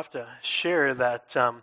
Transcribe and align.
have 0.00 0.10
to 0.10 0.26
share 0.40 0.94
that 0.94 1.36
um, 1.36 1.62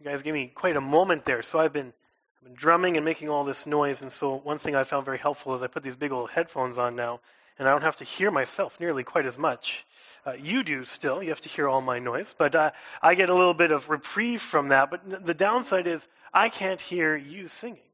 you 0.00 0.06
guys 0.06 0.22
gave 0.22 0.32
me 0.32 0.46
quite 0.46 0.74
a 0.74 0.80
moment 0.80 1.26
there. 1.26 1.42
So 1.42 1.58
I've 1.58 1.74
been, 1.74 1.92
I've 2.38 2.44
been 2.44 2.54
drumming 2.54 2.96
and 2.96 3.04
making 3.04 3.28
all 3.28 3.44
this 3.44 3.66
noise, 3.66 4.00
and 4.00 4.10
so 4.10 4.36
one 4.38 4.56
thing 4.56 4.74
I 4.74 4.84
found 4.84 5.04
very 5.04 5.18
helpful 5.18 5.52
is 5.52 5.62
I 5.62 5.66
put 5.66 5.82
these 5.82 5.94
big 5.94 6.10
old 6.10 6.30
headphones 6.30 6.78
on 6.78 6.96
now, 6.96 7.20
and 7.58 7.68
I 7.68 7.72
don't 7.72 7.82
have 7.82 7.98
to 7.98 8.04
hear 8.04 8.30
myself 8.30 8.80
nearly 8.80 9.04
quite 9.04 9.26
as 9.26 9.36
much. 9.36 9.84
Uh, 10.26 10.32
you 10.32 10.64
do 10.64 10.86
still. 10.86 11.22
You 11.22 11.28
have 11.28 11.42
to 11.42 11.50
hear 11.50 11.68
all 11.68 11.82
my 11.82 11.98
noise, 11.98 12.34
but 12.38 12.56
uh, 12.56 12.70
I 13.02 13.16
get 13.16 13.28
a 13.28 13.34
little 13.34 13.52
bit 13.52 13.70
of 13.70 13.90
reprieve 13.90 14.40
from 14.40 14.68
that. 14.68 14.90
But 14.90 15.26
the 15.26 15.34
downside 15.34 15.86
is 15.86 16.08
I 16.32 16.48
can't 16.48 16.80
hear 16.80 17.14
you 17.14 17.48
singing. 17.48 17.90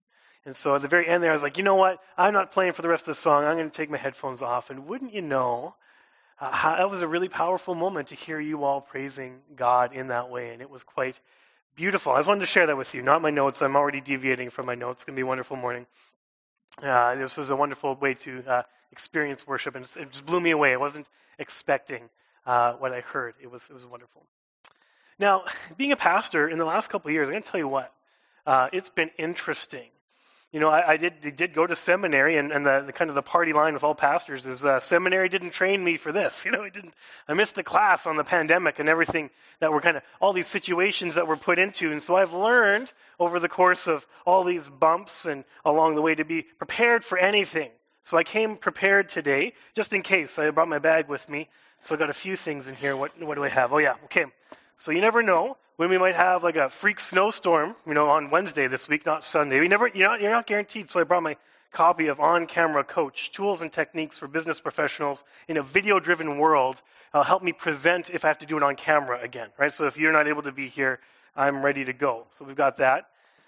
And 0.46 0.54
so 0.54 0.76
at 0.76 0.82
the 0.82 0.88
very 0.88 1.08
end 1.08 1.20
there, 1.20 1.30
I 1.30 1.32
was 1.32 1.42
like, 1.42 1.58
you 1.58 1.64
know 1.64 1.74
what? 1.74 1.98
I'm 2.16 2.32
not 2.32 2.52
playing 2.52 2.74
for 2.74 2.82
the 2.82 2.88
rest 2.88 3.08
of 3.08 3.16
the 3.16 3.20
song. 3.20 3.44
I'm 3.44 3.56
going 3.56 3.70
to 3.70 3.76
take 3.76 3.90
my 3.90 3.98
headphones 3.98 4.40
off. 4.40 4.70
And 4.70 4.86
wouldn't 4.86 5.12
you 5.12 5.20
know, 5.20 5.74
uh, 6.40 6.76
that 6.76 6.90
was 6.90 7.02
a 7.02 7.08
really 7.08 7.28
powerful 7.28 7.74
moment 7.74 8.08
to 8.08 8.14
hear 8.14 8.40
you 8.40 8.64
all 8.64 8.80
praising 8.80 9.40
God 9.56 9.92
in 9.92 10.08
that 10.08 10.30
way. 10.30 10.52
And 10.52 10.62
it 10.62 10.70
was 10.70 10.84
quite 10.84 11.20
beautiful. 11.76 12.12
I 12.12 12.18
just 12.18 12.28
wanted 12.28 12.40
to 12.40 12.46
share 12.46 12.66
that 12.66 12.76
with 12.76 12.94
you. 12.94 13.02
Not 13.02 13.20
my 13.20 13.30
notes. 13.30 13.60
I'm 13.60 13.76
already 13.76 14.00
deviating 14.00 14.50
from 14.50 14.66
my 14.66 14.74
notes. 14.74 14.98
It's 14.98 15.04
going 15.04 15.14
to 15.14 15.18
be 15.18 15.22
a 15.22 15.26
wonderful 15.26 15.56
morning. 15.56 15.86
Uh, 16.82 17.14
this 17.16 17.36
was 17.36 17.50
a 17.50 17.56
wonderful 17.56 17.94
way 17.94 18.14
to 18.14 18.42
uh, 18.46 18.62
experience 18.92 19.46
worship, 19.46 19.74
and 19.74 19.84
it 19.84 20.10
just 20.12 20.24
blew 20.24 20.40
me 20.40 20.50
away. 20.50 20.72
I 20.72 20.76
wasn't 20.76 21.06
expecting 21.38 22.08
uh, 22.46 22.72
what 22.74 22.92
I 22.92 23.00
heard. 23.00 23.34
It 23.42 23.50
was 23.50 23.68
it 23.68 23.74
was 23.74 23.86
wonderful. 23.86 24.22
Now, 25.18 25.44
being 25.76 25.92
a 25.92 25.96
pastor 25.96 26.48
in 26.48 26.58
the 26.58 26.64
last 26.64 26.88
couple 26.88 27.08
of 27.08 27.12
years, 27.12 27.28
I'm 27.28 27.34
going 27.34 27.42
to 27.42 27.50
tell 27.50 27.60
you 27.60 27.68
what. 27.68 27.92
Uh, 28.46 28.68
it's 28.72 28.88
been 28.88 29.10
interesting 29.18 29.88
you 30.52 30.58
know, 30.58 30.68
I, 30.68 30.92
I 30.92 30.96
did 30.96 31.14
I 31.24 31.30
did 31.30 31.54
go 31.54 31.64
to 31.64 31.76
seminary, 31.76 32.36
and, 32.36 32.50
and 32.50 32.66
the, 32.66 32.82
the, 32.86 32.92
kind 32.92 33.08
of 33.08 33.14
the 33.14 33.22
party 33.22 33.52
line 33.52 33.74
with 33.74 33.84
all 33.84 33.94
pastors 33.94 34.46
is 34.48 34.64
uh, 34.64 34.80
seminary 34.80 35.28
didn't 35.28 35.50
train 35.50 35.82
me 35.82 35.96
for 35.96 36.10
this. 36.12 36.44
You 36.50 36.52
know, 36.52 36.64
it 36.64 36.74
didn't. 36.74 36.94
I 37.28 37.34
missed 37.34 37.54
the 37.54 37.62
class 37.62 38.06
on 38.08 38.16
the 38.16 38.24
pandemic 38.24 38.80
and 38.80 38.88
everything 38.88 39.30
that 39.60 39.72
were 39.72 39.80
kind 39.80 39.96
of 39.96 40.02
all 40.20 40.32
these 40.32 40.48
situations 40.48 41.14
that 41.14 41.28
were 41.28 41.36
put 41.36 41.60
into, 41.60 41.92
and 41.92 42.02
so 42.02 42.16
I've 42.16 42.32
learned 42.32 42.92
over 43.20 43.38
the 43.38 43.48
course 43.48 43.86
of 43.86 44.04
all 44.26 44.42
these 44.42 44.68
bumps 44.68 45.26
and 45.26 45.44
along 45.64 45.94
the 45.94 46.02
way 46.02 46.14
to 46.16 46.24
be 46.24 46.42
prepared 46.42 47.04
for 47.04 47.18
anything. 47.18 47.70
So 48.02 48.16
I 48.16 48.24
came 48.24 48.56
prepared 48.56 49.10
today, 49.10 49.52
just 49.76 49.92
in 49.92 50.02
case. 50.02 50.38
I 50.38 50.50
brought 50.50 50.68
my 50.68 50.78
bag 50.80 51.08
with 51.08 51.28
me, 51.28 51.48
so 51.82 51.94
I 51.94 51.98
got 51.98 52.10
a 52.10 52.14
few 52.14 52.34
things 52.34 52.66
in 52.66 52.74
here. 52.74 52.96
What 52.96 53.12
what 53.22 53.36
do 53.36 53.44
I 53.44 53.48
have? 53.48 53.72
Oh 53.72 53.78
yeah, 53.78 53.94
okay. 54.06 54.24
So 54.78 54.90
you 54.90 55.00
never 55.00 55.22
know 55.22 55.56
when 55.80 55.88
we 55.88 55.96
might 55.96 56.14
have 56.14 56.42
like 56.42 56.56
a 56.56 56.68
freak 56.68 57.00
snowstorm, 57.00 57.74
you 57.86 57.94
know, 57.94 58.10
on 58.10 58.28
Wednesday 58.28 58.66
this 58.66 58.86
week, 58.86 59.06
not 59.06 59.24
Sunday. 59.24 59.60
We 59.60 59.68
never, 59.68 59.86
you're 59.88 60.08
not, 60.08 60.20
you're 60.20 60.30
not 60.30 60.46
guaranteed. 60.46 60.90
So 60.90 61.00
I 61.00 61.04
brought 61.04 61.22
my 61.22 61.38
copy 61.72 62.08
of 62.08 62.20
On 62.20 62.44
Camera 62.44 62.84
Coach 62.84 63.32
Tools 63.32 63.62
and 63.62 63.72
Techniques 63.72 64.18
for 64.18 64.28
Business 64.28 64.60
Professionals 64.60 65.24
in 65.48 65.56
a 65.56 65.62
Video 65.62 65.98
Driven 65.98 66.36
World. 66.36 66.82
Uh, 67.14 67.22
help 67.22 67.42
me 67.42 67.52
present 67.52 68.10
if 68.10 68.26
I 68.26 68.28
have 68.28 68.40
to 68.40 68.46
do 68.46 68.58
it 68.58 68.62
on 68.62 68.76
camera 68.76 69.22
again, 69.22 69.48
right? 69.56 69.72
So 69.72 69.86
if 69.86 69.96
you're 69.96 70.12
not 70.12 70.28
able 70.28 70.42
to 70.42 70.52
be 70.52 70.68
here, 70.68 71.00
I'm 71.34 71.64
ready 71.64 71.86
to 71.86 71.94
go. 71.94 72.26
So 72.32 72.44
we've 72.44 72.54
got 72.54 72.76
that. 72.76 73.06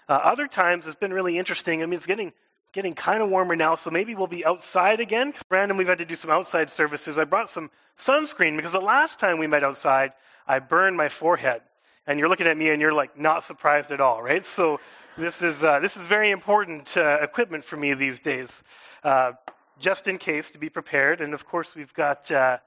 Uh, 0.09 0.13
other 0.13 0.47
times 0.47 0.87
it's 0.87 0.95
been 0.95 1.13
really 1.13 1.37
interesting. 1.37 1.83
I 1.83 1.85
mean, 1.85 1.97
it's 1.97 2.07
getting 2.07 2.33
getting 2.71 2.95
kind 2.95 3.21
of 3.21 3.29
warmer 3.29 3.55
now, 3.55 3.75
so 3.75 3.91
maybe 3.91 4.15
we'll 4.15 4.25
be 4.25 4.43
outside 4.43 5.01
again. 5.01 5.35
Random, 5.51 5.77
we've 5.77 5.87
had 5.87 5.99
to 5.99 6.05
do 6.05 6.15
some 6.15 6.31
outside 6.31 6.71
services. 6.71 7.19
I 7.19 7.25
brought 7.25 7.47
some 7.47 7.69
sunscreen 7.99 8.55
because 8.55 8.71
the 8.71 8.79
last 8.81 9.19
time 9.19 9.37
we 9.37 9.45
met 9.45 9.63
outside, 9.63 10.13
I 10.47 10.57
burned 10.57 10.97
my 10.97 11.09
forehead 11.09 11.61
and 12.05 12.19
you're 12.19 12.29
looking 12.29 12.47
at 12.47 12.57
me 12.57 12.69
and 12.69 12.81
you're 12.81 12.93
like 12.93 13.17
not 13.17 13.43
surprised 13.43 13.91
at 13.91 14.01
all, 14.01 14.21
right? 14.21 14.45
So 14.45 14.79
this 15.17 15.41
is 15.41 15.63
uh, 15.63 15.79
this 15.79 15.97
is 15.97 16.07
very 16.07 16.31
important 16.31 16.95
uh, 16.97 17.19
equipment 17.21 17.63
for 17.63 17.77
me 17.77 17.93
these 17.93 18.19
days, 18.19 18.63
uh, 19.03 19.33
just 19.79 20.07
in 20.07 20.17
case 20.17 20.51
to 20.51 20.57
be 20.57 20.69
prepared. 20.69 21.21
And 21.21 21.33
of 21.33 21.45
course, 21.45 21.75
we've 21.75 21.93
got 21.93 22.31
uh, 22.31 22.57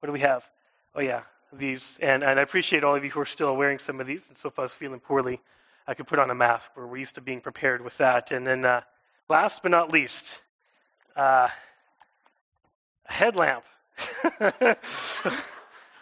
what 0.00 0.06
do 0.06 0.12
we 0.12 0.20
have? 0.20 0.44
Oh 0.94 1.00
yeah, 1.00 1.22
these. 1.52 1.96
And 2.00 2.22
and 2.22 2.38
I 2.38 2.42
appreciate 2.42 2.84
all 2.84 2.94
of 2.94 3.04
you 3.04 3.10
who 3.10 3.20
are 3.20 3.26
still 3.26 3.56
wearing 3.56 3.78
some 3.78 4.00
of 4.00 4.06
these. 4.06 4.28
And 4.28 4.38
so 4.38 4.48
if 4.48 4.58
I 4.58 4.62
was 4.62 4.74
feeling 4.74 5.00
poorly, 5.00 5.40
I 5.86 5.94
could 5.94 6.06
put 6.06 6.18
on 6.18 6.30
a 6.30 6.34
mask. 6.34 6.72
Where 6.74 6.86
we're 6.86 6.98
used 6.98 7.16
to 7.16 7.20
being 7.20 7.40
prepared 7.40 7.82
with 7.82 7.96
that. 7.98 8.30
And 8.30 8.46
then 8.46 8.64
uh, 8.64 8.82
last 9.28 9.62
but 9.62 9.70
not 9.70 9.90
least, 9.90 10.40
uh, 11.16 11.48
a 13.08 13.12
headlamp. 13.12 13.64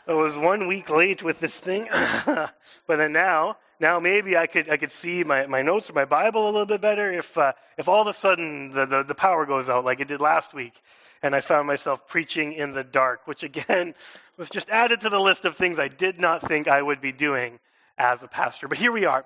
I 0.06 0.12
was 0.12 0.36
one 0.36 0.66
week 0.66 0.90
late 0.90 1.22
with 1.22 1.40
this 1.40 1.58
thing, 1.58 1.88
but 2.26 2.52
then 2.88 3.14
now, 3.14 3.56
now 3.80 4.00
maybe 4.00 4.36
I 4.36 4.46
could 4.46 4.68
I 4.68 4.76
could 4.76 4.92
see 4.92 5.24
my, 5.24 5.46
my 5.46 5.62
notes 5.62 5.88
or 5.88 5.94
my 5.94 6.04
Bible 6.04 6.44
a 6.44 6.50
little 6.50 6.66
bit 6.66 6.82
better 6.82 7.10
if 7.10 7.38
uh, 7.38 7.52
if 7.78 7.88
all 7.88 8.02
of 8.02 8.06
a 8.06 8.12
sudden 8.12 8.70
the, 8.70 8.84
the, 8.84 9.02
the 9.02 9.14
power 9.14 9.46
goes 9.46 9.70
out 9.70 9.86
like 9.86 10.00
it 10.00 10.08
did 10.08 10.20
last 10.20 10.52
week, 10.52 10.74
and 11.22 11.34
I 11.34 11.40
found 11.40 11.66
myself 11.66 12.06
preaching 12.06 12.52
in 12.52 12.72
the 12.72 12.84
dark, 12.84 13.26
which 13.26 13.44
again 13.44 13.94
was 14.36 14.50
just 14.50 14.68
added 14.68 15.00
to 15.02 15.08
the 15.08 15.18
list 15.18 15.46
of 15.46 15.56
things 15.56 15.78
I 15.78 15.88
did 15.88 16.20
not 16.20 16.42
think 16.42 16.68
I 16.68 16.82
would 16.82 17.00
be 17.00 17.12
doing 17.12 17.58
as 17.96 18.22
a 18.22 18.28
pastor. 18.28 18.68
But 18.68 18.76
here 18.76 18.92
we 18.92 19.06
are, 19.06 19.24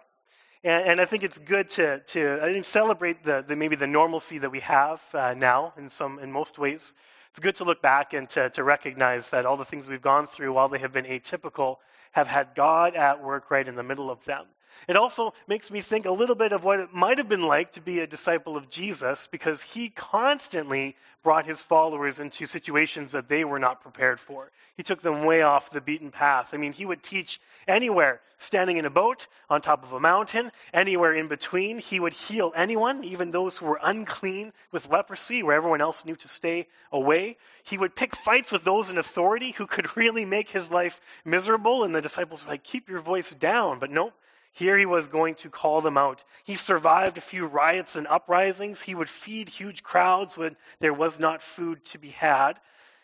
and, 0.62 0.90
and 0.90 1.00
I 1.00 1.06
think 1.06 1.24
it's 1.24 1.38
good 1.38 1.70
to 1.70 1.98
to 1.98 2.38
I 2.40 2.62
celebrate 2.62 3.24
the, 3.24 3.44
the 3.44 3.56
maybe 3.56 3.74
the 3.74 3.88
normalcy 3.88 4.38
that 4.38 4.50
we 4.50 4.60
have 4.60 5.02
uh, 5.12 5.34
now 5.34 5.72
in 5.76 5.88
some 5.88 6.20
in 6.20 6.30
most 6.30 6.56
ways 6.56 6.94
it's 7.38 7.44
good 7.44 7.54
to 7.54 7.64
look 7.64 7.80
back 7.80 8.14
and 8.14 8.28
to, 8.30 8.50
to 8.50 8.64
recognize 8.64 9.30
that 9.30 9.46
all 9.46 9.56
the 9.56 9.64
things 9.64 9.86
we've 9.86 10.02
gone 10.02 10.26
through, 10.26 10.52
while 10.52 10.68
they 10.68 10.80
have 10.80 10.92
been 10.92 11.04
atypical, 11.04 11.76
have 12.10 12.26
had 12.26 12.48
God 12.56 12.96
at 12.96 13.22
work 13.22 13.48
right 13.48 13.68
in 13.68 13.76
the 13.76 13.84
middle 13.84 14.10
of 14.10 14.24
them. 14.24 14.44
It 14.88 14.96
also 14.96 15.34
makes 15.46 15.70
me 15.70 15.80
think 15.80 16.06
a 16.06 16.10
little 16.10 16.34
bit 16.34 16.52
of 16.52 16.64
what 16.64 16.80
it 16.80 16.92
might 16.92 17.18
have 17.18 17.28
been 17.28 17.42
like 17.42 17.72
to 17.72 17.80
be 17.80 18.00
a 18.00 18.06
disciple 18.06 18.56
of 18.56 18.70
Jesus 18.70 19.28
because 19.30 19.62
he 19.62 19.90
constantly 19.90 20.96
brought 21.22 21.46
his 21.46 21.60
followers 21.60 22.20
into 22.20 22.46
situations 22.46 23.12
that 23.12 23.28
they 23.28 23.44
were 23.44 23.58
not 23.58 23.82
prepared 23.82 24.20
for. 24.20 24.50
He 24.76 24.82
took 24.82 25.02
them 25.02 25.24
way 25.24 25.42
off 25.42 25.70
the 25.70 25.80
beaten 25.80 26.10
path. 26.10 26.54
I 26.54 26.56
mean, 26.56 26.72
he 26.72 26.86
would 26.86 27.02
teach 27.02 27.40
anywhere, 27.66 28.20
standing 28.38 28.76
in 28.76 28.84
a 28.84 28.90
boat, 28.90 29.26
on 29.50 29.60
top 29.60 29.82
of 29.82 29.92
a 29.92 30.00
mountain, 30.00 30.52
anywhere 30.72 31.12
in 31.12 31.28
between. 31.28 31.78
He 31.78 31.98
would 31.98 32.12
heal 32.12 32.52
anyone, 32.54 33.04
even 33.04 33.30
those 33.30 33.58
who 33.58 33.66
were 33.66 33.80
unclean 33.82 34.52
with 34.70 34.88
leprosy, 34.88 35.42
where 35.42 35.56
everyone 35.56 35.80
else 35.80 36.04
knew 36.04 36.16
to 36.16 36.28
stay 36.28 36.66
away. 36.92 37.36
He 37.64 37.76
would 37.76 37.96
pick 37.96 38.14
fights 38.14 38.52
with 38.52 38.64
those 38.64 38.90
in 38.90 38.98
authority 38.98 39.50
who 39.50 39.66
could 39.66 39.96
really 39.96 40.24
make 40.24 40.50
his 40.50 40.70
life 40.70 41.00
miserable, 41.24 41.84
and 41.84 41.94
the 41.94 42.00
disciples 42.00 42.44
were 42.44 42.52
like, 42.52 42.62
keep 42.62 42.88
your 42.88 43.00
voice 43.00 43.30
down. 43.34 43.80
But 43.80 43.90
no, 43.90 44.12
here 44.52 44.76
he 44.76 44.86
was 44.86 45.08
going 45.08 45.36
to 45.36 45.50
call 45.50 45.80
them 45.80 45.96
out. 45.96 46.24
He 46.44 46.56
survived 46.56 47.18
a 47.18 47.22
few 47.22 47.46
riots 47.46 47.96
and 47.96 48.06
uprisings. 48.06 48.80
He 48.80 48.94
would 48.94 49.08
feed 49.08 49.48
huge 49.48 49.82
crowds 49.82 50.36
when 50.36 50.56
there 50.80 50.94
was 50.94 51.20
not 51.20 51.42
food 51.42 51.84
to 51.86 51.98
be 51.98 52.08
had. 52.08 52.58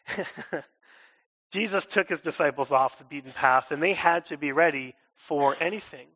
Jesus 1.53 1.87
took 1.87 2.09
his 2.09 2.21
disciples 2.21 2.72
off 2.72 2.99
the 2.99 3.05
beaten 3.05 3.32
path, 3.32 3.71
and 3.71 3.82
they 3.82 3.93
had 3.93 4.25
to 4.27 4.37
be 4.37 4.53
ready 4.53 4.94
for 5.15 5.56
anything. 5.60 6.09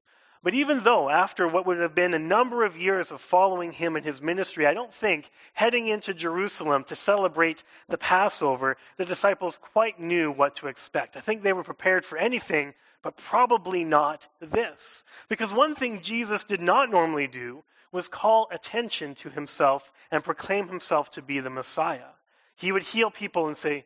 But 0.42 0.54
even 0.54 0.84
though, 0.84 1.08
after 1.08 1.48
what 1.48 1.66
would 1.66 1.78
have 1.78 1.94
been 1.94 2.14
a 2.14 2.18
number 2.18 2.64
of 2.64 2.76
years 2.76 3.10
of 3.10 3.20
following 3.20 3.72
him 3.72 3.96
in 3.96 4.04
his 4.04 4.22
ministry, 4.22 4.66
I 4.66 4.74
don't 4.74 4.94
think 4.94 5.28
heading 5.52 5.88
into 5.88 6.14
Jerusalem 6.14 6.84
to 6.84 6.96
celebrate 6.96 7.64
the 7.88 7.98
Passover, 7.98 8.76
the 8.96 9.04
disciples 9.04 9.58
quite 9.58 9.98
knew 9.98 10.30
what 10.30 10.56
to 10.56 10.68
expect. 10.68 11.16
I 11.16 11.20
think 11.20 11.42
they 11.42 11.52
were 11.52 11.64
prepared 11.64 12.04
for 12.04 12.18
anything 12.18 12.74
but 13.02 13.16
probably 13.16 13.84
not 13.84 14.26
this. 14.40 15.04
Because 15.28 15.52
one 15.52 15.74
thing 15.74 16.02
Jesus 16.02 16.44
did 16.44 16.60
not 16.60 16.90
normally 16.90 17.26
do 17.26 17.62
was 17.92 18.08
call 18.08 18.48
attention 18.50 19.14
to 19.16 19.30
himself 19.30 19.90
and 20.10 20.22
proclaim 20.24 20.68
himself 20.68 21.10
to 21.12 21.22
be 21.22 21.40
the 21.40 21.50
Messiah. 21.50 22.10
He 22.56 22.72
would 22.72 22.82
heal 22.82 23.10
people 23.10 23.46
and 23.46 23.56
say, 23.56 23.84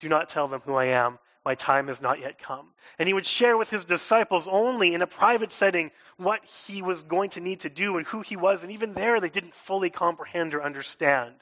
Do 0.00 0.08
not 0.08 0.28
tell 0.28 0.48
them 0.48 0.60
who 0.64 0.74
I 0.74 0.86
am. 0.86 1.18
My 1.44 1.54
time 1.54 1.86
has 1.86 2.02
not 2.02 2.20
yet 2.20 2.38
come. 2.38 2.66
And 2.98 3.06
he 3.06 3.14
would 3.14 3.26
share 3.26 3.56
with 3.56 3.70
his 3.70 3.86
disciples 3.86 4.46
only 4.46 4.92
in 4.92 5.00
a 5.00 5.06
private 5.06 5.52
setting 5.52 5.90
what 6.18 6.44
he 6.66 6.82
was 6.82 7.02
going 7.02 7.30
to 7.30 7.40
need 7.40 7.60
to 7.60 7.70
do 7.70 7.96
and 7.96 8.06
who 8.06 8.20
he 8.20 8.36
was. 8.36 8.62
And 8.62 8.72
even 8.72 8.92
there, 8.92 9.20
they 9.20 9.30
didn't 9.30 9.54
fully 9.54 9.88
comprehend 9.88 10.54
or 10.54 10.62
understand. 10.62 11.34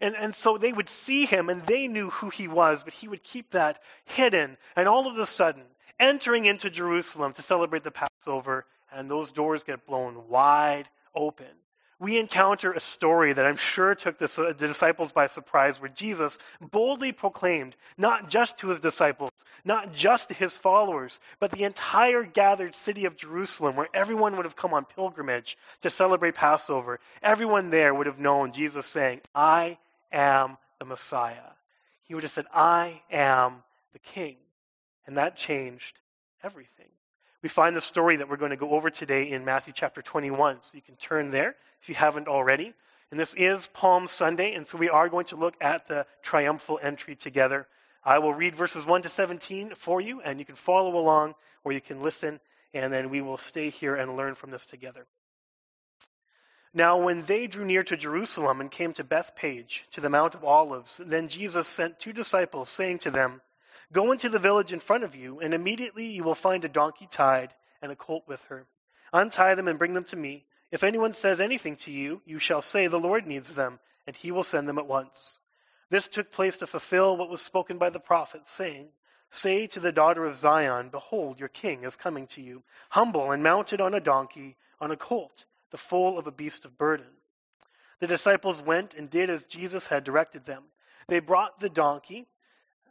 And, 0.00 0.16
and 0.16 0.34
so 0.34 0.58
they 0.58 0.72
would 0.72 0.88
see 0.88 1.24
him 1.24 1.50
and 1.50 1.64
they 1.64 1.86
knew 1.86 2.10
who 2.10 2.30
he 2.30 2.48
was, 2.48 2.82
but 2.82 2.94
he 2.94 3.06
would 3.06 3.22
keep 3.22 3.52
that 3.52 3.80
hidden. 4.06 4.56
And 4.74 4.88
all 4.88 5.06
of 5.06 5.16
a 5.18 5.26
sudden, 5.26 5.62
entering 5.98 6.44
into 6.44 6.70
Jerusalem 6.70 7.32
to 7.34 7.42
celebrate 7.42 7.82
the 7.82 7.90
Passover, 7.90 8.64
and 8.92 9.10
those 9.10 9.32
doors 9.32 9.64
get 9.64 9.86
blown 9.86 10.28
wide 10.28 10.88
open. 11.14 11.46
We 12.00 12.16
encounter 12.16 12.72
a 12.72 12.80
story 12.80 13.32
that 13.32 13.44
I'm 13.44 13.56
sure 13.56 13.96
took 13.96 14.18
the, 14.18 14.54
disciples 14.56 15.10
by 15.10 15.26
surprise, 15.26 15.80
where 15.80 15.90
Jesus 15.90 16.38
boldly 16.60 17.10
proclaimed, 17.10 17.74
not 17.96 18.30
just 18.30 18.58
to 18.58 18.68
his 18.68 18.78
disciples, 18.78 19.32
not 19.64 19.92
just 19.92 20.28
to 20.28 20.34
his 20.34 20.56
followers, 20.56 21.18
but 21.40 21.50
the 21.50 21.64
entire 21.64 22.22
gathered 22.22 22.76
city 22.76 23.06
of 23.06 23.16
Jerusalem, 23.16 23.74
where 23.74 23.88
everyone 23.92 24.36
would 24.36 24.46
have 24.46 24.54
come 24.54 24.74
on 24.74 24.84
pilgrimage 24.84 25.58
to 25.80 25.90
celebrate 25.90 26.36
Passover. 26.36 27.00
Everyone 27.20 27.70
there 27.70 27.92
would 27.92 28.06
have 28.06 28.20
known 28.20 28.52
Jesus 28.52 28.86
saying, 28.86 29.20
I 29.34 29.76
am 30.12 30.56
the 30.78 30.84
Messiah. 30.84 31.50
He 32.04 32.14
would 32.14 32.22
have 32.22 32.30
said, 32.30 32.46
I 32.54 33.02
am 33.10 33.64
the 33.92 33.98
King. 33.98 34.36
And 35.08 35.16
that 35.16 35.36
changed 35.36 35.98
everything. 36.44 36.86
We 37.42 37.48
find 37.48 37.74
the 37.74 37.80
story 37.80 38.16
that 38.16 38.28
we're 38.28 38.36
going 38.36 38.50
to 38.50 38.58
go 38.58 38.72
over 38.72 38.90
today 38.90 39.30
in 39.30 39.42
Matthew 39.42 39.72
chapter 39.74 40.02
21. 40.02 40.60
So 40.60 40.72
you 40.74 40.82
can 40.82 40.96
turn 40.96 41.30
there 41.30 41.56
if 41.80 41.88
you 41.88 41.94
haven't 41.94 42.28
already. 42.28 42.74
And 43.10 43.18
this 43.18 43.32
is 43.32 43.68
Palm 43.68 44.06
Sunday, 44.06 44.52
and 44.52 44.66
so 44.66 44.76
we 44.76 44.90
are 44.90 45.08
going 45.08 45.24
to 45.26 45.36
look 45.36 45.54
at 45.62 45.88
the 45.88 46.04
triumphal 46.20 46.78
entry 46.82 47.16
together. 47.16 47.66
I 48.04 48.18
will 48.18 48.34
read 48.34 48.54
verses 48.54 48.84
1 48.84 49.00
to 49.00 49.08
17 49.08 49.74
for 49.76 49.98
you, 49.98 50.20
and 50.20 50.38
you 50.38 50.44
can 50.44 50.56
follow 50.56 50.98
along 50.98 51.36
or 51.64 51.72
you 51.72 51.80
can 51.80 52.02
listen, 52.02 52.38
and 52.74 52.92
then 52.92 53.08
we 53.08 53.22
will 53.22 53.38
stay 53.38 53.70
here 53.70 53.94
and 53.94 54.14
learn 54.14 54.34
from 54.34 54.50
this 54.50 54.66
together. 54.66 55.06
Now, 56.74 56.98
when 56.98 57.22
they 57.22 57.46
drew 57.46 57.64
near 57.64 57.82
to 57.84 57.96
Jerusalem 57.96 58.60
and 58.60 58.70
came 58.70 58.92
to 58.92 59.04
Bethphage, 59.04 59.86
to 59.92 60.02
the 60.02 60.10
Mount 60.10 60.34
of 60.34 60.44
Olives, 60.44 61.00
then 61.02 61.28
Jesus 61.28 61.66
sent 61.66 61.98
two 61.98 62.12
disciples, 62.12 62.68
saying 62.68 62.98
to 63.00 63.10
them, 63.10 63.40
Go 63.92 64.12
into 64.12 64.28
the 64.28 64.38
village 64.38 64.72
in 64.72 64.80
front 64.80 65.04
of 65.04 65.16
you, 65.16 65.40
and 65.40 65.54
immediately 65.54 66.06
you 66.06 66.22
will 66.22 66.34
find 66.34 66.64
a 66.64 66.68
donkey 66.68 67.08
tied 67.10 67.54
and 67.80 67.90
a 67.90 67.96
colt 67.96 68.24
with 68.26 68.42
her. 68.44 68.66
Untie 69.12 69.54
them 69.54 69.68
and 69.68 69.78
bring 69.78 69.94
them 69.94 70.04
to 70.04 70.16
me. 70.16 70.44
If 70.70 70.84
anyone 70.84 71.14
says 71.14 71.40
anything 71.40 71.76
to 71.76 71.90
you, 71.90 72.20
you 72.26 72.38
shall 72.38 72.60
say, 72.60 72.86
The 72.86 72.98
Lord 72.98 73.26
needs 73.26 73.54
them, 73.54 73.80
and 74.06 74.14
he 74.14 74.30
will 74.30 74.42
send 74.42 74.68
them 74.68 74.78
at 74.78 74.86
once. 74.86 75.40
This 75.88 76.08
took 76.08 76.30
place 76.30 76.58
to 76.58 76.66
fulfill 76.66 77.16
what 77.16 77.30
was 77.30 77.40
spoken 77.40 77.78
by 77.78 77.88
the 77.88 78.00
prophet, 78.00 78.46
saying, 78.46 78.88
Say 79.30 79.66
to 79.68 79.80
the 79.80 79.92
daughter 79.92 80.26
of 80.26 80.34
Zion, 80.34 80.90
Behold, 80.90 81.40
your 81.40 81.48
king 81.48 81.84
is 81.84 81.96
coming 81.96 82.26
to 82.28 82.42
you, 82.42 82.62
humble 82.90 83.32
and 83.32 83.42
mounted 83.42 83.80
on 83.80 83.94
a 83.94 84.00
donkey, 84.00 84.56
on 84.80 84.90
a 84.90 84.96
colt 84.96 85.46
the 85.70 85.78
foal 85.78 86.18
of 86.18 86.26
a 86.26 86.32
beast 86.32 86.64
of 86.64 86.78
burden. 86.78 87.06
The 88.00 88.06
disciples 88.06 88.62
went 88.62 88.94
and 88.94 89.10
did 89.10 89.28
as 89.28 89.46
Jesus 89.46 89.86
had 89.86 90.04
directed 90.04 90.44
them. 90.44 90.64
They 91.08 91.20
brought 91.20 91.58
the 91.58 91.68
donkey 91.68 92.26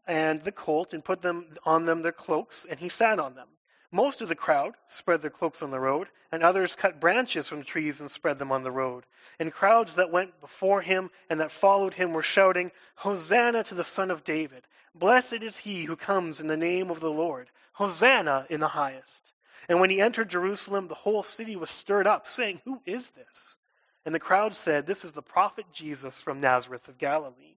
and 0.07 0.41
the 0.41 0.51
colt 0.51 0.93
and 0.93 1.03
put 1.03 1.21
them 1.21 1.45
on 1.65 1.85
them 1.85 2.01
their 2.01 2.11
cloaks, 2.11 2.65
and 2.69 2.79
he 2.79 2.89
sat 2.89 3.19
on 3.19 3.35
them. 3.35 3.47
Most 3.91 4.21
of 4.21 4.27
the 4.27 4.35
crowd 4.35 4.75
spread 4.87 5.21
their 5.21 5.29
cloaks 5.29 5.63
on 5.63 5.71
the 5.71 5.79
road, 5.79 6.09
and 6.31 6.43
others 6.43 6.75
cut 6.75 6.99
branches 6.99 7.47
from 7.47 7.63
trees 7.63 8.01
and 8.01 8.11
spread 8.11 8.37
them 8.37 8.51
on 8.51 8.63
the 8.63 8.71
road. 8.71 9.05
And 9.39 9.51
crowds 9.51 9.95
that 9.95 10.11
went 10.11 10.41
before 10.41 10.81
him 10.81 11.09
and 11.29 11.39
that 11.39 11.51
followed 11.51 11.93
him 11.93 12.13
were 12.13 12.21
shouting, 12.21 12.71
Hosanna 12.95 13.63
to 13.65 13.75
the 13.75 13.83
Son 13.83 14.11
of 14.11 14.23
David! 14.23 14.67
Blessed 14.93 15.41
is 15.41 15.57
he 15.57 15.83
who 15.83 15.95
comes 15.95 16.41
in 16.41 16.47
the 16.47 16.57
name 16.57 16.89
of 16.89 16.99
the 16.99 17.11
Lord! 17.11 17.49
Hosanna 17.73 18.45
in 18.49 18.59
the 18.59 18.67
highest! 18.67 19.31
And 19.69 19.79
when 19.79 19.89
he 19.89 20.01
entered 20.01 20.29
Jerusalem, 20.29 20.87
the 20.87 20.95
whole 20.95 21.23
city 21.23 21.55
was 21.55 21.69
stirred 21.69 22.07
up, 22.07 22.27
saying, 22.27 22.61
Who 22.65 22.81
is 22.85 23.09
this? 23.11 23.57
And 24.05 24.15
the 24.15 24.19
crowd 24.19 24.55
said, 24.55 24.85
This 24.85 25.03
is 25.03 25.13
the 25.13 25.21
prophet 25.21 25.65
Jesus 25.73 26.21
from 26.21 26.39
Nazareth 26.39 26.87
of 26.87 26.97
Galilee. 26.97 27.56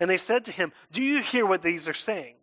And 0.00 0.10
they 0.10 0.16
said 0.16 0.46
to 0.46 0.52
him, 0.52 0.72
Do 0.92 1.02
you 1.02 1.20
hear 1.22 1.46
what 1.46 1.62
these 1.62 1.88
are 1.88 1.94
saying? 1.94 2.34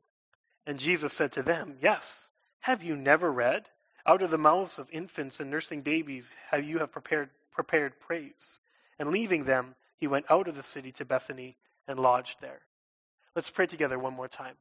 And 0.66 0.80
Jesus 0.80 1.14
said 1.14 1.34
to 1.34 1.44
them, 1.44 1.78
Yes. 1.82 2.32
Have 2.62 2.84
you 2.84 2.96
never 2.96 3.30
read? 3.30 3.68
Out 4.06 4.22
of 4.22 4.30
the 4.30 4.38
mouths 4.38 4.80
of 4.80 4.90
infants 4.92 5.40
and 5.40 5.52
nursing 5.52 5.82
babies 5.82 6.36
have 6.50 6.64
you 6.64 6.80
have 6.80 6.92
prepared, 6.92 7.30
prepared 7.52 8.00
praise. 8.00 8.60
And 9.00 9.12
leaving 9.12 9.44
them, 9.44 9.76
he 9.98 10.08
went 10.08 10.30
out 10.30 10.48
of 10.48 10.56
the 10.56 10.64
city 10.64 10.92
to 10.94 11.06
Bethany 11.06 11.58
and 11.88 12.00
lodged 12.00 12.40
there. 12.42 12.62
Let's 13.36 13.50
pray 13.50 13.66
together 13.66 14.00
one 14.00 14.14
more 14.14 14.28
time. 14.28 14.56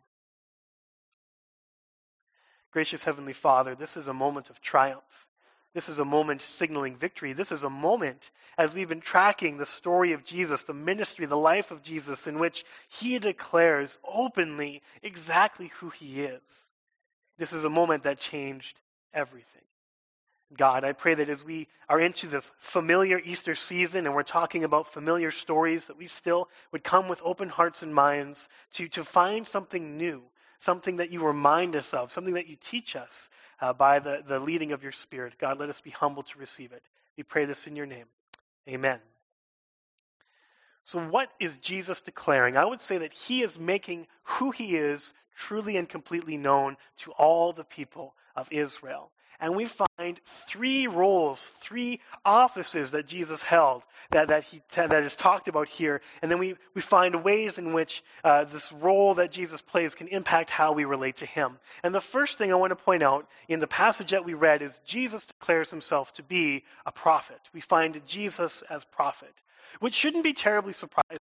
Gracious 2.73 3.05
Heavenly 3.05 3.35
Father, 3.35 3.75
this 3.75 3.97
is 3.97 4.09
a 4.09 4.15
moment 4.15 4.50
of 4.50 4.61
triumph. 4.61 5.27
This 5.75 5.89
is 5.89 5.99
a 5.99 6.05
moment 6.05 6.43
signaling 6.43 6.97
victory. 6.97 7.33
This 7.33 7.51
is 7.51 7.65
a 7.65 7.71
moment 7.71 8.31
as 8.59 8.75
we've 8.75 8.89
been 8.89 9.01
tracking 9.01 9.57
the 9.57 9.65
story 9.67 10.13
of 10.13 10.25
Jesus, 10.25 10.65
the 10.65 10.75
ministry, 10.75 11.25
the 11.25 11.37
life 11.37 11.71
of 11.71 11.83
Jesus, 11.83 12.27
in 12.27 12.39
which 12.39 12.65
he 12.89 13.19
declares 13.19 13.99
openly 14.05 14.83
exactly 15.03 15.69
who 15.79 15.89
he 15.89 16.25
is. 16.25 16.67
This 17.39 17.55
is 17.55 17.65
a 17.65 17.71
moment 17.71 18.03
that 18.03 18.19
changed 18.19 18.79
everything. 19.15 19.63
God, 20.55 20.85
I 20.85 20.93
pray 20.93 21.15
that 21.15 21.31
as 21.31 21.43
we 21.43 21.69
are 21.89 21.99
into 21.99 22.27
this 22.27 22.53
familiar 22.59 23.19
Easter 23.19 23.55
season 23.55 24.05
and 24.05 24.15
we're 24.15 24.23
talking 24.23 24.65
about 24.65 24.93
familiar 24.93 25.31
stories, 25.31 25.87
that 25.87 25.97
we 25.97 26.09
still 26.09 26.49
would 26.73 26.85
come 26.85 27.09
with 27.09 27.23
open 27.25 27.49
hearts 27.49 27.83
and 27.83 27.95
minds 27.95 28.51
to, 28.75 28.89
to 28.89 29.05
find 29.05 29.47
something 29.47 29.97
new 29.97 30.23
something 30.62 30.97
that 30.97 31.11
you 31.11 31.25
remind 31.25 31.75
us 31.76 31.93
of, 31.93 32.12
something 32.12 32.35
that 32.35 32.47
you 32.47 32.56
teach 32.56 32.94
us 32.94 33.31
uh, 33.61 33.73
by 33.73 33.99
the, 33.99 34.23
the 34.26 34.38
leading 34.38 34.73
of 34.73 34.82
your 34.82 34.93
Spirit. 34.93 35.35
God, 35.38 35.59
let 35.59 35.69
us 35.69 35.81
be 35.81 35.91
humble 35.91 36.23
to 36.23 36.38
receive 36.38 36.73
it. 36.73 36.82
We 37.17 37.25
pray 37.25 37.44
this 37.44 37.67
in 37.67 37.76
your 37.76 37.87
name. 37.87 38.06
Amen. 38.69 39.00
So, 40.85 41.00
what 41.00 41.29
is 41.38 41.56
Jesus 41.59 42.00
declaring? 42.00 42.56
I 42.56 42.64
would 42.64 42.81
say 42.81 42.99
that 42.99 43.12
he 43.12 43.43
is 43.43 43.59
making 43.59 44.06
who 44.25 44.50
he 44.50 44.76
is 44.76 45.12
truly 45.37 45.76
and 45.76 45.88
completely 45.88 46.37
known 46.37 46.76
to 46.99 47.12
all 47.12 47.53
the 47.53 47.65
people 47.65 48.15
of 48.37 48.49
Israel 48.50 49.11
and 49.43 49.56
we 49.56 49.67
find 49.67 50.21
three 50.25 50.87
roles, 50.87 51.44
three 51.44 52.00
offices 52.25 52.93
that 52.93 53.06
Jesus 53.06 53.43
held 53.43 53.83
that, 54.12 54.29
that, 54.29 54.44
he, 54.44 54.62
that 54.77 55.03
is 55.03 55.17
talked 55.17 55.49
about 55.49 55.69
here. 55.69 56.00
And 56.23 56.31
then 56.31 56.39
we, 56.39 56.55
we 56.75 56.81
find 56.81 57.25
ways 57.25 57.59
in 57.59 57.73
which 57.73 58.03
uh, 58.23 58.44
this 58.44 58.73
role 58.73 59.15
that 59.15 59.33
Jesus 59.33 59.61
plays 59.61 59.94
can 59.94 60.09
impact 60.09 60.50
how 60.50 60.73
we 60.73 60.85
relate 60.85 61.17
to 61.17 61.27
him. 61.27 61.59
And 61.83 61.94
the 61.94 62.00
first 62.00 62.39
thing 62.39 62.53
I 62.53 62.56
want 62.56 62.71
to 62.71 62.77
point 62.77 63.03
out 63.03 63.27
in 63.49 63.59
the 63.59 63.67
passage 63.67 64.12
that 64.12 64.25
we 64.25 64.35
read 64.35 64.62
is 64.62 64.81
Jesus 64.87 65.27
declares 65.27 65.71
himself 65.71 66.12
to 66.15 66.23
be 66.23 66.62
a 66.87 66.93
prophet. 66.93 67.41
We 67.53 67.61
find 67.61 68.00
Jesus 68.06 68.62
as 68.71 68.85
prophet, 68.85 69.35
which 69.81 69.94
shouldn't 69.94 70.25
be 70.25 70.35
terribly 70.35 70.73
surprising. 70.73 71.19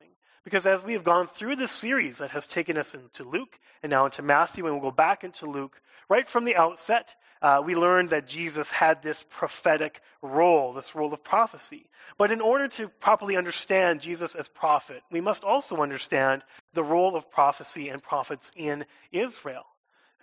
Because 0.45 0.67
as 0.67 0.85
we 0.85 0.93
have 0.93 1.05
gone 1.05 1.27
through 1.27 1.57
this 1.57 1.73
series 1.73 2.19
that 2.19 2.33
has 2.33 2.47
taken 2.47 2.77
us 2.77 2.95
into 2.95 3.25
Luke 3.25 3.59
and 3.83 3.89
now 3.89 4.05
into 4.05 4.21
Matthew, 4.21 4.67
and 4.67 4.75
we'll 4.75 4.91
go 4.91 4.95
back 4.95 5.25
into 5.25 5.47
Luke, 5.47 5.81
right 6.11 6.29
from 6.29 6.45
the 6.45 6.57
outset, 6.57 7.15
uh, 7.45 7.61
we 7.61 7.77
learned 7.77 8.09
that 8.09 8.27
Jesus 8.27 8.71
had 8.71 9.03
this 9.03 9.23
prophetic 9.29 10.01
role, 10.23 10.73
this 10.73 10.95
role 10.95 11.13
of 11.13 11.23
prophecy. 11.23 11.85
But 12.17 12.33
in 12.33 12.41
order 12.41 12.69
to 12.69 12.89
properly 12.89 13.37
understand 13.37 14.01
Jesus 14.01 14.35
as 14.35 14.49
prophet, 14.49 15.03
we 15.11 15.21
must 15.21 15.45
also 15.45 15.83
understand 15.83 16.43
the 16.73 16.83
role 16.83 17.17
of 17.17 17.31
prophecy 17.31 17.91
and 17.91 18.03
prophets 18.03 18.51
in 18.57 18.87
Israel. 19.13 19.67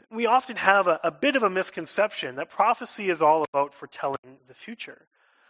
We 0.09 0.25
often 0.25 0.55
have 0.55 0.87
a, 0.87 0.99
a 1.03 1.11
bit 1.11 1.35
of 1.35 1.43
a 1.43 1.49
misconception 1.51 2.37
that 2.37 2.49
prophecy 2.49 3.11
is 3.11 3.21
all 3.21 3.45
about 3.53 3.75
foretelling 3.75 4.39
the 4.47 4.55
future, 4.55 5.05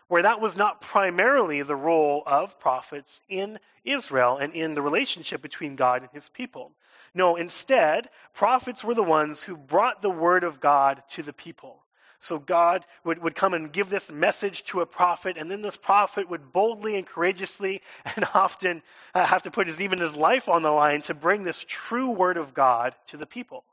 where 0.10 0.24
that 0.24 0.41
was 0.41 0.57
not 0.57 0.81
primarily 0.81 1.62
the 1.62 1.74
role 1.74 2.22
of 2.25 2.60
prophets 2.60 3.22
in 3.29 3.60
Israel 3.86 4.36
and 4.36 4.53
in 4.55 4.74
the 4.74 4.81
relationship 4.81 5.41
between 5.41 5.77
God 5.77 6.01
and 6.01 6.12
his 6.12 6.27
people. 6.27 6.74
No, 7.13 7.36
instead, 7.36 8.10
prophets 8.34 8.84
were 8.84 8.94
the 8.94 9.03
ones 9.03 9.44
who 9.44 9.58
brought 9.58 10.01
the 10.01 10.10
word 10.10 10.44
of 10.44 10.60
God 10.60 11.03
to 11.10 11.24
the 11.24 11.34
people. 11.34 11.84
So 12.20 12.38
God 12.38 12.86
would, 13.03 13.22
would 13.24 13.36
come 13.36 13.56
and 13.56 13.72
give 13.72 13.89
this 13.89 14.12
message 14.12 14.63
to 14.65 14.82
a 14.82 14.86
prophet, 14.86 15.38
and 15.38 15.50
then 15.50 15.63
this 15.63 15.75
prophet 15.75 16.30
would 16.30 16.53
boldly 16.53 16.96
and 16.96 17.06
courageously, 17.06 17.82
and 18.15 18.25
often 18.36 18.84
uh, 19.15 19.25
have 19.25 19.44
to 19.44 19.51
put 19.51 19.68
his, 19.68 19.82
even 19.82 20.00
his 20.00 20.15
life 20.15 20.48
on 20.48 20.62
the 20.62 20.70
line 20.70 21.01
to 21.03 21.15
bring 21.15 21.44
this 21.44 21.65
true 21.68 22.12
word 22.12 22.38
of 22.38 22.53
God 22.53 22.96
to 23.08 23.18
the 23.18 23.25
people. 23.25 23.65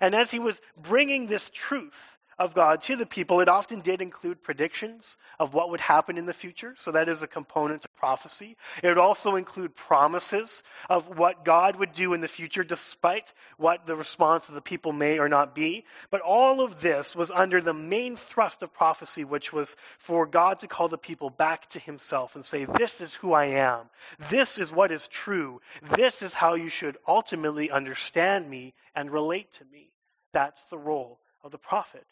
And 0.00 0.14
as 0.14 0.30
he 0.30 0.38
was 0.38 0.60
bringing 0.76 1.26
this 1.26 1.50
truth, 1.50 2.15
of 2.38 2.54
God 2.54 2.82
to 2.82 2.96
the 2.96 3.06
people, 3.06 3.40
it 3.40 3.48
often 3.48 3.80
did 3.80 4.02
include 4.02 4.42
predictions 4.42 5.16
of 5.38 5.54
what 5.54 5.70
would 5.70 5.80
happen 5.80 6.18
in 6.18 6.26
the 6.26 6.34
future. 6.34 6.74
So 6.76 6.92
that 6.92 7.08
is 7.08 7.22
a 7.22 7.26
component 7.26 7.84
of 7.84 7.96
prophecy. 7.96 8.56
It 8.82 8.88
would 8.88 8.98
also 8.98 9.36
include 9.36 9.74
promises 9.74 10.62
of 10.90 11.18
what 11.18 11.44
God 11.44 11.76
would 11.76 11.92
do 11.92 12.12
in 12.12 12.20
the 12.20 12.28
future, 12.28 12.62
despite 12.62 13.32
what 13.56 13.86
the 13.86 13.96
response 13.96 14.48
of 14.48 14.54
the 14.54 14.60
people 14.60 14.92
may 14.92 15.18
or 15.18 15.28
not 15.28 15.54
be. 15.54 15.84
But 16.10 16.20
all 16.20 16.60
of 16.60 16.80
this 16.80 17.16
was 17.16 17.30
under 17.30 17.62
the 17.62 17.74
main 17.74 18.16
thrust 18.16 18.62
of 18.62 18.72
prophecy, 18.72 19.24
which 19.24 19.52
was 19.52 19.74
for 19.98 20.26
God 20.26 20.60
to 20.60 20.68
call 20.68 20.88
the 20.88 20.98
people 20.98 21.30
back 21.30 21.68
to 21.70 21.78
himself 21.78 22.34
and 22.34 22.44
say, 22.44 22.66
This 22.66 23.00
is 23.00 23.14
who 23.14 23.32
I 23.32 23.46
am. 23.46 23.86
This 24.28 24.58
is 24.58 24.70
what 24.70 24.92
is 24.92 25.08
true. 25.08 25.60
This 25.96 26.20
is 26.20 26.34
how 26.34 26.54
you 26.54 26.68
should 26.68 26.98
ultimately 27.08 27.70
understand 27.70 28.48
me 28.48 28.74
and 28.94 29.10
relate 29.10 29.52
to 29.54 29.64
me. 29.64 29.90
That's 30.32 30.62
the 30.64 30.78
role 30.78 31.18
of 31.42 31.50
the 31.50 31.58
prophet. 31.58 32.04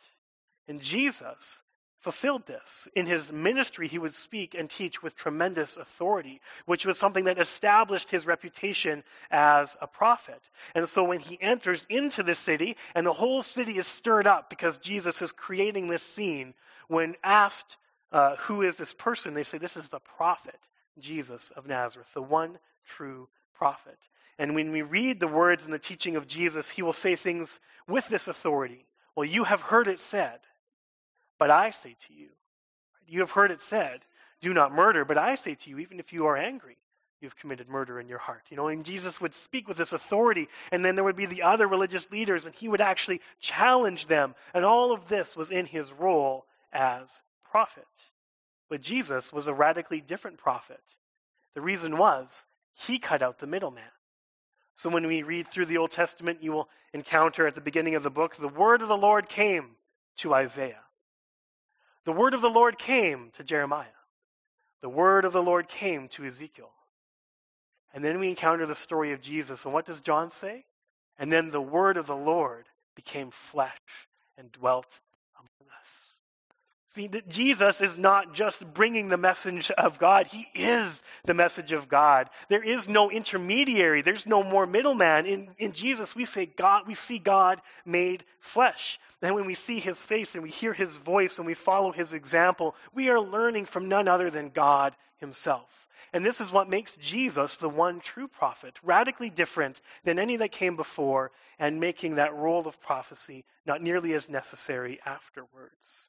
And 0.68 0.80
Jesus 0.80 1.62
fulfilled 2.04 2.44
this. 2.47 2.87
In 2.94 3.06
his 3.06 3.33
ministry, 3.33 3.88
he 3.88 3.99
would 3.99 4.12
speak 4.12 4.54
and 4.54 4.68
teach 4.68 5.02
with 5.02 5.16
tremendous 5.16 5.78
authority, 5.78 6.40
which 6.66 6.85
was 6.85 6.99
something 6.99 7.25
that 7.25 7.38
established 7.38 8.11
his 8.11 8.26
reputation 8.26 9.02
as 9.30 9.75
a 9.80 9.87
prophet. 9.87 10.40
And 10.75 10.87
so 10.87 11.04
when 11.04 11.18
he 11.18 11.40
enters 11.40 11.87
into 11.88 12.23
the 12.23 12.35
city, 12.35 12.76
and 12.94 13.06
the 13.06 13.12
whole 13.14 13.40
city 13.40 13.78
is 13.78 13.87
stirred 13.87 14.26
up 14.26 14.50
because 14.50 14.78
Jesus 14.78 15.23
is 15.23 15.33
creating 15.33 15.88
this 15.88 16.02
scene, 16.02 16.52
when 16.88 17.14
asked, 17.25 17.78
uh, 18.12 18.37
Who 18.37 18.61
is 18.61 18.76
this 18.76 18.92
person? 18.92 19.33
they 19.33 19.42
say, 19.42 19.56
This 19.56 19.78
is 19.78 19.88
the 19.88 20.00
prophet, 20.18 20.61
Jesus 20.99 21.50
of 21.56 21.66
Nazareth, 21.66 22.12
the 22.12 22.23
one 22.23 22.59
true 22.85 23.28
prophet. 23.54 23.99
And 24.38 24.54
when 24.54 24.73
we 24.73 24.83
read 24.83 25.21
the 25.21 25.28
words 25.28 25.64
and 25.64 25.73
the 25.73 25.78
teaching 25.78 26.16
of 26.16 26.26
Jesus, 26.26 26.68
he 26.68 26.83
will 26.83 26.92
say 26.92 27.16
things 27.16 27.59
with 27.88 28.06
this 28.09 28.28
authority. 28.28 28.85
Well, 29.16 29.25
you 29.25 29.44
have 29.44 29.62
heard 29.62 29.87
it 29.87 30.00
said 30.00 30.40
But 31.44 31.50
I 31.50 31.72
say 31.72 31.94
to 32.08 32.14
you, 32.14 32.30
you 33.06 33.20
have 33.20 33.30
heard 33.30 33.50
it 33.50 33.60
said, 33.60 34.00
do 34.40 34.54
not 34.54 34.72
murder. 34.72 35.04
But 35.04 35.18
I 35.18 35.34
say 35.34 35.56
to 35.56 35.68
you, 35.68 35.80
even 35.80 36.00
if 36.00 36.14
you 36.14 36.24
are 36.28 36.38
angry, 36.38 36.78
you've 37.20 37.36
committed 37.36 37.68
murder 37.68 38.00
in 38.00 38.08
your 38.08 38.16
heart. 38.16 38.40
You 38.48 38.56
know, 38.56 38.68
and 38.68 38.82
Jesus 38.82 39.20
would 39.20 39.34
speak 39.34 39.68
with 39.68 39.76
this 39.76 39.92
authority, 39.92 40.48
and 40.72 40.82
then 40.82 40.94
there 40.94 41.04
would 41.04 41.16
be 41.16 41.26
the 41.26 41.42
other 41.42 41.68
religious 41.68 42.10
leaders, 42.10 42.46
and 42.46 42.54
he 42.54 42.66
would 42.66 42.80
actually 42.80 43.20
challenge 43.40 44.06
them. 44.06 44.34
And 44.54 44.64
all 44.64 44.94
of 44.94 45.06
this 45.06 45.36
was 45.36 45.50
in 45.50 45.66
his 45.66 45.92
role 45.92 46.46
as 46.72 47.20
prophet. 47.50 47.84
But 48.70 48.80
Jesus 48.80 49.30
was 49.30 49.46
a 49.46 49.52
radically 49.52 50.00
different 50.00 50.38
prophet. 50.38 50.80
The 51.54 51.60
reason 51.60 51.98
was 51.98 52.46
he 52.86 52.98
cut 52.98 53.20
out 53.20 53.38
the 53.38 53.46
middleman. 53.46 53.84
So 54.76 54.88
when 54.88 55.06
we 55.06 55.24
read 55.24 55.46
through 55.48 55.66
the 55.66 55.76
Old 55.76 55.90
Testament, 55.90 56.42
you 56.42 56.52
will 56.52 56.70
encounter 56.94 57.46
at 57.46 57.54
the 57.54 57.60
beginning 57.60 57.96
of 57.96 58.02
the 58.02 58.08
book 58.08 58.34
the 58.34 58.48
word 58.48 58.80
of 58.80 58.88
the 58.88 58.96
Lord 58.96 59.28
came 59.28 59.72
to 60.20 60.32
Isaiah. 60.32 60.80
The 62.04 62.12
word 62.12 62.34
of 62.34 62.40
the 62.40 62.50
Lord 62.50 62.78
came 62.78 63.30
to 63.34 63.44
Jeremiah. 63.44 63.87
The 64.82 64.88
word 64.88 65.25
of 65.25 65.32
the 65.32 65.42
Lord 65.42 65.68
came 65.68 66.08
to 66.08 66.26
Ezekiel. 66.26 66.70
And 67.94 68.04
then 68.04 68.18
we 68.18 68.28
encounter 68.28 68.66
the 68.66 68.75
story 68.75 69.12
of 69.12 69.20
Jesus. 69.20 69.64
And 69.64 69.73
what 69.73 69.87
does 69.87 70.00
John 70.00 70.30
say? 70.30 70.64
And 71.18 71.32
then 71.32 71.50
the 71.50 71.61
word 71.61 71.96
of 71.96 72.06
the 72.06 72.16
Lord 72.16 72.66
became 72.96 73.30
flesh 73.30 73.80
and 74.37 74.50
dwelt. 74.52 75.00
See, 76.94 77.08
that 77.08 77.28
Jesus 77.28 77.80
is 77.80 77.98
not 77.98 78.34
just 78.34 78.72
bringing 78.72 79.08
the 79.08 79.16
message 79.16 79.72
of 79.72 79.98
God, 79.98 80.28
He 80.28 80.46
is 80.54 81.02
the 81.24 81.34
message 81.34 81.72
of 81.72 81.88
God. 81.88 82.30
There 82.48 82.62
is 82.62 82.88
no 82.88 83.10
intermediary, 83.10 84.02
there's 84.02 84.28
no 84.28 84.44
more 84.44 84.64
middleman. 84.64 85.26
In, 85.26 85.48
in 85.58 85.72
Jesus, 85.72 86.14
we 86.14 86.24
say 86.24 86.46
God, 86.46 86.86
we 86.86 86.94
see 86.94 87.18
God 87.18 87.60
made 87.84 88.24
flesh. 88.38 89.00
And 89.22 89.34
when 89.34 89.44
we 89.44 89.54
see 89.54 89.80
His 89.80 90.04
face 90.04 90.36
and 90.36 90.44
we 90.44 90.50
hear 90.50 90.72
His 90.72 90.94
voice 90.94 91.38
and 91.38 91.46
we 91.48 91.54
follow 91.54 91.90
His 91.90 92.12
example, 92.12 92.76
we 92.94 93.08
are 93.08 93.18
learning 93.18 93.64
from 93.64 93.88
none 93.88 94.06
other 94.06 94.30
than 94.30 94.50
God 94.50 94.94
Himself. 95.16 95.88
And 96.12 96.24
this 96.24 96.40
is 96.40 96.52
what 96.52 96.70
makes 96.70 96.94
Jesus 96.94 97.56
the 97.56 97.68
one 97.68 97.98
true 97.98 98.28
prophet, 98.28 98.78
radically 98.84 99.30
different 99.30 99.80
than 100.04 100.20
any 100.20 100.36
that 100.36 100.52
came 100.52 100.76
before, 100.76 101.32
and 101.58 101.80
making 101.80 102.14
that 102.16 102.36
role 102.36 102.68
of 102.68 102.80
prophecy 102.80 103.44
not 103.66 103.82
nearly 103.82 104.12
as 104.12 104.28
necessary 104.28 105.00
afterwards. 105.04 106.08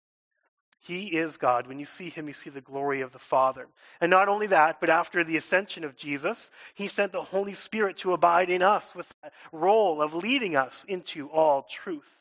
He 0.86 1.08
is 1.08 1.38
God. 1.38 1.66
When 1.66 1.80
you 1.80 1.86
see 1.86 2.10
him, 2.10 2.28
you 2.28 2.34
see 2.34 2.52
the 2.52 2.62
glory 2.62 3.02
of 3.02 3.12
the 3.12 3.20
Father. 3.20 3.68
And 4.00 4.12
not 4.12 4.28
only 4.28 4.48
that, 4.48 4.80
but 4.80 4.92
after 4.92 5.24
the 5.24 5.38
ascension 5.38 5.84
of 5.84 5.96
Jesus, 5.96 6.52
he 6.76 6.88
sent 6.88 7.12
the 7.12 7.24
Holy 7.24 7.56
Spirit 7.56 7.98
to 7.98 8.14
abide 8.14 8.52
in 8.52 8.62
us 8.62 8.94
with 8.94 9.12
that 9.24 9.34
role 9.52 10.00
of 10.02 10.14
leading 10.14 10.56
us 10.56 10.86
into 10.88 11.28
all 11.30 11.64
truth. 11.64 12.12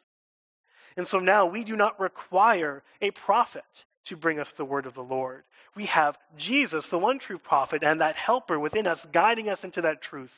And 0.96 1.06
so 1.06 1.18
now 1.18 1.46
we 1.46 1.62
do 1.64 1.76
not 1.76 2.00
require 2.00 2.82
a 3.02 3.10
prophet 3.10 3.84
to 4.06 4.16
bring 4.16 4.38
us 4.40 4.52
the 4.52 4.64
word 4.64 4.86
of 4.86 4.94
the 4.94 5.02
Lord. 5.02 5.42
We 5.74 5.86
have 5.86 6.18
Jesus, 6.38 6.88
the 6.88 6.98
one 6.98 7.18
true 7.18 7.38
prophet, 7.38 7.82
and 7.82 8.00
that 8.00 8.16
helper 8.16 8.58
within 8.58 8.86
us 8.86 9.04
guiding 9.12 9.50
us 9.50 9.64
into 9.64 9.82
that 9.82 10.00
truth. 10.00 10.34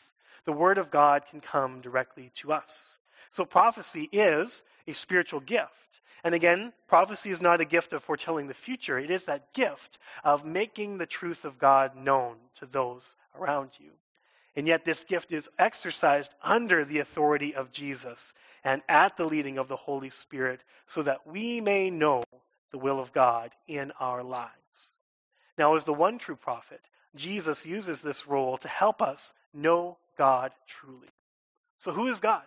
The 0.46 0.52
word 0.52 0.78
of 0.78 0.90
God 0.90 1.26
can 1.30 1.40
come 1.40 1.80
directly 1.80 2.32
to 2.36 2.52
us. 2.52 2.98
So 3.30 3.44
prophecy 3.44 4.08
is 4.10 4.64
a 4.86 4.94
spiritual 4.94 5.40
gift. 5.40 5.70
And 6.24 6.34
again, 6.34 6.72
prophecy 6.88 7.30
is 7.30 7.40
not 7.40 7.60
a 7.60 7.64
gift 7.64 7.92
of 7.92 8.02
foretelling 8.02 8.48
the 8.48 8.54
future, 8.54 8.98
it 8.98 9.10
is 9.10 9.24
that 9.26 9.52
gift 9.52 9.98
of 10.24 10.44
making 10.44 10.98
the 10.98 11.06
truth 11.06 11.44
of 11.44 11.58
God 11.58 11.96
known 11.96 12.36
to 12.56 12.66
those 12.66 13.14
around 13.34 13.70
you. 13.78 13.90
And 14.56 14.66
yet, 14.66 14.86
this 14.86 15.04
gift 15.04 15.32
is 15.32 15.50
exercised 15.58 16.34
under 16.42 16.84
the 16.84 17.00
authority 17.00 17.54
of 17.54 17.72
Jesus 17.72 18.32
and 18.64 18.80
at 18.88 19.16
the 19.18 19.28
leading 19.28 19.58
of 19.58 19.68
the 19.68 19.76
Holy 19.76 20.08
Spirit 20.08 20.62
so 20.86 21.02
that 21.02 21.26
we 21.26 21.60
may 21.60 21.90
know 21.90 22.22
the 22.70 22.78
will 22.78 22.98
of 22.98 23.12
God 23.12 23.50
in 23.68 23.92
our 24.00 24.22
lives. 24.22 24.50
Now, 25.58 25.74
as 25.74 25.84
the 25.84 25.92
one 25.92 26.18
true 26.18 26.36
prophet, 26.36 26.80
Jesus 27.14 27.66
uses 27.66 28.00
this 28.00 28.26
role 28.26 28.56
to 28.58 28.68
help 28.68 29.02
us 29.02 29.32
know 29.52 29.98
God 30.16 30.52
truly. 30.66 31.08
So, 31.78 31.92
who 31.92 32.08
is 32.08 32.20
God? 32.20 32.44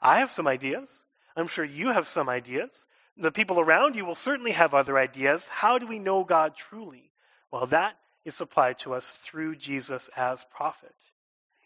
I 0.00 0.20
have 0.20 0.30
some 0.30 0.46
ideas. 0.46 1.04
I'm 1.36 1.46
sure 1.48 1.64
you 1.64 1.90
have 1.90 2.06
some 2.06 2.28
ideas. 2.28 2.86
The 3.16 3.32
people 3.32 3.60
around 3.60 3.96
you 3.96 4.04
will 4.04 4.14
certainly 4.14 4.52
have 4.52 4.74
other 4.74 4.98
ideas. 4.98 5.46
How 5.48 5.78
do 5.78 5.86
we 5.86 5.98
know 5.98 6.24
God 6.24 6.56
truly? 6.56 7.10
Well, 7.50 7.66
that 7.66 7.96
is 8.24 8.34
supplied 8.34 8.78
to 8.80 8.94
us 8.94 9.08
through 9.08 9.56
Jesus 9.56 10.10
as 10.16 10.44
prophet. 10.56 10.94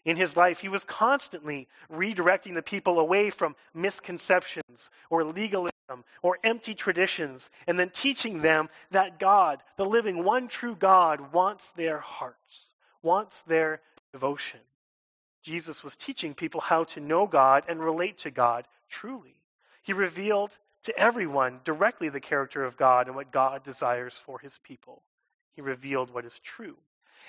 In 0.05 0.15
his 0.15 0.35
life, 0.37 0.59
he 0.59 0.69
was 0.69 0.85
constantly 0.85 1.67
redirecting 1.91 2.55
the 2.55 2.61
people 2.61 2.99
away 2.99 3.29
from 3.29 3.55
misconceptions 3.73 4.89
or 5.09 5.23
legalism 5.23 5.73
or 6.21 6.37
empty 6.43 6.75
traditions, 6.75 7.49
and 7.67 7.79
then 7.79 7.89
teaching 7.89 8.41
them 8.41 8.69
that 8.91 9.19
God, 9.19 9.61
the 9.75 9.85
living 9.85 10.23
one 10.23 10.47
true 10.47 10.75
God, 10.75 11.33
wants 11.33 11.69
their 11.71 11.99
hearts, 11.99 12.67
wants 13.01 13.41
their 13.43 13.81
devotion. 14.13 14.59
Jesus 15.43 15.83
was 15.83 15.95
teaching 15.95 16.33
people 16.33 16.61
how 16.61 16.83
to 16.85 16.99
know 16.99 17.25
God 17.25 17.63
and 17.67 17.79
relate 17.79 18.19
to 18.19 18.31
God 18.31 18.67
truly. 18.89 19.35
He 19.83 19.93
revealed 19.93 20.57
to 20.83 20.97
everyone 20.97 21.59
directly 21.63 22.09
the 22.09 22.19
character 22.19 22.63
of 22.63 22.77
God 22.77 23.07
and 23.07 23.15
what 23.15 23.31
God 23.31 23.63
desires 23.63 24.17
for 24.17 24.39
his 24.39 24.57
people. 24.59 25.03
He 25.55 25.61
revealed 25.61 26.13
what 26.13 26.25
is 26.25 26.39
true. 26.39 26.77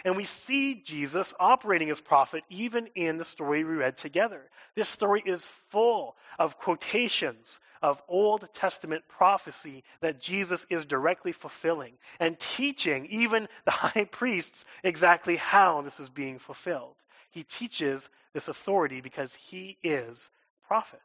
And 0.04 0.16
we 0.16 0.24
see 0.24 0.76
Jesus 0.76 1.34
operating 1.38 1.90
as 1.90 2.00
prophet 2.00 2.44
even 2.48 2.86
in 2.94 3.18
the 3.18 3.24
story 3.24 3.64
we 3.64 3.74
read 3.74 3.96
together. 3.98 4.40
This 4.74 4.88
story 4.88 5.22
is 5.24 5.44
full 5.70 6.16
of 6.38 6.58
quotations 6.58 7.60
of 7.82 8.00
Old 8.08 8.48
Testament 8.54 9.04
prophecy 9.08 9.84
that 10.00 10.20
Jesus 10.20 10.66
is 10.70 10.86
directly 10.86 11.32
fulfilling 11.32 11.98
and 12.18 12.38
teaching 12.38 13.06
even 13.06 13.48
the 13.64 13.70
high 13.72 14.04
priests 14.04 14.64
exactly 14.82 15.36
how 15.36 15.82
this 15.82 16.00
is 16.00 16.08
being 16.08 16.38
fulfilled. 16.38 16.96
He 17.30 17.44
teaches 17.44 18.08
this 18.32 18.48
authority 18.48 19.00
because 19.00 19.34
he 19.34 19.76
is 19.82 20.30
prophet. 20.66 21.00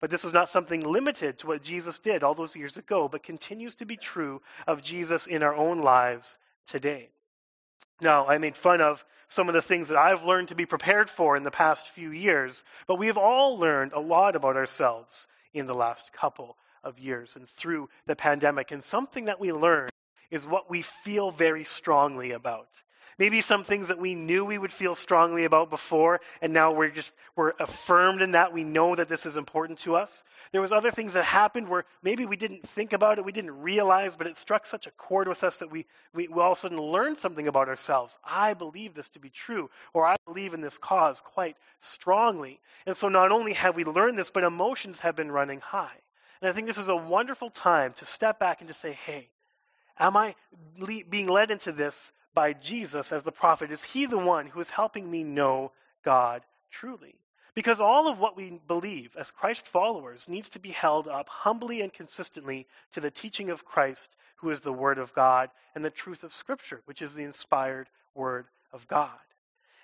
But 0.00 0.10
this 0.10 0.24
was 0.24 0.32
not 0.32 0.48
something 0.48 0.80
limited 0.80 1.38
to 1.38 1.46
what 1.46 1.62
Jesus 1.62 1.98
did 1.98 2.22
all 2.22 2.34
those 2.34 2.56
years 2.56 2.78
ago, 2.78 3.08
but 3.08 3.22
continues 3.22 3.74
to 3.76 3.84
be 3.84 3.96
true 3.96 4.40
of 4.66 4.82
Jesus 4.82 5.26
in 5.26 5.42
our 5.42 5.54
own 5.54 5.80
lives 5.82 6.38
today. 6.66 7.10
Now, 8.00 8.26
I 8.26 8.38
made 8.38 8.56
fun 8.56 8.80
of 8.80 9.04
some 9.28 9.48
of 9.48 9.54
the 9.54 9.62
things 9.62 9.88
that 9.88 9.98
I've 9.98 10.24
learned 10.24 10.48
to 10.48 10.54
be 10.54 10.64
prepared 10.64 11.10
for 11.10 11.36
in 11.36 11.44
the 11.44 11.50
past 11.50 11.90
few 11.90 12.10
years, 12.10 12.64
but 12.86 12.96
we 12.96 13.08
have 13.08 13.18
all 13.18 13.58
learned 13.58 13.92
a 13.92 14.00
lot 14.00 14.36
about 14.36 14.56
ourselves 14.56 15.28
in 15.52 15.66
the 15.66 15.74
last 15.74 16.12
couple 16.12 16.56
of 16.82 16.98
years 16.98 17.36
and 17.36 17.46
through 17.46 17.90
the 18.06 18.16
pandemic. 18.16 18.70
And 18.70 18.82
something 18.82 19.26
that 19.26 19.38
we 19.38 19.52
learn 19.52 19.90
is 20.30 20.46
what 20.46 20.70
we 20.70 20.82
feel 20.82 21.30
very 21.30 21.64
strongly 21.64 22.32
about. 22.32 22.68
Maybe 23.20 23.42
some 23.42 23.64
things 23.64 23.88
that 23.88 23.98
we 23.98 24.14
knew 24.14 24.46
we 24.46 24.56
would 24.56 24.72
feel 24.72 24.94
strongly 24.94 25.44
about 25.44 25.68
before, 25.68 26.22
and 26.40 26.54
now 26.54 26.72
we're 26.72 26.88
just 26.88 27.12
we're 27.36 27.52
affirmed 27.60 28.22
in 28.22 28.30
that. 28.30 28.54
We 28.54 28.64
know 28.64 28.94
that 28.94 29.10
this 29.10 29.26
is 29.26 29.36
important 29.36 29.80
to 29.80 29.96
us. 29.96 30.24
There 30.52 30.62
was 30.62 30.72
other 30.72 30.90
things 30.90 31.12
that 31.12 31.26
happened 31.26 31.68
where 31.68 31.84
maybe 32.02 32.24
we 32.24 32.38
didn't 32.38 32.66
think 32.66 32.94
about 32.94 33.18
it, 33.18 33.26
we 33.26 33.32
didn't 33.32 33.60
realize, 33.60 34.16
but 34.16 34.26
it 34.26 34.38
struck 34.38 34.64
such 34.64 34.86
a 34.86 34.90
chord 34.92 35.28
with 35.28 35.44
us 35.44 35.58
that 35.58 35.70
we, 35.70 35.84
we, 36.14 36.28
we 36.28 36.40
all 36.40 36.52
of 36.52 36.56
a 36.56 36.60
sudden 36.62 36.80
learned 36.80 37.18
something 37.18 37.46
about 37.46 37.68
ourselves. 37.68 38.18
I 38.24 38.54
believe 38.54 38.94
this 38.94 39.10
to 39.10 39.18
be 39.18 39.28
true, 39.28 39.68
or 39.92 40.06
I 40.06 40.16
believe 40.24 40.54
in 40.54 40.62
this 40.62 40.78
cause 40.78 41.20
quite 41.20 41.58
strongly. 41.80 42.58
And 42.86 42.96
so 42.96 43.10
not 43.10 43.32
only 43.32 43.52
have 43.52 43.76
we 43.76 43.84
learned 43.84 44.18
this, 44.18 44.30
but 44.30 44.44
emotions 44.44 44.98
have 45.00 45.14
been 45.14 45.30
running 45.30 45.60
high. 45.60 45.98
And 46.40 46.48
I 46.48 46.54
think 46.54 46.66
this 46.66 46.78
is 46.78 46.88
a 46.88 46.96
wonderful 46.96 47.50
time 47.50 47.92
to 47.98 48.06
step 48.06 48.38
back 48.38 48.62
and 48.62 48.68
to 48.68 48.74
say, 48.74 48.92
hey, 48.92 49.28
am 49.98 50.16
I 50.16 50.36
le- 50.78 51.04
being 51.06 51.28
led 51.28 51.50
into 51.50 51.72
this 51.72 52.12
by 52.34 52.52
Jesus 52.52 53.12
as 53.12 53.22
the 53.22 53.32
prophet? 53.32 53.70
Is 53.70 53.82
he 53.82 54.06
the 54.06 54.18
one 54.18 54.46
who 54.46 54.60
is 54.60 54.70
helping 54.70 55.10
me 55.10 55.24
know 55.24 55.72
God 56.04 56.42
truly? 56.70 57.14
Because 57.54 57.80
all 57.80 58.08
of 58.08 58.18
what 58.18 58.36
we 58.36 58.60
believe 58.68 59.16
as 59.16 59.30
Christ 59.30 59.66
followers 59.66 60.28
needs 60.28 60.50
to 60.50 60.60
be 60.60 60.70
held 60.70 61.08
up 61.08 61.28
humbly 61.28 61.80
and 61.82 61.92
consistently 61.92 62.66
to 62.92 63.00
the 63.00 63.10
teaching 63.10 63.50
of 63.50 63.64
Christ, 63.64 64.14
who 64.36 64.50
is 64.50 64.60
the 64.60 64.72
Word 64.72 64.98
of 64.98 65.12
God, 65.14 65.50
and 65.74 65.84
the 65.84 65.90
truth 65.90 66.22
of 66.22 66.32
Scripture, 66.32 66.80
which 66.84 67.02
is 67.02 67.14
the 67.14 67.24
inspired 67.24 67.88
Word 68.14 68.46
of 68.72 68.86
God. 68.86 69.18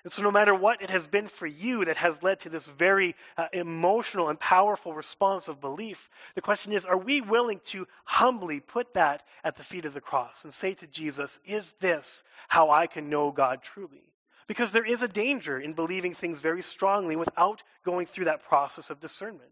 And 0.07 0.13
so, 0.13 0.23
no 0.23 0.31
matter 0.31 0.55
what 0.55 0.83
it 0.83 0.91
has 0.91 1.09
been 1.09 1.27
for 1.27 1.49
you 1.49 1.85
that 1.87 1.97
has 1.97 2.23
led 2.23 2.39
to 2.39 2.49
this 2.49 2.69
very 2.69 3.17
uh, 3.37 3.49
emotional 3.53 4.29
and 4.29 4.39
powerful 4.39 4.95
response 4.95 5.49
of 5.49 5.61
belief, 5.61 6.09
the 6.37 6.41
question 6.41 6.73
is 6.73 6.85
are 6.85 6.97
we 6.97 7.21
willing 7.21 7.59
to 7.71 7.89
humbly 8.05 8.61
put 8.61 8.95
that 8.95 9.25
at 9.43 9.57
the 9.57 9.65
feet 9.65 9.85
of 9.85 9.95
the 9.95 10.01
cross 10.01 10.45
and 10.45 10.55
say 10.55 10.75
to 10.75 10.87
Jesus, 10.87 11.41
Is 11.45 11.73
this 11.81 12.23
how 12.47 12.71
I 12.71 12.87
can 12.87 13.11
know 13.11 13.33
God 13.33 13.63
truly? 13.65 14.05
Because 14.47 14.71
there 14.71 14.87
is 14.87 15.03
a 15.03 15.09
danger 15.09 15.59
in 15.59 15.73
believing 15.73 16.15
things 16.15 16.39
very 16.39 16.63
strongly 16.63 17.17
without 17.17 17.65
going 17.85 18.07
through 18.07 18.27
that 18.27 18.45
process 18.45 18.91
of 18.91 19.01
discernment. 19.01 19.51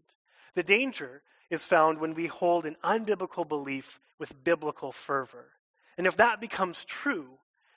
The 0.53 0.63
danger 0.63 1.21
is 1.49 1.65
found 1.65 1.99
when 1.99 2.13
we 2.13 2.27
hold 2.27 2.65
an 2.65 2.77
unbiblical 2.81 3.45
belief 3.45 3.99
with 4.19 4.41
biblical 4.41 4.93
fervor. 4.93 5.49
And 5.97 6.07
if 6.07 6.15
that 6.15 6.39
becomes 6.39 6.85
true, 6.85 7.27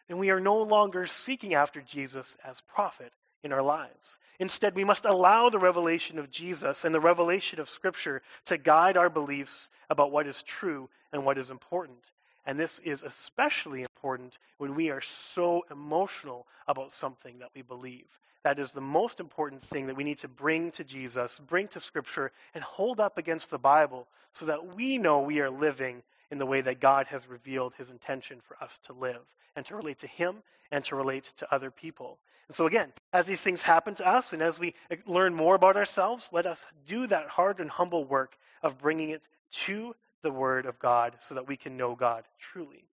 then 0.08 0.18
we 0.18 0.30
are 0.30 0.40
no 0.40 0.62
longer 0.62 1.06
seeking 1.06 1.54
after 1.54 1.80
Jesus 1.80 2.36
as 2.44 2.60
prophet 2.62 3.12
in 3.42 3.52
our 3.52 3.62
lives. 3.62 4.18
Instead, 4.40 4.74
we 4.74 4.84
must 4.84 5.04
allow 5.04 5.48
the 5.48 5.58
revelation 5.58 6.18
of 6.18 6.30
Jesus 6.30 6.84
and 6.84 6.94
the 6.94 7.00
revelation 7.00 7.60
of 7.60 7.68
Scripture 7.68 8.22
to 8.46 8.58
guide 8.58 8.96
our 8.96 9.10
beliefs 9.10 9.70
about 9.88 10.10
what 10.10 10.26
is 10.26 10.42
true 10.42 10.88
and 11.12 11.24
what 11.24 11.38
is 11.38 11.50
important. 11.50 11.98
And 12.46 12.58
this 12.58 12.78
is 12.78 13.02
especially 13.02 13.82
important 13.82 14.38
when 14.56 14.74
we 14.74 14.90
are 14.90 15.02
so 15.02 15.66
emotional 15.70 16.46
about 16.66 16.92
something 16.92 17.38
that 17.40 17.50
we 17.54 17.62
believe. 17.62 18.06
That 18.44 18.58
is 18.58 18.72
the 18.72 18.80
most 18.80 19.20
important 19.20 19.62
thing 19.62 19.86
that 19.86 19.96
we 19.96 20.04
need 20.04 20.20
to 20.20 20.28
bring 20.28 20.70
to 20.72 20.84
Jesus, 20.84 21.38
bring 21.38 21.68
to 21.68 21.80
Scripture, 21.80 22.32
and 22.54 22.64
hold 22.64 23.00
up 23.00 23.18
against 23.18 23.50
the 23.50 23.58
Bible 23.58 24.08
so 24.32 24.46
that 24.46 24.74
we 24.74 24.96
know 24.96 25.20
we 25.20 25.40
are 25.40 25.50
living 25.50 26.02
in 26.30 26.38
the 26.38 26.46
way 26.46 26.60
that 26.60 26.80
God 26.80 27.06
has 27.08 27.28
revealed 27.28 27.74
his 27.76 27.90
intention 27.90 28.40
for 28.46 28.56
us 28.62 28.78
to 28.84 28.92
live 28.92 29.22
and 29.56 29.64
to 29.66 29.76
relate 29.76 30.00
to 30.00 30.06
him 30.06 30.36
and 30.70 30.84
to 30.86 30.96
relate 30.96 31.24
to 31.38 31.54
other 31.54 31.70
people. 31.70 32.18
And 32.48 32.56
so, 32.56 32.66
again, 32.66 32.92
as 33.12 33.26
these 33.26 33.40
things 33.40 33.60
happen 33.60 33.94
to 33.96 34.06
us 34.06 34.32
and 34.32 34.42
as 34.42 34.58
we 34.58 34.74
learn 35.06 35.34
more 35.34 35.54
about 35.54 35.76
ourselves, 35.76 36.30
let 36.32 36.46
us 36.46 36.64
do 36.86 37.06
that 37.06 37.28
hard 37.28 37.60
and 37.60 37.70
humble 37.70 38.04
work 38.04 38.36
of 38.62 38.78
bringing 38.78 39.10
it 39.10 39.22
to 39.66 39.94
the 40.22 40.30
Word 40.30 40.66
of 40.66 40.78
God 40.78 41.16
so 41.20 41.34
that 41.34 41.46
we 41.46 41.56
can 41.56 41.76
know 41.76 41.94
God 41.94 42.24
truly. 42.38 42.84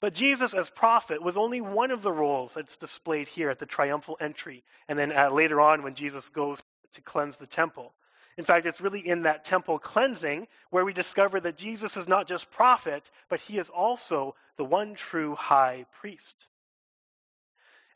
But 0.00 0.14
Jesus, 0.14 0.54
as 0.54 0.70
prophet, 0.70 1.22
was 1.22 1.36
only 1.36 1.60
one 1.60 1.90
of 1.90 2.02
the 2.02 2.12
roles 2.12 2.54
that's 2.54 2.78
displayed 2.78 3.28
here 3.28 3.50
at 3.50 3.58
the 3.58 3.66
triumphal 3.66 4.16
entry, 4.18 4.64
and 4.88 4.98
then 4.98 5.12
uh, 5.12 5.30
later 5.30 5.60
on 5.60 5.82
when 5.82 5.94
Jesus 5.94 6.28
goes 6.30 6.58
to 6.94 7.02
cleanse 7.02 7.36
the 7.36 7.46
temple. 7.46 7.92
In 8.36 8.44
fact, 8.44 8.66
it's 8.66 8.80
really 8.80 9.06
in 9.06 9.22
that 9.22 9.44
temple 9.44 9.78
cleansing 9.78 10.46
where 10.70 10.84
we 10.84 10.92
discover 10.92 11.40
that 11.40 11.56
Jesus 11.56 11.96
is 11.96 12.08
not 12.08 12.26
just 12.26 12.50
prophet, 12.50 13.10
but 13.28 13.40
he 13.40 13.58
is 13.58 13.70
also 13.70 14.34
the 14.56 14.64
one 14.64 14.94
true 14.94 15.34
high 15.34 15.86
priest. 16.00 16.46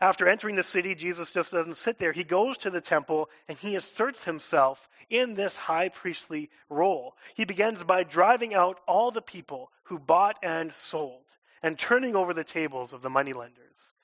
After 0.01 0.29
entering 0.29 0.57
the 0.57 0.63
city, 0.63 0.95
Jesus 0.95 1.33
just 1.33 1.53
doesn't 1.53 1.77
sit 1.77 1.99
there. 1.99 2.13
He 2.13 2.25
goes 2.25 2.59
to 2.59 2.71
the 2.71 2.81
temple 2.81 3.31
and 3.49 3.57
he 3.57 3.77
asserts 3.77 4.23
himself 4.25 4.89
in 5.09 5.35
this 5.35 5.57
high 5.57 5.89
priestly 5.89 6.51
role. 6.69 7.17
He 7.35 7.45
begins 7.45 7.83
by 7.83 8.03
driving 8.03 8.55
out 8.55 8.81
all 8.87 9.13
the 9.13 9.23
people 9.23 9.71
who 9.85 9.99
bought 9.99 10.37
and 10.43 10.73
sold 10.73 11.23
and 11.63 11.79
turning 11.79 12.17
over 12.17 12.35
the 12.35 12.45
tables 12.45 12.93
of 12.93 13.03
the 13.03 13.09
moneylenders. 13.09 13.95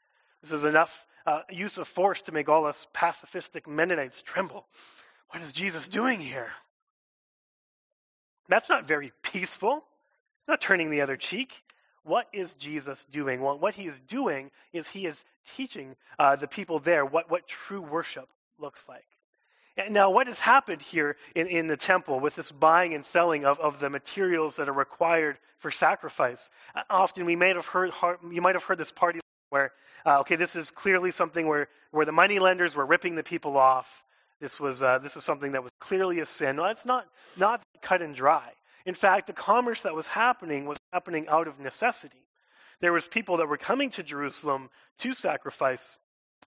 This 0.43 0.53
is 0.53 0.65
enough 0.65 1.07
uh, 1.27 1.43
use 1.51 1.77
of 1.77 1.87
force 1.87 2.23
to 2.23 2.33
make 2.33 2.49
all 2.49 2.65
us 2.65 2.87
pacifistic 2.95 3.67
Mennonites 3.67 4.23
tremble. 4.23 4.67
What 5.31 5.43
is 5.43 5.53
Jesus 5.53 5.89
doing 5.89 6.21
here? 6.21 6.51
That's 8.49 8.69
not 8.69 8.87
very 8.87 9.13
peaceful. 9.23 9.77
It's 9.77 10.49
not 10.49 10.61
turning 10.61 10.91
the 10.91 11.03
other 11.03 11.17
cheek. 11.17 11.53
What 12.03 12.27
is 12.33 12.55
Jesus 12.55 13.05
doing? 13.13 13.41
Well, 13.41 13.59
what 13.59 13.75
he 13.75 13.87
is 13.87 14.01
doing 14.01 14.51
is 14.73 14.89
he 14.89 15.07
is 15.07 15.25
teaching 15.57 15.95
uh, 16.19 16.37
the 16.37 16.49
people 16.49 16.79
there 16.79 17.05
what, 17.05 17.31
what 17.31 17.47
true 17.47 17.83
worship 17.83 18.29
looks 18.59 18.89
like. 18.89 19.05
And 19.77 19.95
now, 19.95 20.11
what 20.11 20.27
has 20.27 20.41
happened 20.41 20.83
here 20.83 21.17
in, 21.35 21.47
in 21.47 21.67
the 21.69 21.77
temple 21.77 22.19
with 22.19 22.35
this 22.35 22.51
buying 22.51 22.93
and 22.93 23.05
selling 23.05 23.45
of, 23.45 23.61
of 23.61 23.79
the 23.79 23.89
materials 23.89 24.57
that 24.57 24.69
are 24.69 24.75
required 24.75 25.39
for 25.59 25.71
sacrifice? 25.71 26.51
Uh, 26.75 26.83
often 26.91 27.25
we 27.25 27.37
might 27.37 27.55
have 27.55 27.67
heard, 27.67 27.93
you 28.31 28.43
might 28.43 28.57
have 28.57 28.65
heard 28.65 28.79
this 28.79 28.91
party 28.91 29.21
where, 29.51 29.73
uh, 30.05 30.21
okay, 30.21 30.37
this 30.37 30.57
is 30.57 30.71
clearly 30.71 31.13
something 31.13 31.47
where, 31.47 31.69
where 31.93 32.05
the 32.05 32.13
money 32.13 32.41
lenders 32.41 32.75
were 32.75 32.85
ripping 32.85 33.15
the 33.15 33.23
people 33.23 33.57
off. 33.57 34.03
This 34.41 34.59
was 34.59 34.83
uh, 34.83 34.99
this 34.99 35.17
is 35.17 35.25
something 35.25 35.53
that 35.53 35.63
was 35.63 35.73
clearly 35.81 36.21
a 36.21 36.27
sin. 36.27 36.57
No, 36.57 36.65
it's 36.67 36.87
not 36.87 37.07
not 37.37 37.63
cut 37.83 38.03
and 38.03 38.15
dry. 38.15 38.49
In 38.87 38.95
fact, 38.95 39.27
the 39.27 39.33
commerce 39.33 39.83
that 39.83 39.95
was 39.95 40.09
happening 40.09 40.65
was 40.67 40.79
happening 40.93 41.29
out 41.29 41.47
of 41.47 41.61
necessity. 41.61 42.25
There 42.81 42.93
was 42.93 43.07
people 43.07 43.37
that 43.39 43.49
were 43.49 43.59
coming 43.59 43.91
to 43.91 44.03
Jerusalem 44.03 44.71
to 44.99 45.13
sacrifice, 45.13 45.99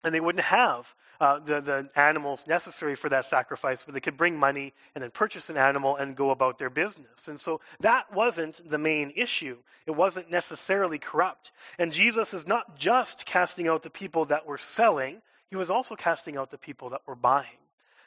and 0.03 0.13
they 0.13 0.19
wouldn't 0.19 0.45
have 0.45 0.93
uh, 1.19 1.39
the, 1.39 1.61
the 1.61 1.89
animals 1.95 2.45
necessary 2.47 2.95
for 2.95 3.09
that 3.09 3.25
sacrifice, 3.25 3.83
but 3.83 3.93
they 3.93 3.99
could 3.99 4.15
bring 4.15 4.37
money 4.37 4.73
and 4.95 5.03
then 5.03 5.11
purchase 5.11 5.49
an 5.49 5.57
animal 5.57 5.95
and 5.97 6.15
go 6.15 6.29
about 6.29 6.57
their 6.57 6.69
business. 6.69 7.27
And 7.27 7.39
so 7.39 7.59
that 7.81 8.13
wasn't 8.13 8.61
the 8.69 8.77
main 8.77 9.13
issue. 9.15 9.57
It 9.85 9.91
wasn't 9.91 10.31
necessarily 10.31 10.99
corrupt. 10.99 11.51
And 11.77 11.91
Jesus 11.91 12.33
is 12.33 12.47
not 12.47 12.77
just 12.77 13.25
casting 13.25 13.67
out 13.67 13.83
the 13.83 13.89
people 13.89 14.25
that 14.25 14.45
were 14.45 14.57
selling, 14.57 15.21
he 15.49 15.55
was 15.55 15.71
also 15.71 15.95
casting 15.95 16.37
out 16.37 16.51
the 16.51 16.57
people 16.57 16.91
that 16.91 17.01
were 17.05 17.15
buying. 17.15 17.58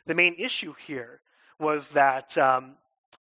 The 0.06 0.14
main 0.14 0.36
issue 0.38 0.74
here 0.86 1.20
was 1.58 1.88
that 1.90 2.36
um, 2.38 2.74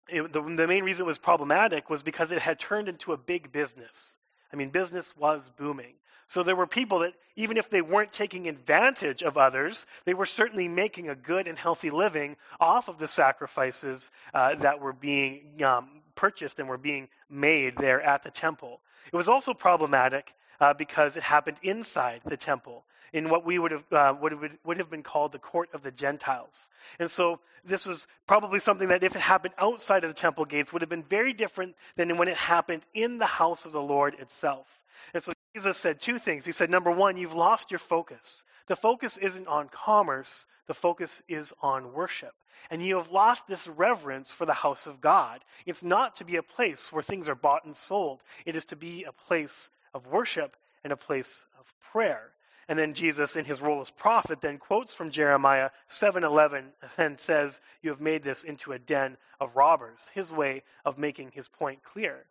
it, 0.10 0.32
the, 0.34 0.42
the 0.42 0.68
main 0.68 0.84
reason 0.84 1.06
it 1.06 1.08
was 1.08 1.18
problematic 1.18 1.90
was 1.90 2.04
because 2.04 2.32
it 2.32 2.42
had 2.42 2.60
turned 2.60 2.90
into 2.90 3.14
a 3.14 3.18
big 3.18 3.52
business. 3.52 4.18
I 4.52 4.56
mean, 4.56 4.70
business 4.70 5.16
was 5.16 5.50
booming. 5.58 5.94
So 6.28 6.42
there 6.42 6.56
were 6.56 6.68
people 6.68 7.00
that, 7.00 7.14
even 7.36 7.58
if 7.58 7.70
they 7.70 7.82
weren't 7.82 8.12
taking 8.12 8.48
advantage 8.48 9.22
of 9.22 9.38
others, 9.38 9.86
they 10.06 10.14
were 10.14 10.26
certainly 10.26 10.68
making 10.68 11.10
a 11.10 11.16
good 11.16 11.48
and 11.48 11.58
healthy 11.58 11.90
living 11.90 12.38
off 12.60 12.88
of 12.88 12.98
the 12.98 13.08
sacrifices 13.08 14.10
uh, 14.34 14.56
that 14.56 14.80
were 14.80 14.94
being 14.94 15.62
um, 15.64 16.02
purchased 16.16 16.60
and 16.60 16.68
were 16.68 16.78
being 16.78 17.10
made 17.30 17.78
there 17.78 18.02
at 18.02 18.24
the 18.24 18.32
temple. 18.32 18.82
It 19.12 19.16
was 19.16 19.30
also 19.30 19.54
problematic 19.54 20.34
uh, 20.60 20.74
because 20.74 21.18
it 21.18 21.24
happened 21.24 21.58
inside 21.62 22.22
the 22.26 22.38
temple 22.38 22.86
in 23.14 23.30
what 23.30 23.46
we 23.46 23.58
would 23.58 23.72
have, 23.72 23.94
uh, 23.94 24.14
would, 24.22 24.32
have, 24.32 24.52
would 24.66 24.78
have 24.78 24.90
been 24.90 25.04
called 25.04 25.32
the 25.32 25.40
court 25.40 25.70
of 25.74 25.84
the 25.84 25.92
Gentiles. 25.92 26.70
And 27.00 27.10
so 27.10 27.40
this 27.64 27.86
was 27.86 28.08
probably 28.28 28.60
something 28.60 28.90
that 28.90 29.04
if 29.04 29.16
it 29.16 29.22
happened 29.22 29.54
outside 29.58 30.04
of 30.04 30.10
the 30.10 30.16
temple 30.16 30.46
gates 30.46 30.74
would 30.74 30.82
have 30.82 30.90
been 30.90 31.04
very 31.04 31.32
different 31.34 31.76
than 31.96 32.18
when 32.18 32.28
it 32.28 32.38
happened 32.38 32.82
in 32.94 33.20
the 33.20 33.26
house 33.26 33.66
of 33.66 33.72
the 33.72 33.82
Lord 33.82 34.16
itself. 34.20 34.68
And 35.14 35.22
so 35.22 35.32
Jesus 35.56 35.78
said 35.78 36.02
two 36.02 36.18
things. 36.18 36.46
He 36.46 36.52
said, 36.52 36.72
number 36.72 36.92
one, 36.92 37.18
you've 37.18 37.36
lost 37.36 37.72
your 37.72 37.80
focus. 37.80 38.44
The 38.68 38.76
focus 38.76 39.18
isn't 39.18 39.48
on 39.48 39.70
commerce, 39.70 40.48
the 40.68 40.74
focus 40.74 41.22
is 41.28 41.54
on 41.62 41.94
worship. 41.94 42.34
And 42.72 42.82
you 42.82 42.96
have 42.98 43.12
lost 43.12 43.48
this 43.48 43.68
reverence 43.68 44.32
for 44.32 44.46
the 44.46 44.54
house 44.54 44.88
of 44.88 45.02
God. 45.02 45.44
It's 45.66 45.84
not 45.84 46.18
to 46.18 46.26
be 46.26 46.38
a 46.38 46.44
place 46.44 46.92
where 46.92 47.04
things 47.04 47.30
are 47.30 47.36
bought 47.36 47.66
and 47.66 47.76
sold, 47.76 48.22
it 48.46 48.56
is 48.56 48.66
to 48.66 48.76
be 48.76 49.04
a 49.04 49.12
place 49.12 49.70
of 49.94 50.08
worship 50.08 50.56
and 50.84 50.92
a 50.92 50.98
place 50.98 51.46
of 51.60 51.72
prayer. 51.92 52.32
And 52.68 52.80
then 52.80 52.94
Jesus, 52.94 53.36
in 53.36 53.46
his 53.46 53.62
role 53.62 53.82
as 53.82 53.92
prophet, 53.92 54.42
then 54.42 54.58
quotes 54.58 54.94
from 54.94 55.12
Jeremiah 55.12 55.70
7:11 55.90 56.72
and 56.98 57.20
says, 57.20 57.60
"You 57.82 57.92
have 57.92 58.02
made 58.02 58.24
this 58.24 58.44
into 58.44 58.72
a 58.72 58.80
den 58.80 59.18
of 59.40 59.56
robbers." 59.56 60.10
His 60.14 60.32
way 60.32 60.64
of 60.86 60.98
making 60.98 61.32
his 61.32 61.48
point 61.48 61.84
clear. 61.84 62.26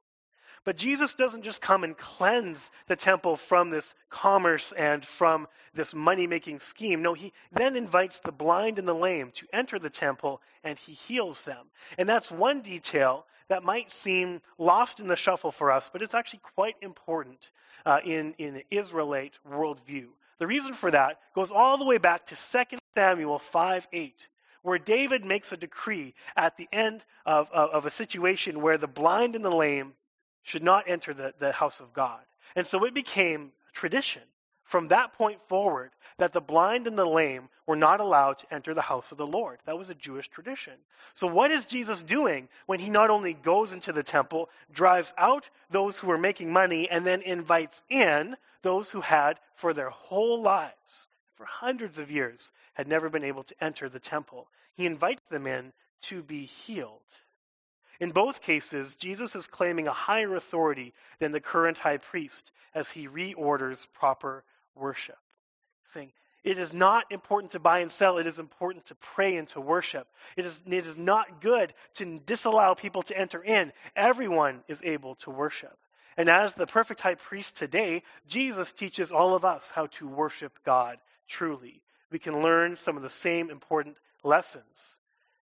But 0.64 0.76
Jesus 0.76 1.14
doesn't 1.14 1.42
just 1.42 1.60
come 1.60 1.82
and 1.82 1.96
cleanse 1.96 2.70
the 2.86 2.94
temple 2.94 3.36
from 3.36 3.70
this 3.70 3.94
commerce 4.10 4.70
and 4.70 5.04
from 5.04 5.48
this 5.74 5.92
money 5.92 6.28
making 6.28 6.60
scheme. 6.60 7.02
No, 7.02 7.14
he 7.14 7.32
then 7.50 7.74
invites 7.74 8.20
the 8.20 8.30
blind 8.30 8.78
and 8.78 8.86
the 8.86 8.94
lame 8.94 9.32
to 9.32 9.46
enter 9.52 9.80
the 9.80 9.90
temple 9.90 10.40
and 10.62 10.78
he 10.78 10.92
heals 10.92 11.42
them. 11.42 11.66
And 11.98 12.08
that's 12.08 12.30
one 12.30 12.62
detail 12.62 13.26
that 13.48 13.64
might 13.64 13.90
seem 13.90 14.40
lost 14.56 15.00
in 15.00 15.08
the 15.08 15.16
shuffle 15.16 15.50
for 15.50 15.72
us, 15.72 15.90
but 15.92 16.00
it's 16.00 16.14
actually 16.14 16.40
quite 16.54 16.76
important 16.80 17.50
uh, 17.84 17.98
in, 18.04 18.34
in 18.38 18.62
Israelite 18.70 19.36
worldview. 19.50 20.06
The 20.38 20.46
reason 20.46 20.74
for 20.74 20.90
that 20.90 21.18
goes 21.34 21.50
all 21.50 21.78
the 21.78 21.84
way 21.84 21.98
back 21.98 22.26
to 22.26 22.36
2 22.36 22.76
Samuel 22.94 23.38
5 23.38 23.88
8, 23.92 24.28
where 24.62 24.78
David 24.78 25.24
makes 25.24 25.52
a 25.52 25.56
decree 25.56 26.14
at 26.36 26.56
the 26.56 26.68
end 26.72 27.04
of, 27.26 27.50
of, 27.52 27.70
of, 27.70 27.86
a 27.86 27.90
situation 27.90 28.60
where 28.60 28.78
the 28.78 28.86
blind 28.86 29.36
and 29.36 29.44
the 29.44 29.54
lame 29.54 29.94
should 30.42 30.62
not 30.62 30.88
enter 30.88 31.14
the, 31.14 31.34
the 31.38 31.52
house 31.52 31.80
of 31.80 31.92
God. 31.92 32.20
And 32.56 32.66
so 32.66 32.84
it 32.84 32.94
became 32.94 33.52
tradition 33.72 34.22
from 34.64 34.88
that 34.88 35.12
point 35.14 35.38
forward 35.48 35.90
that 36.16 36.32
the 36.32 36.40
blind 36.40 36.86
and 36.86 36.98
the 36.98 37.04
lame 37.04 37.48
were 37.66 37.76
not 37.76 38.00
allowed 38.00 38.38
to 38.38 38.54
enter 38.54 38.72
the 38.72 38.80
house 38.80 39.12
of 39.12 39.18
the 39.18 39.26
Lord. 39.26 39.58
That 39.66 39.76
was 39.76 39.90
a 39.90 39.94
Jewish 39.94 40.28
tradition. 40.28 40.72
So, 41.12 41.26
what 41.26 41.50
is 41.50 41.66
Jesus 41.66 42.02
doing 42.02 42.48
when 42.66 42.80
he 42.80 42.88
not 42.88 43.10
only 43.10 43.34
goes 43.34 43.72
into 43.72 43.92
the 43.92 44.02
temple, 44.02 44.48
drives 44.72 45.12
out 45.18 45.48
those 45.70 45.98
who 45.98 46.10
are 46.10 46.18
making 46.18 46.52
money, 46.52 46.88
and 46.90 47.06
then 47.06 47.22
invites 47.22 47.82
in 47.90 48.36
those 48.62 48.90
who 48.90 49.00
had, 49.00 49.38
for 49.54 49.74
their 49.74 49.90
whole 49.90 50.42
lives, 50.42 51.08
for 51.34 51.46
hundreds 51.46 51.98
of 51.98 52.10
years, 52.10 52.52
had 52.74 52.88
never 52.88 53.08
been 53.08 53.24
able 53.24 53.42
to 53.44 53.64
enter 53.64 53.88
the 53.88 54.00
temple. 54.00 54.48
He 54.76 54.86
invites 54.86 55.22
them 55.30 55.46
in 55.46 55.72
to 56.02 56.22
be 56.22 56.44
healed. 56.44 57.00
In 58.00 58.10
both 58.10 58.42
cases, 58.42 58.96
Jesus 58.96 59.36
is 59.36 59.46
claiming 59.46 59.86
a 59.86 59.92
higher 59.92 60.34
authority 60.34 60.92
than 61.20 61.32
the 61.32 61.40
current 61.40 61.78
high 61.78 61.98
priest 61.98 62.50
as 62.74 62.90
he 62.90 63.06
reorders 63.06 63.86
proper 63.94 64.44
worship, 64.74 65.18
saying, 65.86 66.12
it 66.44 66.58
is 66.58 66.74
not 66.74 67.04
important 67.12 67.52
to 67.52 67.60
buy 67.60 67.80
and 67.80 67.92
sell. 67.92 68.18
It 68.18 68.26
is 68.26 68.40
important 68.40 68.86
to 68.86 68.96
pray 68.96 69.36
and 69.36 69.46
to 69.48 69.60
worship. 69.60 70.08
It 70.36 70.44
is, 70.44 70.62
it 70.66 70.86
is 70.86 70.96
not 70.96 71.40
good 71.40 71.72
to 71.94 72.18
disallow 72.18 72.74
people 72.74 73.02
to 73.02 73.16
enter 73.16 73.42
in. 73.42 73.72
Everyone 73.94 74.64
is 74.66 74.82
able 74.82 75.14
to 75.16 75.30
worship. 75.30 75.76
And 76.16 76.28
as 76.28 76.52
the 76.52 76.66
perfect 76.66 77.00
high 77.00 77.14
priest 77.14 77.56
today, 77.56 78.02
Jesus 78.26 78.72
teaches 78.72 79.12
all 79.12 79.34
of 79.34 79.44
us 79.44 79.70
how 79.70 79.86
to 79.86 80.06
worship 80.06 80.58
God 80.64 80.98
truly. 81.26 81.82
We 82.10 82.18
can 82.18 82.42
learn 82.42 82.76
some 82.76 82.96
of 82.96 83.02
the 83.02 83.08
same 83.08 83.50
important 83.50 83.96
lessons. 84.22 84.98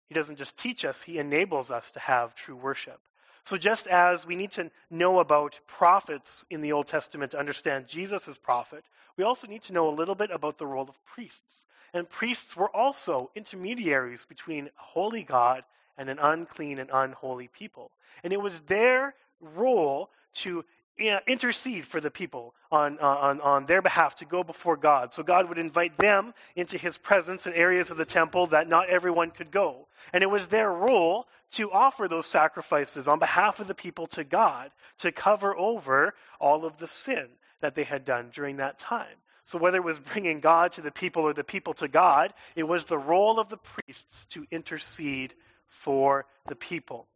He 0.08 0.14
doesn't 0.14 0.36
just 0.36 0.56
teach 0.56 0.84
us, 0.84 1.02
he 1.02 1.18
enables 1.18 1.70
us 1.70 1.90
to 1.92 2.00
have 2.00 2.34
true 2.34 2.56
worship. 2.56 3.00
So, 3.44 3.56
just 3.56 3.86
as 3.86 4.26
we 4.26 4.34
need 4.34 4.52
to 4.52 4.72
know 4.90 5.20
about 5.20 5.60
prophets 5.68 6.44
in 6.50 6.62
the 6.62 6.72
Old 6.72 6.88
Testament 6.88 7.30
to 7.30 7.38
understand 7.38 7.86
Jesus 7.86 8.26
as 8.26 8.36
prophet, 8.36 8.84
we 9.16 9.22
also 9.22 9.46
need 9.46 9.62
to 9.64 9.72
know 9.72 9.88
a 9.88 9.94
little 9.94 10.16
bit 10.16 10.32
about 10.32 10.58
the 10.58 10.66
role 10.66 10.88
of 10.88 11.04
priests. 11.04 11.66
And 11.94 12.10
priests 12.10 12.56
were 12.56 12.74
also 12.74 13.30
intermediaries 13.36 14.24
between 14.24 14.66
a 14.66 14.70
holy 14.76 15.22
God 15.22 15.62
and 15.96 16.10
an 16.10 16.18
unclean 16.18 16.80
and 16.80 16.90
unholy 16.92 17.46
people. 17.46 17.92
And 18.24 18.32
it 18.32 18.40
was 18.40 18.58
their 18.62 19.14
role 19.40 20.10
to 20.36 20.64
intercede 21.26 21.86
for 21.86 22.00
the 22.00 22.10
people 22.10 22.54
on, 22.72 22.98
uh, 23.00 23.06
on, 23.06 23.40
on 23.42 23.66
their 23.66 23.82
behalf 23.82 24.16
to 24.16 24.24
go 24.24 24.42
before 24.42 24.78
God. 24.78 25.12
So 25.12 25.22
God 25.22 25.48
would 25.48 25.58
invite 25.58 25.98
them 25.98 26.32
into 26.54 26.78
his 26.78 26.96
presence 26.96 27.46
in 27.46 27.52
areas 27.52 27.90
of 27.90 27.98
the 27.98 28.06
temple 28.06 28.48
that 28.48 28.68
not 28.68 28.88
everyone 28.88 29.30
could 29.30 29.50
go. 29.50 29.88
And 30.12 30.22
it 30.22 30.30
was 30.30 30.48
their 30.48 30.70
role 30.70 31.26
to 31.52 31.70
offer 31.70 32.08
those 32.08 32.26
sacrifices 32.26 33.08
on 33.08 33.18
behalf 33.18 33.60
of 33.60 33.66
the 33.66 33.74
people 33.74 34.06
to 34.08 34.24
God 34.24 34.70
to 35.00 35.12
cover 35.12 35.54
over 35.54 36.14
all 36.40 36.64
of 36.64 36.78
the 36.78 36.88
sin 36.88 37.28
that 37.60 37.74
they 37.74 37.84
had 37.84 38.04
done 38.04 38.30
during 38.32 38.56
that 38.56 38.78
time. 38.78 39.16
So 39.44 39.58
whether 39.58 39.76
it 39.76 39.84
was 39.84 39.98
bringing 39.98 40.40
God 40.40 40.72
to 40.72 40.80
the 40.80 40.90
people 40.90 41.22
or 41.22 41.34
the 41.34 41.44
people 41.44 41.74
to 41.74 41.88
God, 41.88 42.32
it 42.56 42.64
was 42.64 42.84
the 42.84 42.98
role 42.98 43.38
of 43.38 43.48
the 43.48 43.58
priests 43.58 44.24
to 44.30 44.46
intercede 44.50 45.34
for 45.68 46.26
the 46.48 46.56
people. 46.56 47.06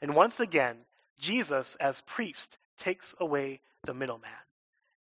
And 0.00 0.14
once 0.14 0.40
again, 0.40 0.76
Jesus, 1.18 1.76
as 1.80 2.00
priest, 2.02 2.58
takes 2.78 3.14
away 3.20 3.60
the 3.84 3.94
middleman. 3.94 4.30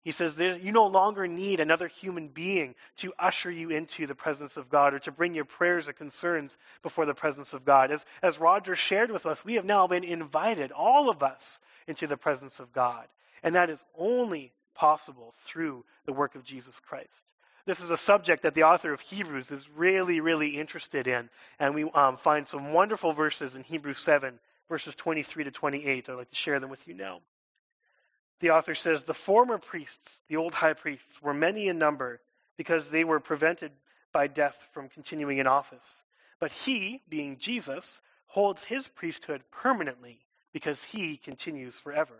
He 0.04 0.10
says 0.10 0.38
you 0.38 0.70
no 0.70 0.86
longer 0.86 1.26
need 1.26 1.60
another 1.60 1.88
human 1.88 2.28
being 2.28 2.74
to 2.98 3.14
usher 3.18 3.50
you 3.50 3.70
into 3.70 4.06
the 4.06 4.14
presence 4.14 4.58
of 4.58 4.68
God 4.68 4.92
or 4.92 4.98
to 5.00 5.10
bring 5.10 5.34
your 5.34 5.46
prayers 5.46 5.88
or 5.88 5.94
concerns 5.94 6.58
before 6.82 7.06
the 7.06 7.14
presence 7.14 7.54
of 7.54 7.64
God. 7.64 7.90
As, 7.90 8.04
as 8.22 8.38
Roger 8.38 8.76
shared 8.76 9.10
with 9.10 9.24
us, 9.24 9.42
we 9.46 9.54
have 9.54 9.64
now 9.64 9.86
been 9.86 10.04
invited, 10.04 10.72
all 10.72 11.08
of 11.08 11.22
us, 11.22 11.58
into 11.86 12.06
the 12.06 12.18
presence 12.18 12.60
of 12.60 12.70
God. 12.70 13.06
And 13.42 13.54
that 13.54 13.70
is 13.70 13.82
only 13.96 14.52
possible 14.74 15.32
through 15.38 15.86
the 16.04 16.12
work 16.12 16.34
of 16.34 16.44
Jesus 16.44 16.78
Christ. 16.80 17.24
This 17.64 17.80
is 17.80 17.90
a 17.90 17.96
subject 17.96 18.42
that 18.42 18.54
the 18.54 18.64
author 18.64 18.92
of 18.92 19.00
Hebrews 19.00 19.50
is 19.50 19.66
really, 19.70 20.20
really 20.20 20.58
interested 20.58 21.06
in. 21.06 21.30
And 21.58 21.74
we 21.74 21.84
um, 21.84 22.18
find 22.18 22.46
some 22.46 22.74
wonderful 22.74 23.12
verses 23.12 23.56
in 23.56 23.62
Hebrews 23.62 23.98
7, 23.98 24.38
verses 24.68 24.94
23 24.96 25.44
to 25.44 25.50
28. 25.50 26.08
I'd 26.10 26.12
like 26.12 26.28
to 26.28 26.36
share 26.36 26.60
them 26.60 26.68
with 26.68 26.86
you 26.86 26.92
now. 26.92 27.20
The 28.40 28.50
author 28.50 28.74
says, 28.74 29.02
The 29.02 29.14
former 29.14 29.58
priests, 29.58 30.20
the 30.28 30.36
old 30.36 30.54
high 30.54 30.74
priests, 30.74 31.22
were 31.22 31.34
many 31.34 31.68
in 31.68 31.78
number 31.78 32.20
because 32.56 32.88
they 32.88 33.04
were 33.04 33.20
prevented 33.20 33.72
by 34.12 34.26
death 34.26 34.68
from 34.72 34.88
continuing 34.88 35.38
in 35.38 35.46
office. 35.46 36.04
But 36.40 36.52
he, 36.52 37.02
being 37.08 37.38
Jesus, 37.38 38.00
holds 38.26 38.64
his 38.64 38.88
priesthood 38.88 39.42
permanently 39.50 40.20
because 40.52 40.82
he 40.82 41.16
continues 41.16 41.78
forever. 41.78 42.14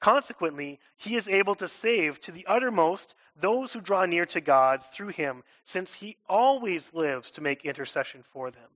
Consequently, 0.00 0.78
he 0.96 1.16
is 1.16 1.28
able 1.28 1.54
to 1.54 1.68
save 1.68 2.20
to 2.20 2.32
the 2.32 2.46
uttermost 2.46 3.14
those 3.36 3.72
who 3.72 3.80
draw 3.80 4.04
near 4.04 4.26
to 4.26 4.40
God 4.40 4.82
through 4.82 5.08
him, 5.08 5.42
since 5.64 5.92
he 5.94 6.16
always 6.28 6.92
lives 6.92 7.30
to 7.32 7.40
make 7.40 7.64
intercession 7.64 8.22
for 8.22 8.50
them. 8.50 8.70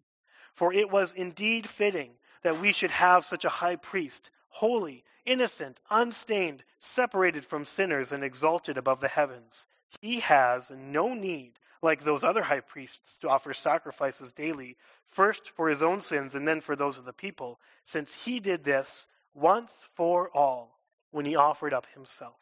For 0.55 0.73
it 0.73 0.91
was 0.91 1.15
indeed 1.15 1.69
fitting 1.69 2.13
that 2.43 2.61
we 2.61 2.73
should 2.73 2.91
have 2.91 3.25
such 3.25 3.45
a 3.45 3.51
high 3.51 3.77
priest, 3.77 4.31
holy, 4.49 5.05
innocent, 5.25 5.79
unstained, 5.91 6.63
separated 6.79 7.45
from 7.45 7.65
sinners, 7.65 8.13
and 8.13 8.25
exalted 8.25 8.79
above 8.79 9.01
the 9.01 9.09
heavens. 9.09 9.67
He 10.01 10.21
has 10.21 10.71
no 10.71 11.15
need, 11.15 11.53
like 11.83 12.03
those 12.03 12.25
other 12.25 12.43
high 12.43 12.61
priests, 12.61 13.17
to 13.19 13.29
offer 13.29 13.55
sacrifices 13.55 14.33
daily, 14.33 14.77
first 15.11 15.51
for 15.51 15.69
his 15.69 15.83
own 15.83 16.01
sins 16.01 16.35
and 16.35 16.47
then 16.47 16.61
for 16.61 16.77
those 16.77 16.99
of 16.99 17.05
the 17.05 17.13
people, 17.13 17.59
since 17.85 18.13
he 18.13 18.41
did 18.41 18.65
this 18.65 19.07
once 19.35 19.89
for 19.95 20.31
all 20.31 20.79
when 21.11 21.25
he 21.25 21.37
offered 21.37 21.75
up 21.75 21.87
himself. 21.95 22.37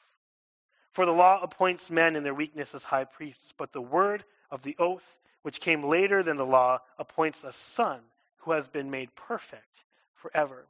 For 0.93 1.07
the 1.07 1.12
law 1.12 1.41
appoints 1.41 1.91
men 1.91 2.17
in 2.17 2.25
their 2.25 2.35
weakness 2.35 2.75
as 2.75 2.85
high 2.85 3.05
priests, 3.05 3.53
but 3.57 3.73
the 3.73 3.81
word 3.81 4.25
of 4.51 4.62
the 4.62 4.77
oath, 4.79 5.19
which 5.43 5.61
came 5.61 5.83
later 5.83 6.23
than 6.23 6.37
the 6.37 6.47
law, 6.47 6.81
appoints 6.99 7.45
a 7.45 7.53
son 7.53 8.01
who 8.38 8.53
has 8.53 8.69
been 8.69 8.91
made 8.91 9.14
perfect 9.14 9.85
forever. 10.14 10.67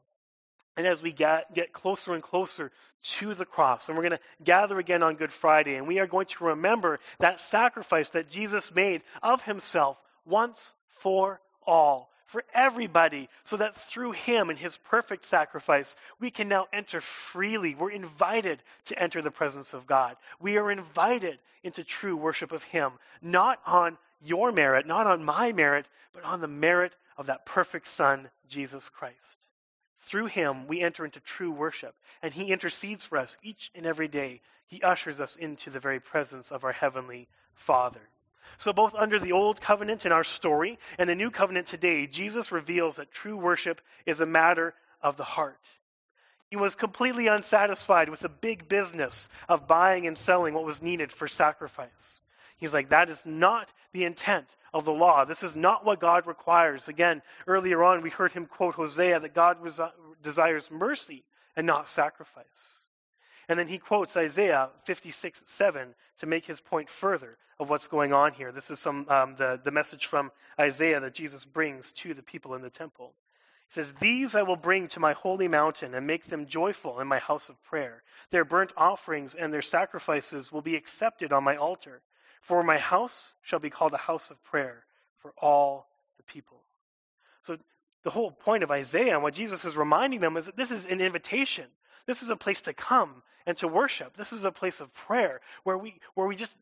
And 0.79 0.87
as 0.87 1.03
we 1.03 1.11
get, 1.11 1.53
get 1.53 1.73
closer 1.73 2.15
and 2.15 2.23
closer 2.23 2.71
to 3.19 3.35
the 3.35 3.45
cross, 3.45 3.89
and 3.89 3.99
we're 3.99 4.05
going 4.05 4.19
to 4.19 4.45
gather 4.45 4.79
again 4.79 5.03
on 5.03 5.17
Good 5.17 5.33
Friday, 5.33 5.75
and 5.75 5.89
we 5.89 5.99
are 5.99 6.07
going 6.07 6.27
to 6.27 6.45
remember 6.45 7.01
that 7.19 7.41
sacrifice 7.41 8.11
that 8.11 8.31
Jesus 8.31 8.73
made 8.73 9.03
of 9.21 9.43
himself 9.43 10.01
once 10.25 10.77
for 10.87 11.41
all, 11.67 12.13
for 12.27 12.45
everybody, 12.55 13.29
so 13.43 13.57
that 13.57 13.75
through 13.75 14.13
him 14.13 14.51
and 14.51 14.59
his 14.59 14.77
perfect 14.77 15.25
sacrifice, 15.25 15.97
we 16.21 16.31
can 16.31 16.49
now 16.49 16.67
enter 16.73 17.01
freely. 17.01 17.75
We're 17.75 17.91
invited 17.91 18.63
to 18.85 19.03
enter 19.03 19.21
the 19.21 19.33
presence 19.33 19.75
of 19.75 19.85
God. 19.85 20.15
We 20.39 20.59
are 20.59 20.71
invited 20.71 21.41
into 21.65 21.83
true 21.83 22.17
worship 22.17 22.53
of 22.53 22.63
him, 22.63 22.93
not 23.21 23.59
on 23.67 23.99
your 24.23 24.53
merit, 24.53 24.87
not 24.87 25.09
on 25.09 25.25
my 25.25 25.53
merit, 25.53 25.87
but 26.15 26.25
on 26.25 26.41
the 26.41 26.47
merit 26.47 26.95
of 27.17 27.27
that 27.27 27.47
perfect 27.47 27.89
Son, 27.89 28.31
Jesus 28.49 28.89
Christ. 28.91 29.48
Through 30.09 30.27
him, 30.27 30.67
we 30.67 30.81
enter 30.81 31.05
into 31.05 31.21
true 31.21 31.51
worship, 31.51 31.95
and 32.23 32.33
he 32.33 32.51
intercedes 32.51 33.05
for 33.05 33.19
us 33.19 33.37
each 33.43 33.71
and 33.75 33.85
every 33.85 34.09
day. 34.09 34.41
He 34.67 34.81
ushers 34.81 35.21
us 35.21 35.37
into 35.37 35.69
the 35.69 35.81
very 35.81 36.01
presence 36.01 36.51
of 36.51 36.65
our 36.65 36.73
Heavenly 36.73 37.29
Father. 37.53 38.01
So, 38.57 38.73
both 38.73 38.95
under 38.95 39.19
the 39.19 39.33
Old 39.33 39.61
Covenant 39.61 40.07
in 40.07 40.13
our 40.13 40.25
story 40.25 40.79
and 40.97 41.11
the 41.11 41.15
New 41.15 41.31
Covenant 41.31 41.67
today, 41.67 42.07
Jesus 42.07 42.53
reveals 42.53 42.97
that 42.97 43.11
true 43.11 43.37
worship 43.37 43.83
is 44.07 44.23
a 44.23 44.27
matter 44.27 44.75
of 45.03 45.19
the 45.19 45.25
heart. 45.25 45.61
He 46.49 46.57
was 46.57 46.75
completely 46.75 47.27
unsatisfied 47.27 48.09
with 48.09 48.21
the 48.21 48.31
big 48.31 48.67
business 48.67 49.29
of 49.47 49.69
buying 49.69 50.07
and 50.07 50.17
selling 50.17 50.55
what 50.55 50.65
was 50.65 50.81
needed 50.81 51.13
for 51.13 51.29
sacrifice. 51.29 52.23
He's 52.59 52.75
like, 52.75 52.91
that 52.91 53.09
is 53.09 53.21
not 53.25 53.73
the 53.93 54.05
intent 54.05 54.47
of 54.75 54.85
the 54.85 54.93
law. 54.93 55.25
This 55.25 55.43
is 55.43 55.57
not 55.57 55.85
what 55.85 56.01
God 56.01 56.27
requires. 56.27 56.89
Again, 56.89 57.23
earlier 57.47 57.83
on, 57.83 58.03
we 58.03 58.11
heard 58.11 58.33
him 58.33 58.47
quote 58.47 58.75
Hosea 58.75 59.21
that 59.21 59.35
God 59.35 59.59
desires 60.23 60.71
mercy 60.71 61.25
and 61.57 61.67
not 61.67 61.89
sacrifice. 61.89 62.81
And 63.49 63.59
then 63.59 63.69
he 63.69 63.79
quotes 63.79 64.17
Isaiah 64.17 64.69
56 64.85 65.45
7 65.47 65.95
to 66.19 66.27
make 66.27 66.45
his 66.45 66.61
point 66.61 66.91
further 66.91 67.39
of 67.59 67.71
what's 67.71 67.89
going 67.89 68.13
on 68.13 68.33
here. 68.35 68.53
This 68.53 68.71
is 68.71 68.79
some 68.79 69.07
um, 69.09 69.37
the, 69.37 69.59
the 69.63 69.71
message 69.71 70.07
from 70.07 70.31
Isaiah 70.61 71.01
that 71.01 71.15
Jesus 71.15 71.45
brings 71.45 71.93
to 71.93 72.13
the 72.13 72.23
people 72.23 72.55
in 72.55 72.63
the 72.63 72.71
temple. 72.71 73.15
He 73.69 73.75
says, 73.75 73.93
These 73.95 74.35
I 74.35 74.43
will 74.43 74.57
bring 74.57 74.89
to 74.89 75.01
my 75.01 75.15
holy 75.15 75.49
mountain 75.49 75.95
and 75.95 76.07
make 76.07 76.27
them 76.27 76.47
joyful 76.47 77.01
in 77.01 77.09
my 77.09 77.19
house 77.19 77.49
of 77.49 77.63
prayer. 77.65 78.03
Their 78.31 78.45
burnt 78.45 78.73
offerings 78.77 79.35
and 79.35 79.53
their 79.53 79.63
sacrifices 79.63 80.53
will 80.53 80.63
be 80.63 80.77
accepted 80.77 81.33
on 81.33 81.45
my 81.45 81.57
altar. 81.57 82.03
For 82.41 82.63
my 82.63 82.79
house 82.79 83.35
shall 83.43 83.59
be 83.59 83.71
called 83.71 83.93
a 83.93 83.99
house 83.99 84.31
of 84.31 84.43
prayer 84.45 84.85
for 85.19 85.33
all 85.37 85.87
the 86.17 86.23
people. 86.23 86.59
So 87.43 87.59
the 88.05 88.11
whole 88.11 88.31
point 88.31 88.63
of 88.63 88.71
Isaiah 88.71 89.15
and 89.15 89.23
what 89.23 89.35
Jesus 89.35 89.65
is 89.65 89.77
reminding 89.77 90.21
them 90.21 90.37
is 90.37 90.47
that 90.47 90.57
this 90.57 90.71
is 90.71 90.87
an 90.87 91.01
invitation. 91.01 91.67
This 92.07 92.23
is 92.23 92.31
a 92.31 92.37
place 92.37 92.63
to 92.63 92.73
come 92.73 93.23
and 93.47 93.57
to 93.59 93.69
worship. 93.69 94.17
This 94.17 94.33
is 94.33 94.45
a 94.45 94.53
place 94.53 94.81
of 94.81 94.93
prayer 94.95 95.41
where 95.65 95.77
we 95.77 96.01
where 96.15 96.27
we 96.27 96.37
just 96.37 96.57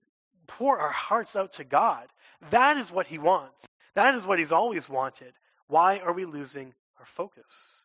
pour 0.46 0.78
our 0.78 0.90
hearts 0.90 1.36
out 1.36 1.54
to 1.54 1.64
God. 1.64 2.06
That 2.50 2.76
is 2.76 2.90
what 2.90 3.06
he 3.06 3.18
wants. 3.18 3.66
That 3.94 4.14
is 4.14 4.26
what 4.26 4.38
he's 4.38 4.52
always 4.52 4.88
wanted. 4.88 5.32
Why 5.68 5.98
are 5.98 6.12
we 6.12 6.24
losing 6.24 6.74
our 6.98 7.06
focus? 7.06 7.84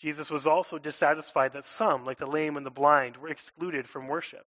Jesus 0.00 0.30
was 0.30 0.46
also 0.46 0.78
dissatisfied 0.78 1.54
that 1.54 1.64
some, 1.64 2.04
like 2.04 2.18
the 2.18 2.26
lame 2.26 2.56
and 2.56 2.66
the 2.66 2.70
blind, 2.70 3.16
were 3.16 3.28
excluded 3.28 3.86
from 3.86 4.08
worship. 4.08 4.44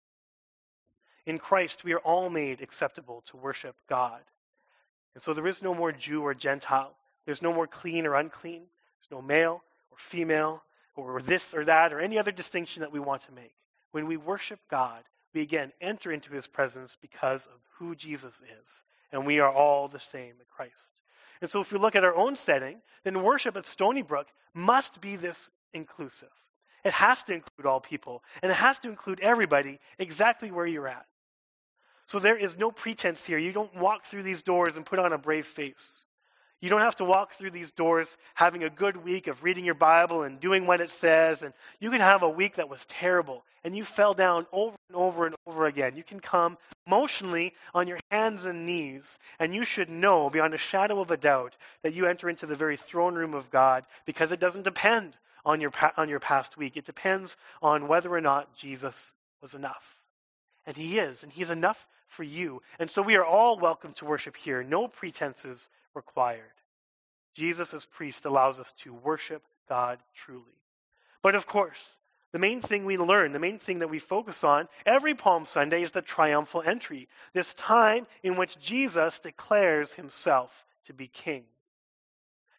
In 1.28 1.40
Christ, 1.40 1.84
we 1.84 1.92
are 1.92 2.00
all 2.00 2.30
made 2.30 2.62
acceptable 2.62 3.22
to 3.28 3.38
worship 3.38 3.76
God. 3.90 4.22
And 5.13 5.22
so 5.22 5.34
there 5.34 5.46
is 5.46 5.62
no 5.62 5.74
more 5.74 5.92
Jew 5.92 6.22
or 6.22 6.34
Gentile. 6.34 6.96
There's 7.26 7.42
no 7.42 7.52
more 7.54 7.68
clean 7.68 8.06
or 8.06 8.16
unclean. 8.16 8.62
There's 8.62 9.12
no 9.12 9.22
male 9.22 9.62
or 9.92 9.98
female 9.98 10.63
or 10.96 11.22
this 11.22 11.54
or 11.54 11.66
that 11.66 11.92
or 11.92 12.00
any 12.00 12.18
other 12.18 12.32
distinction 12.32 12.80
that 12.80 12.94
we 12.94 13.02
want 13.02 13.24
to 13.24 13.34
make. 13.34 13.54
When 13.92 14.08
we 14.08 14.16
worship 14.16 14.62
God, 14.72 15.04
we 15.34 15.42
again 15.42 15.74
enter 15.82 16.13
into 16.13 16.32
his 16.32 16.48
presence 16.48 16.96
because 17.02 17.46
of 17.46 17.60
who 17.78 17.94
Jesus 17.94 18.42
is. 18.62 18.84
And 19.12 19.26
we 19.26 19.42
are 19.42 19.52
all 19.52 19.90
the 19.90 20.00
same 20.00 20.32
in 20.32 20.46
Christ. 20.56 20.94
And 21.42 21.50
so 21.50 21.60
if 21.60 21.74
we 21.74 21.78
look 21.78 21.98
at 21.98 22.06
our 22.06 22.16
own 22.16 22.38
setting, 22.38 22.78
then 23.04 23.22
worship 23.22 23.58
at 23.58 23.66
Stony 23.66 24.02
Brook 24.02 24.28
must 24.54 25.02
be 25.02 25.18
this 25.18 25.52
inclusive. 25.74 26.32
It 26.86 26.94
has 26.94 27.22
to 27.24 27.34
include 27.34 27.66
all 27.66 27.82
people, 27.82 28.24
and 28.42 28.50
it 28.50 28.56
has 28.56 28.80
to 28.80 28.90
include 28.90 29.20
everybody 29.20 29.80
exactly 30.00 30.52
where 30.52 30.66
you're 30.66 30.88
at. 30.88 31.06
So 32.08 32.20
there 32.20 32.38
is 32.38 32.58
no 32.58 32.72
pretense 32.72 33.26
here. 33.26 33.38
You 33.38 33.52
don't 33.52 33.76
walk 33.76 34.06
through 34.06 34.24
these 34.24 34.41
doors 34.41 34.78
and 34.78 34.86
put 34.86 35.00
on 35.00 35.13
a 35.13 35.17
brave 35.17 35.46
face. 35.46 36.06
You 36.60 36.70
don't 36.70 36.82
have 36.82 36.96
to 36.96 37.06
walk 37.06 37.34
through 37.34 37.52
these 37.52 37.72
doors 37.72 38.17
having 38.34 38.63
a 38.63 38.70
good 38.70 38.98
week 38.98 39.28
of 39.28 39.43
reading 39.43 39.63
your 39.63 39.76
Bible 39.76 40.24
and 40.24 40.39
doing 40.39 40.65
what 40.65 40.82
it 40.82 40.89
says. 40.89 41.43
And 41.43 41.54
you 41.80 41.91
can 41.91 42.00
have 42.00 42.24
a 42.24 42.30
week 42.30 42.56
that 42.56 42.70
was 42.70 42.84
terrible 42.86 43.43
and 43.67 43.76
you 43.76 43.84
fell 43.84 44.13
down 44.13 44.48
over 44.54 44.78
and 44.88 44.96
over 44.96 45.26
and 45.26 45.36
over 45.46 45.65
again. 45.65 45.98
You 45.98 46.04
can 46.04 46.22
come 46.22 46.58
emotionally 46.86 47.54
on 47.74 47.89
your 47.89 48.00
hands 48.10 48.46
and 48.46 48.65
knees, 48.65 49.20
and 49.39 49.54
you 49.54 49.65
should 49.65 49.89
know 49.89 50.30
beyond 50.30 50.54
a 50.54 50.58
shadow 50.58 51.02
of 51.02 51.12
a 51.12 51.17
doubt 51.17 51.54
that 51.84 51.93
you 51.93 52.06
enter 52.06 52.30
into 52.30 52.46
the 52.46 52.56
very 52.56 52.78
throne 52.78 53.13
room 53.13 53.34
of 53.34 53.52
God 53.52 53.86
because 54.06 54.32
it 54.32 54.39
doesn't 54.39 54.63
depend 54.63 55.17
on 55.46 55.60
your, 55.60 55.74
on 55.98 56.08
your 56.08 56.22
past 56.22 56.56
week. 56.58 56.78
It 56.78 56.86
depends 56.86 57.36
on 57.62 57.89
whether 57.89 58.10
or 58.10 58.22
not 58.22 58.56
Jesus 58.56 59.13
was 59.41 59.54
enough. 59.54 59.98
And 60.65 60.78
he 60.78 60.98
is, 60.98 61.24
and 61.24 61.32
he's 61.32 61.50
enough 61.50 61.86
for 62.08 62.24
you. 62.24 62.62
And 62.80 62.89
so 62.89 63.02
we 63.02 63.15
are 63.15 63.26
all 63.26 63.60
welcome 63.60 63.93
to 63.93 64.06
worship 64.06 64.36
here. 64.36 64.63
No 64.63 64.88
pretenses 64.88 65.70
required. 65.93 66.41
Jesus, 67.36 67.74
as 67.74 67.86
priest, 67.86 68.26
allows 68.26 68.60
us 68.60 68.72
to 68.80 68.93
worship 68.93 69.43
God 69.70 70.00
truly. 70.15 70.43
But 71.22 71.36
of 71.36 71.46
course, 71.46 71.98
the 72.32 72.39
main 72.39 72.62
thing 72.62 72.86
we 72.86 72.98
learn, 72.98 73.32
the 73.32 73.39
main 73.39 73.60
thing 73.60 73.80
that 73.80 73.89
we 73.89 74.00
focus 74.00 74.43
on 74.43 74.67
every 74.86 75.15
Palm 75.15 75.46
Sunday 75.46 75.82
is 75.82 75.91
the 75.91 76.02
triumphal 76.02 76.62
entry, 76.65 77.08
this 77.34 77.54
time 77.54 78.06
in 78.24 78.38
which 78.38 78.60
Jesus 78.60 79.20
declares 79.20 79.93
himself 79.93 80.65
to 80.86 80.93
be 80.93 81.08
king. 81.08 81.43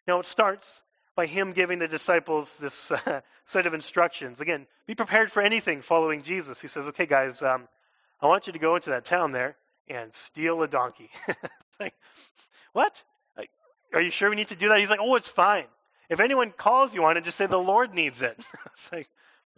Now, 0.07 0.19
it 0.19 0.25
starts 0.25 0.81
by 1.15 1.25
him 1.25 1.51
giving 1.51 1.79
the 1.79 1.87
disciples 1.87 2.55
this 2.57 2.91
uh, 2.91 3.21
set 3.45 3.67
of 3.67 3.73
instructions. 3.73 4.41
Again, 4.41 4.65
be 4.87 4.95
prepared 4.95 5.31
for 5.31 5.41
anything 5.41 5.81
following 5.81 6.23
Jesus. 6.23 6.61
He 6.61 6.67
says, 6.67 6.87
okay, 6.87 7.05
guys, 7.05 7.43
um, 7.43 7.67
I 8.21 8.27
want 8.27 8.47
you 8.47 8.53
to 8.53 8.59
go 8.59 8.75
into 8.75 8.91
that 8.91 9.05
town 9.05 9.31
there 9.31 9.55
and 9.87 10.13
steal 10.13 10.61
a 10.61 10.67
donkey. 10.67 11.09
like, 11.79 11.93
what? 12.73 13.03
Are 13.93 14.01
you 14.01 14.11
sure 14.11 14.29
we 14.29 14.35
need 14.35 14.49
to 14.49 14.55
do 14.55 14.69
that? 14.69 14.79
He's 14.79 14.89
like, 14.89 14.99
oh, 15.01 15.15
it's 15.15 15.29
fine. 15.29 15.65
If 16.09 16.19
anyone 16.19 16.51
calls 16.51 16.93
you 16.93 17.05
on 17.05 17.17
it, 17.17 17.23
just 17.23 17.37
say 17.37 17.45
the 17.45 17.57
Lord 17.57 17.93
needs 17.93 18.21
it. 18.21 18.37
it's 18.67 18.91
like, 18.91 19.07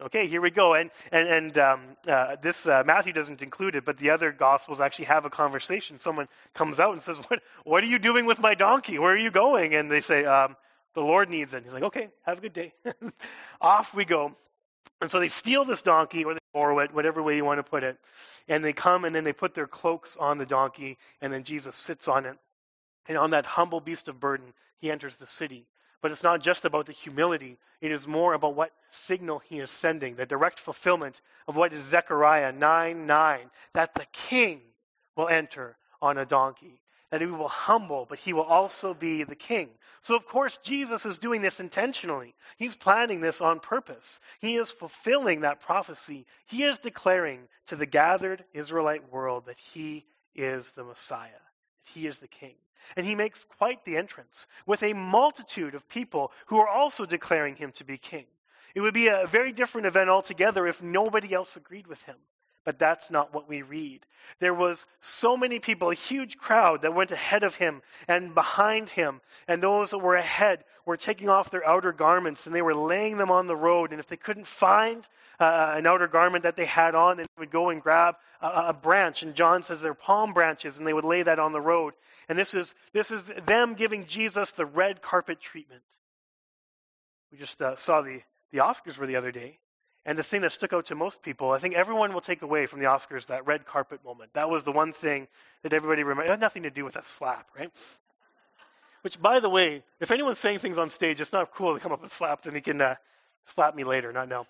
okay, 0.00 0.26
here 0.26 0.40
we 0.40 0.50
go. 0.50 0.74
And 0.74 0.90
and 1.10 1.28
and 1.28 1.58
um, 1.58 1.80
uh, 2.06 2.36
this 2.40 2.66
uh, 2.66 2.82
Matthew 2.84 3.12
doesn't 3.12 3.42
include 3.42 3.76
it, 3.76 3.84
but 3.84 3.98
the 3.98 4.10
other 4.10 4.32
Gospels 4.32 4.80
actually 4.80 5.06
have 5.06 5.24
a 5.24 5.30
conversation. 5.30 5.98
Someone 5.98 6.28
comes 6.54 6.78
out 6.78 6.92
and 6.92 7.00
says, 7.00 7.18
"What 7.28 7.40
what 7.64 7.84
are 7.84 7.86
you 7.86 7.98
doing 7.98 8.26
with 8.26 8.38
my 8.38 8.54
donkey? 8.54 8.98
Where 8.98 9.12
are 9.12 9.18
you 9.18 9.30
going?" 9.30 9.74
And 9.74 9.90
they 9.90 10.02
say, 10.02 10.24
um, 10.24 10.56
"The 10.94 11.00
Lord 11.00 11.30
needs 11.30 11.54
it." 11.54 11.62
He's 11.64 11.74
like, 11.74 11.84
"Okay, 11.84 12.08
have 12.24 12.38
a 12.38 12.40
good 12.40 12.52
day." 12.52 12.74
Off 13.60 13.94
we 13.94 14.04
go. 14.04 14.36
And 15.00 15.10
so 15.10 15.20
they 15.20 15.28
steal 15.28 15.64
this 15.64 15.82
donkey, 15.82 16.24
or 16.24 16.36
borrow 16.52 16.86
whatever 16.88 17.22
way 17.22 17.36
you 17.36 17.44
want 17.44 17.58
to 17.58 17.70
put 17.70 17.82
it. 17.82 17.98
And 18.48 18.64
they 18.64 18.72
come 18.72 19.04
and 19.04 19.14
then 19.14 19.24
they 19.24 19.32
put 19.32 19.54
their 19.54 19.66
cloaks 19.66 20.16
on 20.16 20.38
the 20.38 20.46
donkey, 20.46 20.98
and 21.20 21.32
then 21.32 21.44
Jesus 21.44 21.76
sits 21.76 22.08
on 22.08 22.26
it. 22.26 22.36
And 23.08 23.18
on 23.18 23.30
that 23.30 23.46
humble 23.46 23.80
beast 23.80 24.08
of 24.08 24.20
burden, 24.20 24.52
he 24.78 24.90
enters 24.90 25.16
the 25.16 25.26
city. 25.26 25.66
But 26.02 26.10
it's 26.10 26.24
not 26.24 26.42
just 26.42 26.64
about 26.64 26.86
the 26.86 26.92
humility, 26.92 27.58
it 27.80 27.92
is 27.92 28.08
more 28.08 28.34
about 28.34 28.56
what 28.56 28.72
signal 28.90 29.38
he 29.38 29.60
is 29.60 29.70
sending, 29.70 30.16
the 30.16 30.26
direct 30.26 30.58
fulfillment 30.58 31.20
of 31.46 31.56
what 31.56 31.72
is 31.72 31.80
Zechariah 31.80 32.52
9 32.52 33.06
9, 33.06 33.50
that 33.74 33.94
the 33.94 34.06
king 34.12 34.60
will 35.16 35.28
enter 35.28 35.76
on 36.00 36.18
a 36.18 36.26
donkey. 36.26 36.81
That 37.12 37.20
he 37.20 37.26
will 37.26 37.46
humble, 37.46 38.06
but 38.08 38.18
he 38.18 38.32
will 38.32 38.42
also 38.42 38.94
be 38.94 39.22
the 39.24 39.36
king. 39.36 39.68
So, 40.00 40.16
of 40.16 40.26
course, 40.26 40.56
Jesus 40.64 41.04
is 41.04 41.18
doing 41.18 41.42
this 41.42 41.60
intentionally. 41.60 42.34
He's 42.56 42.74
planning 42.74 43.20
this 43.20 43.42
on 43.42 43.60
purpose. 43.60 44.18
He 44.40 44.56
is 44.56 44.70
fulfilling 44.70 45.42
that 45.42 45.60
prophecy. 45.60 46.24
He 46.46 46.64
is 46.64 46.78
declaring 46.78 47.40
to 47.66 47.76
the 47.76 47.84
gathered 47.84 48.42
Israelite 48.54 49.12
world 49.12 49.44
that 49.46 49.58
he 49.74 50.06
is 50.34 50.72
the 50.72 50.84
Messiah, 50.84 51.28
that 51.28 51.92
he 51.92 52.06
is 52.06 52.18
the 52.18 52.28
king. 52.28 52.54
And 52.96 53.04
he 53.04 53.14
makes 53.14 53.44
quite 53.44 53.84
the 53.84 53.98
entrance 53.98 54.46
with 54.64 54.82
a 54.82 54.94
multitude 54.94 55.74
of 55.74 55.88
people 55.90 56.32
who 56.46 56.60
are 56.60 56.68
also 56.68 57.04
declaring 57.04 57.56
him 57.56 57.72
to 57.72 57.84
be 57.84 57.98
king. 57.98 58.24
It 58.74 58.80
would 58.80 58.94
be 58.94 59.08
a 59.08 59.26
very 59.26 59.52
different 59.52 59.86
event 59.86 60.08
altogether 60.08 60.66
if 60.66 60.82
nobody 60.82 61.34
else 61.34 61.56
agreed 61.56 61.86
with 61.86 62.02
him. 62.04 62.16
But 62.64 62.78
that's 62.78 63.10
not 63.10 63.34
what 63.34 63.48
we 63.48 63.62
read. 63.62 64.06
There 64.38 64.54
was 64.54 64.86
so 65.00 65.36
many 65.36 65.58
people, 65.58 65.90
a 65.90 65.94
huge 65.94 66.38
crowd 66.38 66.82
that 66.82 66.94
went 66.94 67.10
ahead 67.10 67.42
of 67.42 67.56
him 67.56 67.82
and 68.06 68.34
behind 68.34 68.88
him, 68.88 69.20
and 69.48 69.62
those 69.62 69.90
that 69.90 69.98
were 69.98 70.14
ahead 70.14 70.64
were 70.84 70.96
taking 70.96 71.28
off 71.28 71.50
their 71.50 71.66
outer 71.66 71.92
garments 71.92 72.46
and 72.46 72.54
they 72.54 72.62
were 72.62 72.74
laying 72.74 73.16
them 73.16 73.30
on 73.30 73.46
the 73.46 73.56
road. 73.56 73.90
And 73.90 74.00
if 74.00 74.06
they 74.06 74.16
couldn't 74.16 74.46
find 74.46 75.06
uh, 75.38 75.74
an 75.76 75.86
outer 75.86 76.08
garment 76.08 76.44
that 76.44 76.56
they 76.56 76.64
had 76.64 76.94
on, 76.94 77.16
they 77.16 77.24
would 77.38 77.50
go 77.50 77.70
and 77.70 77.82
grab 77.82 78.16
a, 78.40 78.46
a 78.46 78.72
branch. 78.72 79.22
And 79.22 79.34
John 79.34 79.62
says 79.62 79.80
they're 79.80 79.94
palm 79.94 80.32
branches, 80.32 80.78
and 80.78 80.86
they 80.86 80.92
would 80.92 81.04
lay 81.04 81.22
that 81.22 81.38
on 81.38 81.52
the 81.52 81.60
road. 81.60 81.94
And 82.28 82.38
this 82.38 82.54
is 82.54 82.74
this 82.92 83.10
is 83.10 83.24
them 83.46 83.74
giving 83.74 84.06
Jesus 84.06 84.52
the 84.52 84.66
red 84.66 85.02
carpet 85.02 85.40
treatment. 85.40 85.82
We 87.30 87.38
just 87.38 87.60
uh, 87.60 87.76
saw 87.76 88.02
the 88.02 88.20
the 88.52 88.58
Oscars 88.58 88.98
were 88.98 89.06
the 89.06 89.16
other 89.16 89.32
day, 89.32 89.58
and 90.04 90.18
the 90.18 90.22
thing 90.22 90.40
that 90.42 90.52
stuck 90.52 90.72
out 90.72 90.86
to 90.86 90.94
most 90.94 91.22
people, 91.22 91.52
I 91.52 91.58
think 91.58 91.74
everyone 91.74 92.12
will 92.12 92.20
take 92.20 92.42
away 92.42 92.66
from 92.66 92.80
the 92.80 92.86
Oscars 92.86 93.26
that 93.26 93.46
red 93.46 93.64
carpet 93.64 94.04
moment. 94.04 94.32
That 94.34 94.50
was 94.50 94.64
the 94.64 94.72
one 94.72 94.92
thing 94.92 95.28
that 95.62 95.72
everybody 95.72 96.02
remembered. 96.02 96.24
It 96.24 96.30
had 96.30 96.40
nothing 96.40 96.64
to 96.64 96.70
do 96.70 96.84
with 96.84 96.94
that 96.94 97.04
slap, 97.04 97.46
right? 97.56 97.70
Which, 99.02 99.20
by 99.20 99.40
the 99.40 99.48
way, 99.48 99.82
if 100.00 100.10
anyone's 100.10 100.38
saying 100.38 100.58
things 100.58 100.78
on 100.78 100.90
stage, 100.90 101.20
it's 101.20 101.32
not 101.32 101.52
cool 101.52 101.74
to 101.74 101.80
come 101.80 101.92
up 101.92 102.02
and 102.02 102.10
slap 102.10 102.42
them. 102.42 102.54
He 102.54 102.60
can 102.60 102.80
uh, 102.80 102.96
slap 103.46 103.76
me 103.76 103.84
later, 103.84 104.12
not 104.12 104.28
now. 104.28 104.46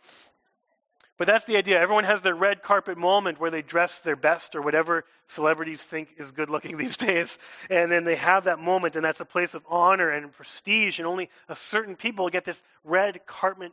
But 1.19 1.27
that's 1.27 1.45
the 1.45 1.59
idea. 1.59 1.81
Everyone 1.81 2.05
has 2.05 2.23
their 2.23 2.35
red 2.35 2.62
carpet 2.62 2.97
moment 2.97 3.38
where 3.38 3.51
they 3.51 3.62
dress 3.62 4.01
their 4.01 4.17
best 4.17 4.57
or 4.57 4.62
whatever 4.62 5.05
celebrities 5.27 5.83
think 5.83 6.09
is 6.17 6.33
good 6.33 6.49
looking 6.49 6.77
these 6.79 6.97
days. 6.97 7.38
And 7.69 7.93
then 7.93 8.05
they 8.05 8.17
have 8.17 8.45
that 8.45 8.59
moment, 8.59 8.97
and 8.97 9.05
that's 9.05 9.21
a 9.21 9.27
place 9.27 9.55
of 9.55 9.62
honor 9.69 10.09
and 10.09 10.33
prestige, 10.33 10.99
and 10.99 11.07
only 11.07 11.29
a 11.49 11.57
certain 11.57 11.97
people 11.97 12.31
get 12.31 12.45
this 12.45 12.62
red 12.85 13.27
carpet, 13.27 13.73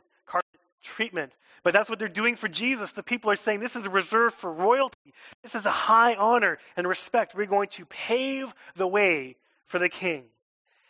treatment. 0.82 1.36
But 1.62 1.72
that's 1.72 1.90
what 1.90 1.98
they're 1.98 2.08
doing 2.08 2.36
for 2.36 2.48
Jesus. 2.48 2.92
The 2.92 3.02
people 3.02 3.30
are 3.30 3.36
saying 3.36 3.60
this 3.60 3.76
is 3.76 3.86
reserved 3.86 4.36
for 4.36 4.52
royalty. 4.52 5.14
This 5.42 5.54
is 5.54 5.66
a 5.66 5.70
high 5.70 6.14
honor 6.14 6.58
and 6.76 6.86
respect. 6.88 7.34
We're 7.34 7.46
going 7.46 7.68
to 7.70 7.84
pave 7.84 8.52
the 8.76 8.86
way 8.86 9.36
for 9.66 9.78
the 9.78 9.88
king. 9.88 10.24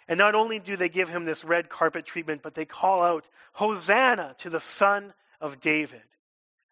And 0.08 0.18
not 0.18 0.34
only 0.34 0.58
do 0.58 0.76
they 0.76 0.88
give 0.88 1.08
him 1.08 1.24
this 1.24 1.44
red 1.44 1.68
carpet 1.68 2.04
treatment, 2.04 2.42
but 2.42 2.54
they 2.54 2.64
call 2.64 3.02
out, 3.02 3.28
Hosanna 3.52 4.34
to 4.38 4.50
the 4.50 4.60
Son 4.60 5.12
of 5.40 5.60
David. 5.60 6.02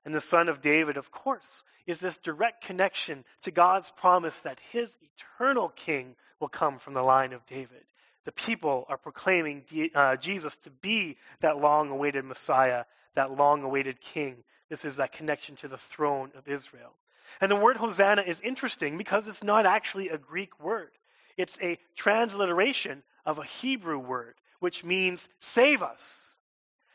And 0.04 0.14
the 0.14 0.20
Son 0.20 0.48
of 0.48 0.60
David, 0.60 0.96
of 0.96 1.10
course, 1.10 1.64
is 1.86 2.00
this 2.00 2.16
direct 2.18 2.64
connection 2.64 3.24
to 3.42 3.50
God's 3.50 3.90
promise 3.90 4.38
that 4.40 4.58
his 4.70 4.96
eternal 5.02 5.68
king 5.68 6.16
will 6.40 6.48
come 6.48 6.78
from 6.78 6.94
the 6.94 7.02
line 7.02 7.32
of 7.32 7.46
David. 7.46 7.84
The 8.24 8.32
people 8.32 8.84
are 8.88 8.98
proclaiming 8.98 9.64
uh, 9.94 10.16
Jesus 10.16 10.56
to 10.58 10.70
be 10.70 11.16
that 11.40 11.58
long 11.58 11.90
awaited 11.90 12.24
Messiah 12.24 12.84
that 13.18 13.36
long 13.36 13.64
awaited 13.64 14.00
king. 14.00 14.36
This 14.70 14.84
is 14.84 14.96
that 14.96 15.12
connection 15.12 15.56
to 15.56 15.68
the 15.68 15.76
throne 15.76 16.30
of 16.36 16.48
Israel. 16.48 16.92
And 17.40 17.50
the 17.50 17.56
word 17.56 17.76
Hosanna 17.76 18.22
is 18.22 18.40
interesting 18.40 18.96
because 18.96 19.28
it's 19.28 19.44
not 19.44 19.66
actually 19.66 20.08
a 20.08 20.18
Greek 20.18 20.58
word. 20.60 20.90
It's 21.36 21.58
a 21.60 21.78
transliteration 21.96 23.02
of 23.26 23.38
a 23.38 23.44
Hebrew 23.44 23.98
word, 23.98 24.34
which 24.60 24.84
means 24.84 25.28
save 25.40 25.82
us. 25.82 26.34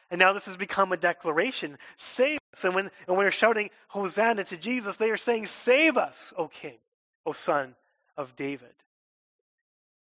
And 0.09 0.19
now 0.19 0.33
this 0.33 0.45
has 0.45 0.57
become 0.57 0.91
a 0.91 0.97
declaration 0.97 1.77
save 1.97 2.39
us. 2.53 2.63
And 2.63 2.73
when, 2.75 2.89
and 3.07 3.17
when 3.17 3.25
they're 3.25 3.31
shouting 3.31 3.69
Hosanna 3.89 4.43
to 4.45 4.57
Jesus, 4.57 4.97
they 4.97 5.11
are 5.11 5.17
saying, 5.17 5.47
Save 5.47 5.97
us, 5.97 6.33
O 6.37 6.47
King, 6.47 6.77
O 7.25 7.31
Son 7.31 7.75
of 8.17 8.35
David. 8.35 8.73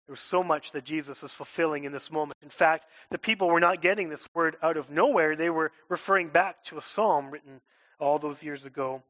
There 0.07 0.13
was 0.13 0.21
so 0.21 0.45
much 0.45 0.71
that 0.73 0.85
Jesus 0.85 1.21
was 1.21 1.33
fulfilling 1.33 1.85
in 1.85 1.93
this 1.93 2.13
moment. 2.13 2.37
In 2.43 2.49
fact, 2.49 2.87
the 3.11 3.19
people 3.19 3.49
were 3.49 3.61
not 3.61 3.83
getting 3.83 4.09
this 4.09 4.25
word 4.35 4.57
out 4.63 4.77
of 4.77 4.89
nowhere. 4.89 5.35
They 5.35 5.51
were 5.51 5.73
referring 5.89 6.29
back 6.29 6.63
to 6.65 6.77
a 6.77 6.81
psalm 6.81 7.31
written 7.31 7.61
all 7.99 8.19
those 8.19 8.43
years 8.45 8.67
ago. 8.67 9.03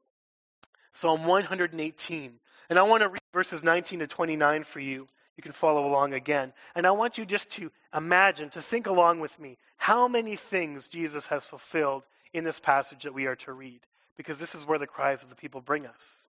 Psalm 0.95 1.27
118. 1.27 2.33
And 2.71 2.79
I 2.79 2.83
want 2.83 3.03
to 3.03 3.11
read 3.11 3.21
verses 3.35 3.63
19 3.63 3.99
to 3.99 4.07
29 4.07 4.65
for 4.65 4.81
you. 4.81 5.07
You 5.37 5.43
can 5.43 5.53
follow 5.53 5.87
along 5.87 6.15
again. 6.15 6.55
And 6.75 6.87
I 6.87 6.93
want 6.93 7.19
you 7.19 7.27
just 7.27 7.51
to 7.53 7.71
imagine, 7.95 8.49
to 8.51 8.63
think 8.63 8.87
along 8.87 9.21
with 9.21 9.39
me, 9.39 9.59
how 9.77 10.09
many 10.09 10.37
things 10.37 10.89
Jesus 10.89 11.27
has 11.27 11.45
fulfilled 11.45 12.05
in 12.33 12.45
this 12.45 12.59
passage 12.59 13.03
that 13.03 13.13
we 13.13 13.27
are 13.27 13.37
to 13.37 13.53
read. 13.53 13.81
Because 14.17 14.39
this 14.39 14.55
is 14.55 14.65
where 14.65 14.79
the 14.79 14.87
cries 14.87 15.23
of 15.23 15.29
the 15.29 15.37
people 15.37 15.61
bring 15.61 15.87
us. 15.87 16.27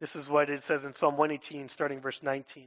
This 0.00 0.16
is 0.16 0.28
what 0.28 0.50
it 0.50 0.64
says 0.64 0.84
in 0.84 0.92
Psalm 0.92 1.16
118, 1.16 1.68
starting 1.68 2.00
verse 2.00 2.24
19. 2.24 2.66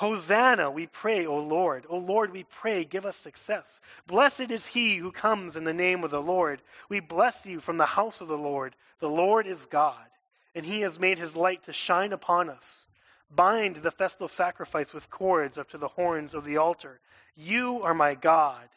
Hosanna, 0.00 0.70
we 0.70 0.86
pray, 0.86 1.26
O 1.26 1.40
Lord. 1.40 1.84
O 1.90 1.98
Lord, 1.98 2.32
we 2.32 2.44
pray, 2.44 2.86
give 2.86 3.04
us 3.04 3.16
success. 3.16 3.82
Blessed 4.06 4.50
is 4.50 4.64
he 4.64 4.96
who 4.96 5.12
comes 5.12 5.58
in 5.58 5.64
the 5.64 5.74
name 5.74 6.04
of 6.04 6.10
the 6.10 6.22
Lord. 6.22 6.62
We 6.88 7.00
bless 7.00 7.44
you 7.44 7.60
from 7.60 7.76
the 7.76 7.84
house 7.84 8.22
of 8.22 8.28
the 8.28 8.38
Lord. 8.38 8.74
The 9.00 9.10
Lord 9.10 9.46
is 9.46 9.66
God, 9.66 10.06
and 10.54 10.64
he 10.64 10.80
has 10.80 10.98
made 10.98 11.18
his 11.18 11.36
light 11.36 11.64
to 11.64 11.74
shine 11.74 12.14
upon 12.14 12.48
us. 12.48 12.88
Bind 13.30 13.76
the 13.76 13.90
festal 13.90 14.26
sacrifice 14.26 14.94
with 14.94 15.10
cords 15.10 15.58
up 15.58 15.68
to 15.72 15.76
the 15.76 15.88
horns 15.88 16.32
of 16.32 16.44
the 16.44 16.56
altar. 16.56 16.98
You 17.36 17.82
are 17.82 17.92
my 17.92 18.14
God, 18.14 18.70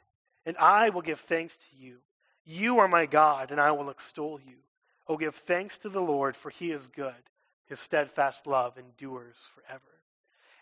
and 0.46 0.58
I 0.58 0.90
will 0.90 1.04
give 1.04 1.22
thanks 1.22 1.56
to 1.56 1.78
you. 1.78 2.00
You 2.44 2.80
are 2.80 2.90
my 2.90 3.06
God, 3.06 3.52
and 3.52 3.62
I 3.62 3.72
will 3.72 3.92
extol 3.92 4.42
you. 4.46 4.58
O 5.08 5.16
give 5.16 5.36
thanks 5.36 5.78
to 5.78 5.90
the 5.90 6.02
Lord, 6.02 6.36
for 6.36 6.50
he 6.50 6.74
is 6.74 6.88
good. 6.88 7.24
His 7.68 7.80
steadfast 7.80 8.46
love 8.46 8.78
endures 8.78 9.38
forever. 9.56 10.03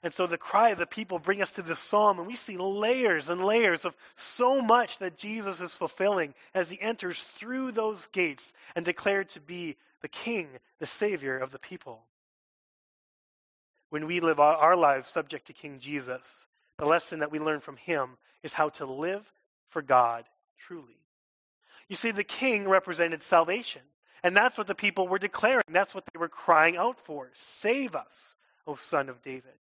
And 0.04 0.14
so 0.14 0.26
the 0.26 0.38
cry 0.38 0.70
of 0.70 0.80
the 0.80 0.88
people 0.88 1.20
bring 1.20 1.42
us 1.42 1.52
to 1.54 1.62
this 1.62 1.80
psalm, 1.80 2.18
and 2.18 2.28
we 2.28 2.36
see 2.36 2.58
layers 2.58 3.30
and 3.30 3.44
layers 3.44 3.86
of 3.86 3.96
so 4.16 4.62
much 4.62 4.98
that 4.98 5.18
Jesus 5.18 5.62
is 5.62 5.76
fulfilling 5.76 6.34
as 6.56 6.72
he 6.72 6.82
enters 6.82 7.22
through 7.22 7.72
those 7.72 8.08
gates 8.08 8.52
and 8.76 8.84
declared 8.84 9.30
to 9.30 9.40
be 9.40 9.78
the 10.02 10.08
King, 10.08 10.48
the 10.80 10.88
Savior 10.88 11.38
of 11.38 11.52
the 11.52 11.60
people. 11.60 12.02
When 13.90 14.08
we 14.08 14.22
live 14.22 14.40
our 14.40 14.76
lives 14.76 15.08
subject 15.08 15.48
to 15.48 15.54
King 15.54 15.80
Jesus, 15.80 16.48
the 16.78 16.86
lesson 16.86 17.20
that 17.20 17.32
we 17.32 17.40
learn 17.40 17.60
from 17.60 17.78
him 17.78 18.18
is 18.42 18.54
how 18.54 18.70
to 18.70 18.86
live 18.86 19.24
for 19.70 19.82
God 19.82 20.26
truly. 20.58 20.98
You 21.90 21.96
see, 21.96 22.12
the 22.12 22.24
king 22.24 22.68
represented 22.68 23.22
salvation. 23.22 23.82
And 24.24 24.36
that's 24.36 24.58
what 24.58 24.68
the 24.68 24.76
people 24.76 25.08
were 25.08 25.20
declaring. 25.20 25.64
That's 25.70 25.94
what 25.94 26.06
they 26.06 26.20
were 26.20 26.30
crying 26.30 26.78
out 26.78 27.00
for. 27.06 27.30
Save 27.34 27.96
us, 27.96 28.36
O 28.66 28.76
son 28.76 29.10
of 29.10 29.22
David. 29.22 29.52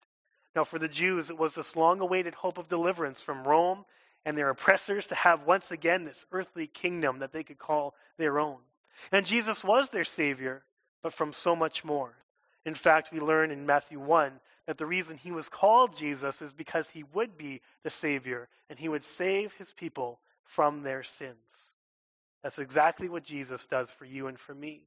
Now, 0.55 0.63
for 0.63 0.79
the 0.79 0.87
Jews, 0.87 1.29
it 1.29 1.37
was 1.37 1.55
this 1.55 1.75
long 1.75 2.01
awaited 2.01 2.35
hope 2.35 2.57
of 2.57 2.67
deliverance 2.67 3.21
from 3.21 3.43
Rome 3.43 3.85
and 4.25 4.37
their 4.37 4.49
oppressors 4.49 5.07
to 5.07 5.15
have 5.15 5.45
once 5.45 5.71
again 5.71 6.03
this 6.03 6.25
earthly 6.31 6.67
kingdom 6.67 7.19
that 7.19 7.31
they 7.31 7.43
could 7.43 7.57
call 7.57 7.95
their 8.17 8.39
own. 8.39 8.59
And 9.11 9.25
Jesus 9.25 9.63
was 9.63 9.89
their 9.89 10.03
Savior, 10.03 10.63
but 11.01 11.13
from 11.13 11.33
so 11.33 11.55
much 11.55 11.83
more. 11.83 12.13
In 12.65 12.75
fact, 12.75 13.11
we 13.11 13.19
learn 13.19 13.51
in 13.51 13.65
Matthew 13.65 13.99
1 13.99 14.31
that 14.67 14.77
the 14.77 14.85
reason 14.85 15.17
he 15.17 15.31
was 15.31 15.49
called 15.49 15.95
Jesus 15.95 16.41
is 16.41 16.53
because 16.53 16.87
he 16.89 17.03
would 17.13 17.37
be 17.37 17.61
the 17.83 17.89
Savior 17.89 18.47
and 18.69 18.77
he 18.77 18.89
would 18.89 19.03
save 19.03 19.53
his 19.53 19.71
people 19.73 20.19
from 20.43 20.83
their 20.83 21.03
sins. 21.03 21.75
That's 22.43 22.59
exactly 22.59 23.09
what 23.09 23.23
Jesus 23.23 23.65
does 23.65 23.91
for 23.91 24.05
you 24.05 24.27
and 24.27 24.39
for 24.39 24.53
me. 24.53 24.83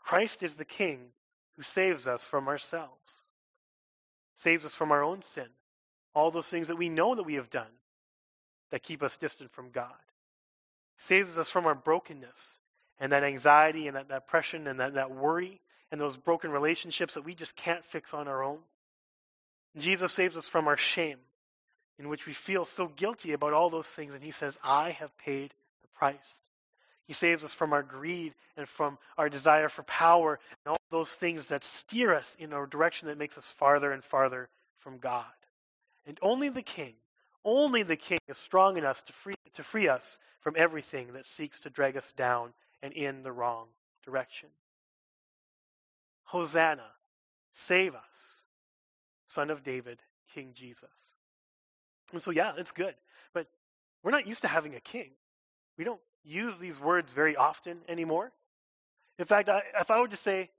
Christ 0.00 0.42
is 0.42 0.54
the 0.54 0.64
King 0.64 1.00
who 1.56 1.62
saves 1.62 2.06
us 2.06 2.26
from 2.26 2.48
ourselves, 2.48 3.24
saves 4.38 4.64
us 4.64 4.74
from 4.74 4.92
our 4.92 5.02
own 5.02 5.22
sin, 5.22 5.48
all 6.14 6.30
those 6.30 6.48
things 6.48 6.68
that 6.68 6.76
we 6.76 6.88
know 6.88 7.14
that 7.14 7.24
we 7.24 7.34
have 7.34 7.50
done 7.50 7.66
that 8.70 8.82
keep 8.82 9.02
us 9.02 9.16
distant 9.16 9.50
from 9.52 9.70
God, 9.70 9.92
saves 10.98 11.38
us 11.38 11.50
from 11.50 11.66
our 11.66 11.74
brokenness 11.74 12.58
and 12.98 13.12
that 13.12 13.24
anxiety 13.24 13.86
and 13.86 13.96
that 13.96 14.08
depression 14.08 14.66
and 14.66 14.80
that, 14.80 14.94
that 14.94 15.10
worry 15.10 15.60
and 15.92 16.00
those 16.00 16.16
broken 16.16 16.50
relationships 16.50 17.14
that 17.14 17.24
we 17.24 17.34
just 17.34 17.54
can't 17.54 17.84
fix 17.84 18.14
on 18.14 18.28
our 18.28 18.42
own. 18.42 18.58
Jesus 19.78 20.12
saves 20.12 20.36
us 20.36 20.48
from 20.48 20.68
our 20.68 20.76
shame, 20.76 21.18
in 21.98 22.08
which 22.08 22.26
we 22.26 22.32
feel 22.32 22.64
so 22.64 22.88
guilty 22.88 23.32
about 23.32 23.52
all 23.52 23.70
those 23.70 23.86
things, 23.86 24.14
and 24.14 24.22
He 24.22 24.30
says, 24.30 24.58
I 24.64 24.90
have 24.92 25.16
paid 25.18 25.52
the 25.82 25.88
price. 25.94 26.16
He 27.06 27.12
saves 27.12 27.44
us 27.44 27.54
from 27.54 27.72
our 27.72 27.82
greed 27.82 28.34
and 28.56 28.68
from 28.68 28.98
our 29.16 29.28
desire 29.28 29.68
for 29.68 29.82
power 29.84 30.40
and 30.64 30.72
all 30.72 30.80
those 30.90 31.12
things 31.12 31.46
that 31.46 31.62
steer 31.62 32.14
us 32.14 32.36
in 32.38 32.52
a 32.52 32.66
direction 32.66 33.08
that 33.08 33.18
makes 33.18 33.38
us 33.38 33.48
farther 33.48 33.92
and 33.92 34.02
farther 34.02 34.48
from 34.80 34.98
God. 34.98 35.24
And 36.06 36.18
only 36.20 36.48
the 36.48 36.62
King, 36.62 36.94
only 37.44 37.82
the 37.82 37.96
King 37.96 38.18
is 38.28 38.38
strong 38.38 38.76
enough 38.76 39.04
to 39.04 39.12
free, 39.12 39.34
to 39.54 39.62
free 39.62 39.88
us 39.88 40.18
from 40.40 40.54
everything 40.56 41.12
that 41.12 41.26
seeks 41.26 41.60
to 41.60 41.70
drag 41.70 41.96
us 41.96 42.12
down 42.12 42.52
and 42.82 42.92
in 42.92 43.22
the 43.22 43.32
wrong 43.32 43.66
direction. 44.04 44.48
Hosanna, 46.24 46.86
save 47.52 47.94
us, 47.94 48.46
Son 49.28 49.50
of 49.50 49.62
David, 49.62 49.98
King 50.34 50.52
Jesus. 50.54 51.18
And 52.12 52.20
so, 52.20 52.30
yeah, 52.30 52.52
it's 52.56 52.72
good. 52.72 52.94
But 53.32 53.46
we're 54.02 54.10
not 54.10 54.26
used 54.26 54.42
to 54.42 54.48
having 54.48 54.74
a 54.74 54.80
king. 54.80 55.10
We 55.78 55.84
don't 55.84 56.00
use 56.26 56.58
these 56.58 56.78
words 56.78 57.12
very 57.12 57.36
often 57.36 57.78
anymore. 57.88 58.32
In 59.18 59.24
fact, 59.24 59.48
I, 59.48 59.62
if 59.80 59.90
I 59.90 60.00
were 60.00 60.08
to 60.08 60.16
say 60.16 60.50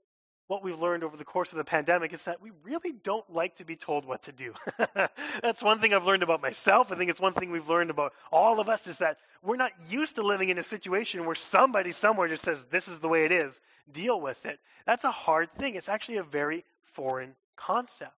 what 0.48 0.64
we've 0.64 0.80
learned 0.80 1.04
over 1.04 1.16
the 1.16 1.24
course 1.24 1.52
of 1.52 1.58
the 1.58 1.64
pandemic, 1.64 2.14
is 2.14 2.24
that 2.24 2.40
we 2.40 2.50
really 2.64 2.92
don't 2.92 3.30
like 3.30 3.56
to 3.56 3.64
be 3.64 3.76
told 3.76 4.06
what 4.06 4.22
to 4.22 4.32
do. 4.32 4.54
That's 5.42 5.62
one 5.62 5.78
thing 5.78 5.92
I've 5.92 6.06
learned 6.06 6.22
about 6.22 6.40
myself. 6.40 6.90
I 6.90 6.96
think 6.96 7.10
it's 7.10 7.20
one 7.20 7.34
thing 7.34 7.50
we've 7.50 7.68
learned 7.68 7.90
about 7.90 8.14
all 8.32 8.58
of 8.58 8.70
us 8.70 8.86
is 8.86 8.98
that 8.98 9.18
we're 9.42 9.56
not 9.56 9.72
used 9.90 10.14
to 10.14 10.22
living 10.22 10.48
in 10.48 10.58
a 10.58 10.62
situation 10.62 11.26
where 11.26 11.34
somebody 11.34 11.92
somewhere 11.92 12.28
just 12.28 12.44
says, 12.44 12.64
this 12.64 12.88
is 12.88 12.98
the 12.98 13.08
way 13.08 13.26
it 13.26 13.32
is, 13.32 13.60
deal 13.92 14.18
with 14.18 14.46
it. 14.46 14.58
That's 14.86 15.04
a 15.04 15.10
hard 15.10 15.52
thing. 15.58 15.74
It's 15.74 15.90
actually 15.90 16.16
a 16.16 16.22
very 16.22 16.64
foreign 16.94 17.34
concept. 17.56 18.12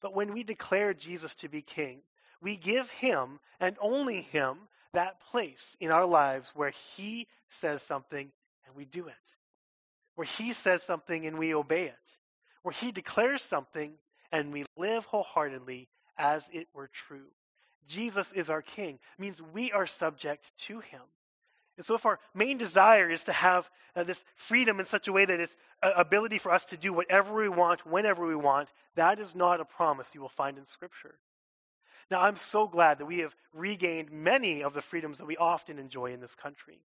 But 0.00 0.14
when 0.14 0.32
we 0.34 0.44
declare 0.44 0.94
Jesus 0.94 1.34
to 1.36 1.48
be 1.48 1.62
king, 1.62 1.98
we 2.40 2.56
give 2.56 2.88
him 2.90 3.40
and 3.58 3.76
only 3.80 4.22
him 4.22 4.56
that 4.96 5.20
place 5.30 5.76
in 5.78 5.90
our 5.90 6.06
lives 6.06 6.50
where 6.54 6.72
he 6.96 7.26
says 7.50 7.82
something 7.82 8.32
and 8.66 8.74
we 8.74 8.86
do 8.86 9.06
it, 9.08 9.14
where 10.14 10.26
he 10.26 10.52
says 10.54 10.82
something 10.82 11.26
and 11.26 11.38
we 11.38 11.54
obey 11.54 11.84
it, 11.84 11.94
where 12.62 12.72
he 12.72 12.92
declares 12.92 13.42
something 13.42 13.92
and 14.32 14.52
we 14.52 14.64
live 14.76 15.04
wholeheartedly 15.04 15.88
as 16.16 16.48
it 16.50 16.66
were 16.74 16.88
true. 16.88 17.26
Jesus 17.88 18.32
is 18.32 18.48
our 18.48 18.62
king 18.62 18.98
means 19.18 19.40
we 19.52 19.70
are 19.70 19.86
subject 19.86 20.50
to 20.60 20.80
him. 20.80 21.02
And 21.76 21.84
so, 21.84 21.94
if 21.94 22.06
our 22.06 22.18
main 22.34 22.56
desire 22.56 23.10
is 23.10 23.24
to 23.24 23.32
have 23.32 23.68
uh, 23.94 24.02
this 24.02 24.24
freedom 24.34 24.80
in 24.80 24.86
such 24.86 25.08
a 25.08 25.12
way 25.12 25.26
that 25.26 25.40
it's 25.40 25.54
uh, 25.82 25.90
ability 25.94 26.38
for 26.38 26.50
us 26.50 26.64
to 26.66 26.78
do 26.78 26.90
whatever 26.90 27.34
we 27.34 27.50
want, 27.50 27.86
whenever 27.86 28.26
we 28.26 28.34
want, 28.34 28.72
that 28.94 29.20
is 29.20 29.34
not 29.34 29.60
a 29.60 29.66
promise 29.66 30.14
you 30.14 30.22
will 30.22 30.30
find 30.30 30.56
in 30.56 30.64
Scripture. 30.64 31.18
Now, 32.10 32.20
I'm 32.20 32.36
so 32.36 32.68
glad 32.68 32.98
that 32.98 33.06
we 33.06 33.18
have 33.18 33.34
regained 33.52 34.12
many 34.12 34.62
of 34.62 34.74
the 34.74 34.82
freedoms 34.82 35.18
that 35.18 35.26
we 35.26 35.36
often 35.36 35.78
enjoy 35.78 36.12
in 36.12 36.20
this 36.20 36.36
country. 36.36 36.78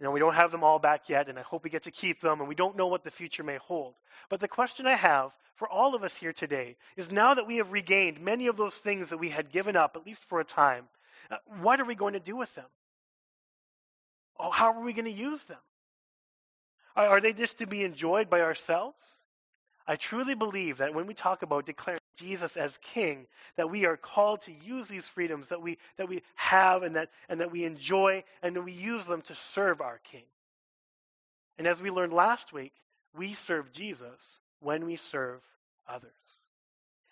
You 0.00 0.04
know, 0.04 0.10
we 0.10 0.20
don't 0.20 0.34
have 0.34 0.50
them 0.50 0.64
all 0.64 0.78
back 0.78 1.08
yet, 1.08 1.28
and 1.28 1.38
I 1.38 1.42
hope 1.42 1.64
we 1.64 1.70
get 1.70 1.84
to 1.84 1.90
keep 1.90 2.20
them, 2.20 2.40
and 2.40 2.48
we 2.48 2.54
don't 2.54 2.76
know 2.76 2.88
what 2.88 3.04
the 3.04 3.10
future 3.10 3.44
may 3.44 3.58
hold. 3.58 3.94
But 4.30 4.40
the 4.40 4.48
question 4.48 4.86
I 4.86 4.96
have 4.96 5.32
for 5.56 5.68
all 5.68 5.94
of 5.94 6.02
us 6.02 6.16
here 6.16 6.32
today 6.32 6.76
is 6.96 7.12
now 7.12 7.34
that 7.34 7.46
we 7.46 7.58
have 7.58 7.72
regained 7.72 8.20
many 8.20 8.48
of 8.48 8.56
those 8.56 8.76
things 8.76 9.10
that 9.10 9.18
we 9.18 9.28
had 9.28 9.52
given 9.52 9.76
up, 9.76 9.96
at 9.96 10.06
least 10.06 10.24
for 10.24 10.40
a 10.40 10.44
time, 10.44 10.88
uh, 11.30 11.36
what 11.60 11.80
are 11.80 11.84
we 11.84 11.94
going 11.94 12.14
to 12.14 12.20
do 12.20 12.36
with 12.36 12.52
them? 12.54 12.66
Oh, 14.40 14.50
how 14.50 14.72
are 14.72 14.82
we 14.82 14.92
going 14.92 15.04
to 15.04 15.10
use 15.10 15.44
them? 15.44 15.60
Are, 16.96 17.06
are 17.06 17.20
they 17.20 17.32
just 17.32 17.58
to 17.58 17.66
be 17.66 17.84
enjoyed 17.84 18.28
by 18.28 18.40
ourselves? 18.40 18.96
I 19.86 19.96
truly 19.96 20.34
believe 20.34 20.78
that 20.78 20.94
when 20.94 21.06
we 21.06 21.14
talk 21.14 21.42
about 21.42 21.66
declaring 21.66 22.01
Jesus 22.16 22.56
as 22.56 22.78
king, 22.78 23.26
that 23.56 23.70
we 23.70 23.86
are 23.86 23.96
called 23.96 24.42
to 24.42 24.52
use 24.52 24.88
these 24.88 25.08
freedoms 25.08 25.48
that 25.48 25.62
we, 25.62 25.78
that 25.96 26.08
we 26.08 26.22
have 26.34 26.82
and 26.82 26.96
that, 26.96 27.10
and 27.28 27.40
that 27.40 27.52
we 27.52 27.64
enjoy, 27.64 28.24
and 28.42 28.56
that 28.56 28.62
we 28.62 28.72
use 28.72 29.04
them 29.04 29.22
to 29.22 29.34
serve 29.34 29.80
our 29.80 29.98
king. 30.10 30.24
And 31.58 31.66
as 31.66 31.80
we 31.80 31.90
learned 31.90 32.12
last 32.12 32.52
week, 32.52 32.72
we 33.14 33.34
serve 33.34 33.72
Jesus 33.72 34.40
when 34.60 34.84
we 34.84 34.96
serve 34.96 35.40
others. 35.86 36.48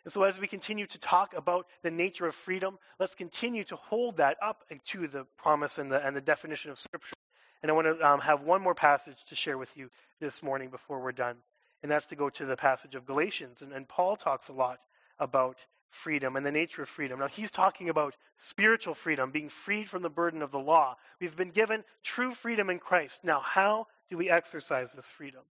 And 0.04 0.12
so, 0.12 0.22
as 0.22 0.40
we 0.40 0.46
continue 0.46 0.86
to 0.86 0.98
talk 0.98 1.34
about 1.34 1.66
the 1.82 1.90
nature 1.90 2.26
of 2.26 2.34
freedom, 2.34 2.78
let's 2.98 3.14
continue 3.14 3.64
to 3.64 3.76
hold 3.76 4.16
that 4.16 4.38
up 4.42 4.64
to 4.86 5.08
the 5.08 5.26
promise 5.36 5.76
and 5.76 5.92
the, 5.92 6.04
and 6.04 6.16
the 6.16 6.22
definition 6.22 6.70
of 6.70 6.78
Scripture. 6.78 7.14
And 7.62 7.70
I 7.70 7.74
want 7.74 7.86
to 7.86 8.08
um, 8.08 8.20
have 8.20 8.42
one 8.42 8.62
more 8.62 8.74
passage 8.74 9.18
to 9.28 9.34
share 9.34 9.58
with 9.58 9.76
you 9.76 9.90
this 10.18 10.42
morning 10.42 10.70
before 10.70 11.00
we're 11.00 11.12
done 11.12 11.36
and 11.82 11.90
that's 11.90 12.06
to 12.06 12.16
go 12.16 12.28
to 12.30 12.44
the 12.44 12.56
passage 12.56 12.94
of 12.94 13.06
Galatians. 13.06 13.62
And, 13.62 13.72
and 13.72 13.88
Paul 13.88 14.16
talks 14.16 14.48
a 14.48 14.52
lot 14.52 14.78
about 15.20 15.64
freedom 15.90 16.34
and 16.34 16.44
the 16.44 16.50
nature 16.50 16.82
of 16.82 16.88
freedom. 16.88 17.20
Now, 17.20 17.28
he's 17.28 17.52
talking 17.52 17.88
about 17.88 18.16
spiritual 18.36 18.94
freedom, 18.94 19.30
being 19.30 19.48
freed 19.48 19.88
from 19.88 20.02
the 20.02 20.10
burden 20.10 20.42
of 20.42 20.50
the 20.50 20.58
law. 20.58 20.96
We've 21.20 21.36
been 21.36 21.50
given 21.50 21.84
true 22.02 22.32
freedom 22.32 22.70
in 22.70 22.80
Christ. 22.80 23.20
Now, 23.22 23.40
how 23.40 23.86
do 24.08 24.16
we 24.16 24.30
exercise 24.30 24.92
this 24.92 25.08
freedom? 25.08 25.42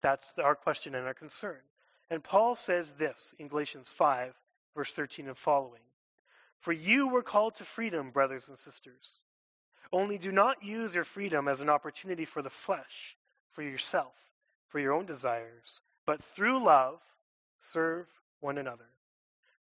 That's 0.00 0.32
our 0.42 0.54
question 0.54 0.94
and 0.94 1.06
our 1.06 1.14
concern. 1.14 1.60
And 2.10 2.24
Paul 2.24 2.56
says 2.56 2.90
this 2.92 3.34
in 3.38 3.48
Galatians 3.48 3.88
5, 3.90 4.34
verse 4.74 4.92
13 4.92 5.28
and 5.28 5.38
following 5.38 5.82
For 6.60 6.72
you 6.72 7.08
were 7.08 7.22
called 7.22 7.56
to 7.56 7.64
freedom, 7.64 8.10
brothers 8.10 8.48
and 8.48 8.58
sisters. 8.58 9.24
Only 9.92 10.18
do 10.18 10.32
not 10.32 10.64
use 10.64 10.94
your 10.94 11.04
freedom 11.04 11.46
as 11.46 11.60
an 11.60 11.68
opportunity 11.68 12.24
for 12.24 12.42
the 12.42 12.50
flesh, 12.50 13.16
for 13.52 13.62
yourself 13.62 14.14
for 14.72 14.80
your 14.80 14.94
own 14.94 15.04
desires, 15.04 15.82
but 16.06 16.24
through 16.24 16.64
love 16.64 16.98
serve 17.58 18.08
one 18.40 18.56
another. 18.56 18.88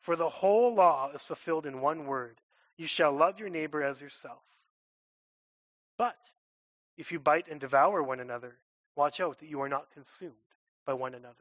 For 0.01 0.15
the 0.15 0.29
whole 0.29 0.73
law 0.75 1.11
is 1.11 1.23
fulfilled 1.23 1.65
in 1.65 1.81
one 1.81 2.05
word 2.05 2.39
you 2.77 2.87
shall 2.87 3.11
love 3.11 3.39
your 3.39 3.49
neighbor 3.49 3.83
as 3.83 4.01
yourself. 4.01 4.41
But 5.97 6.17
if 6.97 7.11
you 7.11 7.19
bite 7.19 7.47
and 7.47 7.59
devour 7.59 8.01
one 8.01 8.19
another, 8.19 8.57
watch 8.95 9.19
out 9.19 9.37
that 9.39 9.49
you 9.49 9.61
are 9.61 9.69
not 9.69 9.91
consumed 9.91 10.33
by 10.85 10.93
one 10.93 11.13
another. 11.13 11.35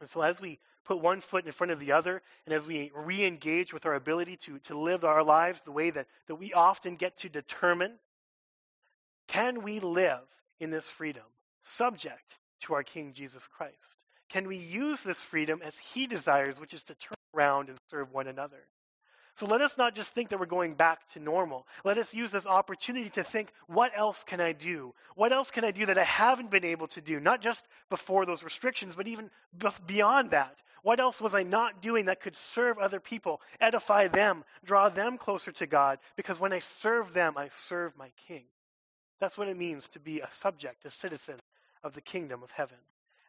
And 0.00 0.08
so, 0.08 0.22
as 0.22 0.40
we 0.40 0.58
put 0.84 1.00
one 1.00 1.20
foot 1.20 1.44
in 1.44 1.52
front 1.52 1.72
of 1.72 1.78
the 1.78 1.92
other, 1.92 2.22
and 2.46 2.54
as 2.54 2.66
we 2.66 2.90
re 2.94 3.24
engage 3.24 3.74
with 3.74 3.84
our 3.84 3.94
ability 3.94 4.36
to, 4.36 4.58
to 4.60 4.78
live 4.78 5.04
our 5.04 5.22
lives 5.22 5.60
the 5.60 5.72
way 5.72 5.90
that, 5.90 6.06
that 6.26 6.36
we 6.36 6.54
often 6.54 6.96
get 6.96 7.18
to 7.18 7.28
determine, 7.28 7.92
can 9.28 9.62
we 9.62 9.80
live 9.80 10.24
in 10.58 10.70
this 10.70 10.90
freedom, 10.90 11.24
subject 11.62 12.38
to 12.62 12.74
our 12.74 12.82
King 12.82 13.12
Jesus 13.12 13.46
Christ? 13.46 13.98
Can 14.34 14.48
we 14.48 14.56
use 14.56 15.00
this 15.00 15.22
freedom 15.22 15.60
as 15.64 15.78
He 15.78 16.08
desires, 16.08 16.58
which 16.58 16.74
is 16.74 16.82
to 16.82 16.94
turn 16.96 17.14
around 17.36 17.68
and 17.68 17.78
serve 17.88 18.12
one 18.12 18.26
another? 18.26 18.66
So 19.36 19.46
let 19.46 19.60
us 19.60 19.78
not 19.78 19.94
just 19.94 20.12
think 20.12 20.30
that 20.30 20.40
we're 20.40 20.46
going 20.46 20.74
back 20.74 20.98
to 21.10 21.20
normal. 21.20 21.68
Let 21.84 21.98
us 21.98 22.12
use 22.12 22.32
this 22.32 22.44
opportunity 22.44 23.10
to 23.10 23.22
think, 23.22 23.52
what 23.68 23.92
else 23.96 24.24
can 24.24 24.40
I 24.40 24.50
do? 24.50 24.92
What 25.14 25.32
else 25.32 25.52
can 25.52 25.64
I 25.64 25.70
do 25.70 25.86
that 25.86 25.98
I 25.98 26.02
haven't 26.02 26.50
been 26.50 26.64
able 26.64 26.88
to 26.88 27.00
do? 27.00 27.20
Not 27.20 27.42
just 27.42 27.64
before 27.90 28.26
those 28.26 28.42
restrictions, 28.42 28.96
but 28.96 29.06
even 29.06 29.30
beyond 29.86 30.32
that. 30.32 30.56
What 30.82 30.98
else 30.98 31.20
was 31.20 31.36
I 31.36 31.44
not 31.44 31.80
doing 31.80 32.06
that 32.06 32.20
could 32.20 32.34
serve 32.34 32.78
other 32.78 32.98
people, 32.98 33.40
edify 33.60 34.08
them, 34.08 34.42
draw 34.64 34.88
them 34.88 35.16
closer 35.16 35.52
to 35.52 35.66
God? 35.68 36.00
Because 36.16 36.40
when 36.40 36.52
I 36.52 36.58
serve 36.58 37.14
them, 37.14 37.34
I 37.36 37.50
serve 37.50 37.96
my 37.96 38.10
King. 38.26 38.46
That's 39.20 39.38
what 39.38 39.46
it 39.46 39.56
means 39.56 39.88
to 39.90 40.00
be 40.00 40.22
a 40.22 40.32
subject, 40.32 40.84
a 40.86 40.90
citizen 40.90 41.36
of 41.84 41.94
the 41.94 42.00
kingdom 42.00 42.42
of 42.42 42.50
heaven. 42.50 42.78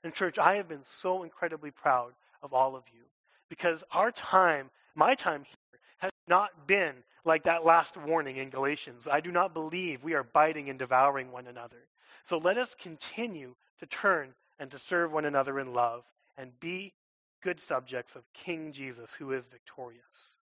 And, 0.06 0.14
church, 0.14 0.38
I 0.38 0.58
have 0.58 0.68
been 0.68 0.84
so 0.84 1.24
incredibly 1.24 1.72
proud 1.72 2.14
of 2.44 2.54
all 2.54 2.76
of 2.76 2.84
you 2.94 3.02
because 3.50 3.84
our 3.92 4.12
time, 4.12 4.70
my 4.94 5.16
time 5.16 5.44
here, 5.44 5.80
has 5.98 6.12
not 6.28 6.68
been 6.68 6.94
like 7.24 7.44
that 7.44 7.66
last 7.66 7.98
warning 7.98 8.38
in 8.38 8.52
Galatians. 8.52 9.08
I 9.12 9.20
do 9.20 9.32
not 9.32 9.56
believe 9.56 10.04
we 10.04 10.14
are 10.14 10.22
biting 10.22 10.70
and 10.70 10.78
devouring 10.78 11.32
one 11.32 11.48
another. 11.48 11.82
So 12.26 12.38
let 12.38 12.60
us 12.60 12.76
continue 12.76 13.56
to 13.80 13.88
turn 13.88 14.36
and 14.60 14.70
to 14.70 14.78
serve 14.78 15.12
one 15.12 15.26
another 15.26 15.60
in 15.60 15.74
love 15.74 16.04
and 16.38 16.52
be 16.60 16.94
good 17.42 17.60
subjects 17.60 18.16
of 18.16 18.22
King 18.32 18.74
Jesus, 18.74 19.12
who 19.16 19.32
is 19.32 19.48
victorious. 19.48 20.34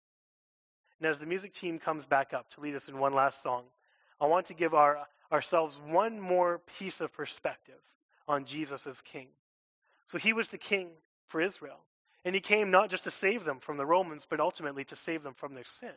And 0.99 1.09
as 1.09 1.20
the 1.20 1.26
music 1.26 1.53
team 1.53 1.80
comes 1.80 2.05
back 2.05 2.34
up 2.34 2.49
to 2.55 2.59
lead 2.59 2.76
us 2.76 2.89
in 2.89 2.97
one 2.97 3.14
last 3.14 3.41
song, 3.41 3.64
I 4.20 4.26
want 4.26 4.47
to 4.47 4.53
give 4.55 4.74
our, 4.74 5.07
ourselves 5.32 5.80
one 5.88 6.20
more 6.20 6.59
piece 6.80 6.99
of 6.99 7.14
perspective 7.14 7.80
on 8.28 8.43
Jesus 8.43 8.86
as 8.88 9.01
King. 9.01 9.30
So 10.07 10.17
he 10.17 10.33
was 10.33 10.47
the 10.47 10.57
King 10.57 10.89
for 11.27 11.41
Israel. 11.41 11.79
And 12.25 12.33
he 12.33 12.41
came 12.41 12.71
not 12.71 12.89
just 12.89 13.03
to 13.03 13.11
save 13.11 13.43
them 13.43 13.59
from 13.59 13.77
the 13.77 13.85
Romans, 13.85 14.25
but 14.29 14.39
ultimately 14.39 14.85
to 14.85 14.95
save 14.95 15.23
them 15.23 15.33
from 15.33 15.55
their 15.55 15.65
sin. 15.65 15.93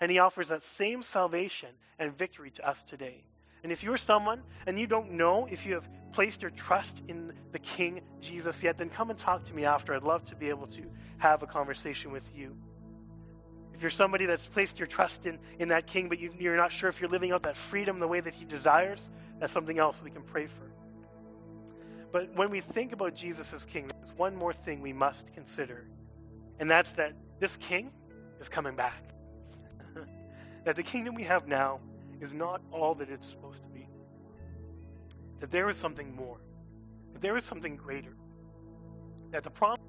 And 0.00 0.10
he 0.10 0.18
offers 0.18 0.48
that 0.48 0.62
same 0.62 1.02
salvation 1.02 1.70
and 1.98 2.16
victory 2.16 2.50
to 2.52 2.68
us 2.68 2.82
today. 2.82 3.24
And 3.62 3.70
if 3.70 3.84
you're 3.84 3.96
someone 3.96 4.42
and 4.66 4.78
you 4.78 4.86
don't 4.86 5.12
know 5.12 5.46
if 5.50 5.66
you 5.66 5.74
have 5.74 5.88
placed 6.12 6.42
your 6.42 6.50
trust 6.50 7.02
in 7.06 7.32
the 7.52 7.60
King 7.60 8.00
Jesus 8.20 8.62
yet, 8.62 8.76
then 8.76 8.90
come 8.90 9.10
and 9.10 9.18
talk 9.18 9.44
to 9.44 9.54
me 9.54 9.64
after. 9.64 9.94
I'd 9.94 10.02
love 10.02 10.24
to 10.26 10.36
be 10.36 10.48
able 10.48 10.66
to 10.68 10.82
have 11.18 11.42
a 11.42 11.46
conversation 11.46 12.10
with 12.10 12.28
you. 12.34 12.56
If 13.74 13.82
you're 13.82 13.90
somebody 13.90 14.26
that's 14.26 14.44
placed 14.44 14.78
your 14.78 14.88
trust 14.88 15.26
in, 15.26 15.38
in 15.58 15.68
that 15.68 15.86
King, 15.86 16.08
but 16.08 16.18
you, 16.18 16.32
you're 16.38 16.56
not 16.56 16.72
sure 16.72 16.88
if 16.88 17.00
you're 17.00 17.10
living 17.10 17.32
out 17.32 17.44
that 17.44 17.56
freedom 17.56 18.00
the 18.00 18.08
way 18.08 18.20
that 18.20 18.34
he 18.34 18.44
desires, 18.44 19.10
that's 19.38 19.52
something 19.52 19.78
else 19.78 20.02
we 20.02 20.10
can 20.10 20.22
pray 20.22 20.46
for. 20.46 20.81
But 22.12 22.36
when 22.36 22.50
we 22.50 22.60
think 22.60 22.92
about 22.92 23.14
Jesus 23.14 23.52
as 23.52 23.64
King, 23.64 23.90
there's 23.96 24.12
one 24.16 24.36
more 24.36 24.52
thing 24.52 24.82
we 24.82 24.92
must 24.92 25.32
consider, 25.32 25.86
and 26.60 26.70
that's 26.70 26.92
that 26.92 27.14
this 27.40 27.56
King 27.56 27.90
is 28.38 28.48
coming 28.48 28.76
back. 28.76 29.02
that 30.64 30.76
the 30.76 30.82
kingdom 30.82 31.14
we 31.14 31.22
have 31.22 31.48
now 31.48 31.80
is 32.20 32.34
not 32.34 32.60
all 32.70 32.94
that 32.96 33.08
it's 33.08 33.26
supposed 33.26 33.62
to 33.62 33.68
be. 33.70 33.88
That 35.40 35.50
there 35.50 35.68
is 35.70 35.76
something 35.76 36.14
more. 36.14 36.38
That 37.14 37.22
there 37.22 37.36
is 37.36 37.44
something 37.44 37.76
greater. 37.76 38.14
That 39.30 39.42
the 39.42 39.50
promise 39.50 39.80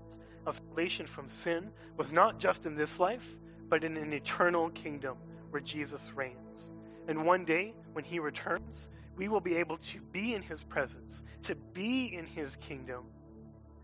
of 0.46 0.56
salvation 0.56 1.08
from 1.08 1.30
sin 1.30 1.72
was 1.98 2.12
not 2.12 2.40
just 2.40 2.66
in 2.66 2.76
this 2.76 3.00
life, 3.00 3.28
but 3.70 3.84
in 3.84 3.98
an 3.98 4.14
eternal 4.14 4.70
kingdom 4.70 5.18
where 5.50 5.62
Jesus 5.62 6.12
reigns. 6.16 6.72
And 7.08 7.26
one 7.26 7.46
day, 7.46 7.74
when 7.92 8.04
he 8.04 8.20
returns, 8.20 8.90
we 9.16 9.28
will 9.28 9.42
be 9.42 9.58
able 9.58 9.78
to 9.78 10.00
be 10.12 10.34
in 10.34 10.42
his 10.42 10.64
presence, 10.64 11.24
to 11.44 11.56
be 11.56 12.14
in 12.14 12.26
his 12.26 12.56
kingdom, 12.56 13.04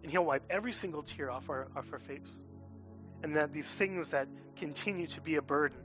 and 0.01 0.11
he'll 0.11 0.25
wipe 0.25 0.43
every 0.49 0.73
single 0.73 1.03
tear 1.03 1.29
off 1.29 1.49
our, 1.49 1.67
off 1.75 1.91
our 1.93 1.99
face. 1.99 2.43
And 3.21 3.35
that 3.35 3.51
these 3.51 3.69
things 3.69 4.11
that 4.11 4.27
continue 4.55 5.07
to 5.07 5.21
be 5.21 5.35
a 5.35 5.41
burden 5.41 5.81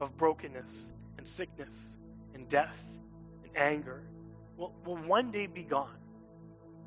of 0.00 0.16
brokenness 0.16 0.92
and 1.16 1.26
sickness 1.26 1.96
and 2.34 2.48
death 2.48 2.76
and 3.44 3.56
anger 3.56 4.02
will, 4.56 4.74
will 4.84 4.96
one 4.96 5.30
day 5.30 5.46
be 5.46 5.62
gone. 5.62 5.96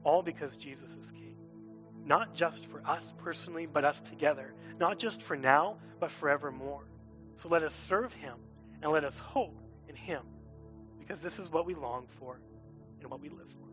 All 0.04 0.22
because 0.22 0.56
Jesus 0.56 0.96
is 0.96 1.12
King. 1.12 1.36
Not 2.06 2.36
just 2.36 2.66
for 2.66 2.82
us 2.86 3.12
personally, 3.18 3.66
but 3.66 3.84
us 3.84 4.00
together. 4.00 4.54
Not 4.80 5.00
just 5.00 5.22
for 5.22 5.36
now, 5.36 5.78
but 6.00 6.12
forevermore. 6.12 6.86
So 7.36 7.50
let 7.50 7.64
us 7.64 7.74
serve 7.74 8.14
him 8.14 8.36
and 8.82 8.92
let 8.92 9.04
us 9.04 9.18
hope 9.18 9.60
in 9.88 9.96
him 9.96 10.22
because 11.10 11.24
this 11.24 11.40
is 11.40 11.52
what 11.52 11.66
we 11.66 11.74
long 11.74 12.06
for 12.20 12.40
and 13.02 13.10
what 13.10 13.20
we 13.20 13.30
live 13.30 13.50
for. 13.50 13.69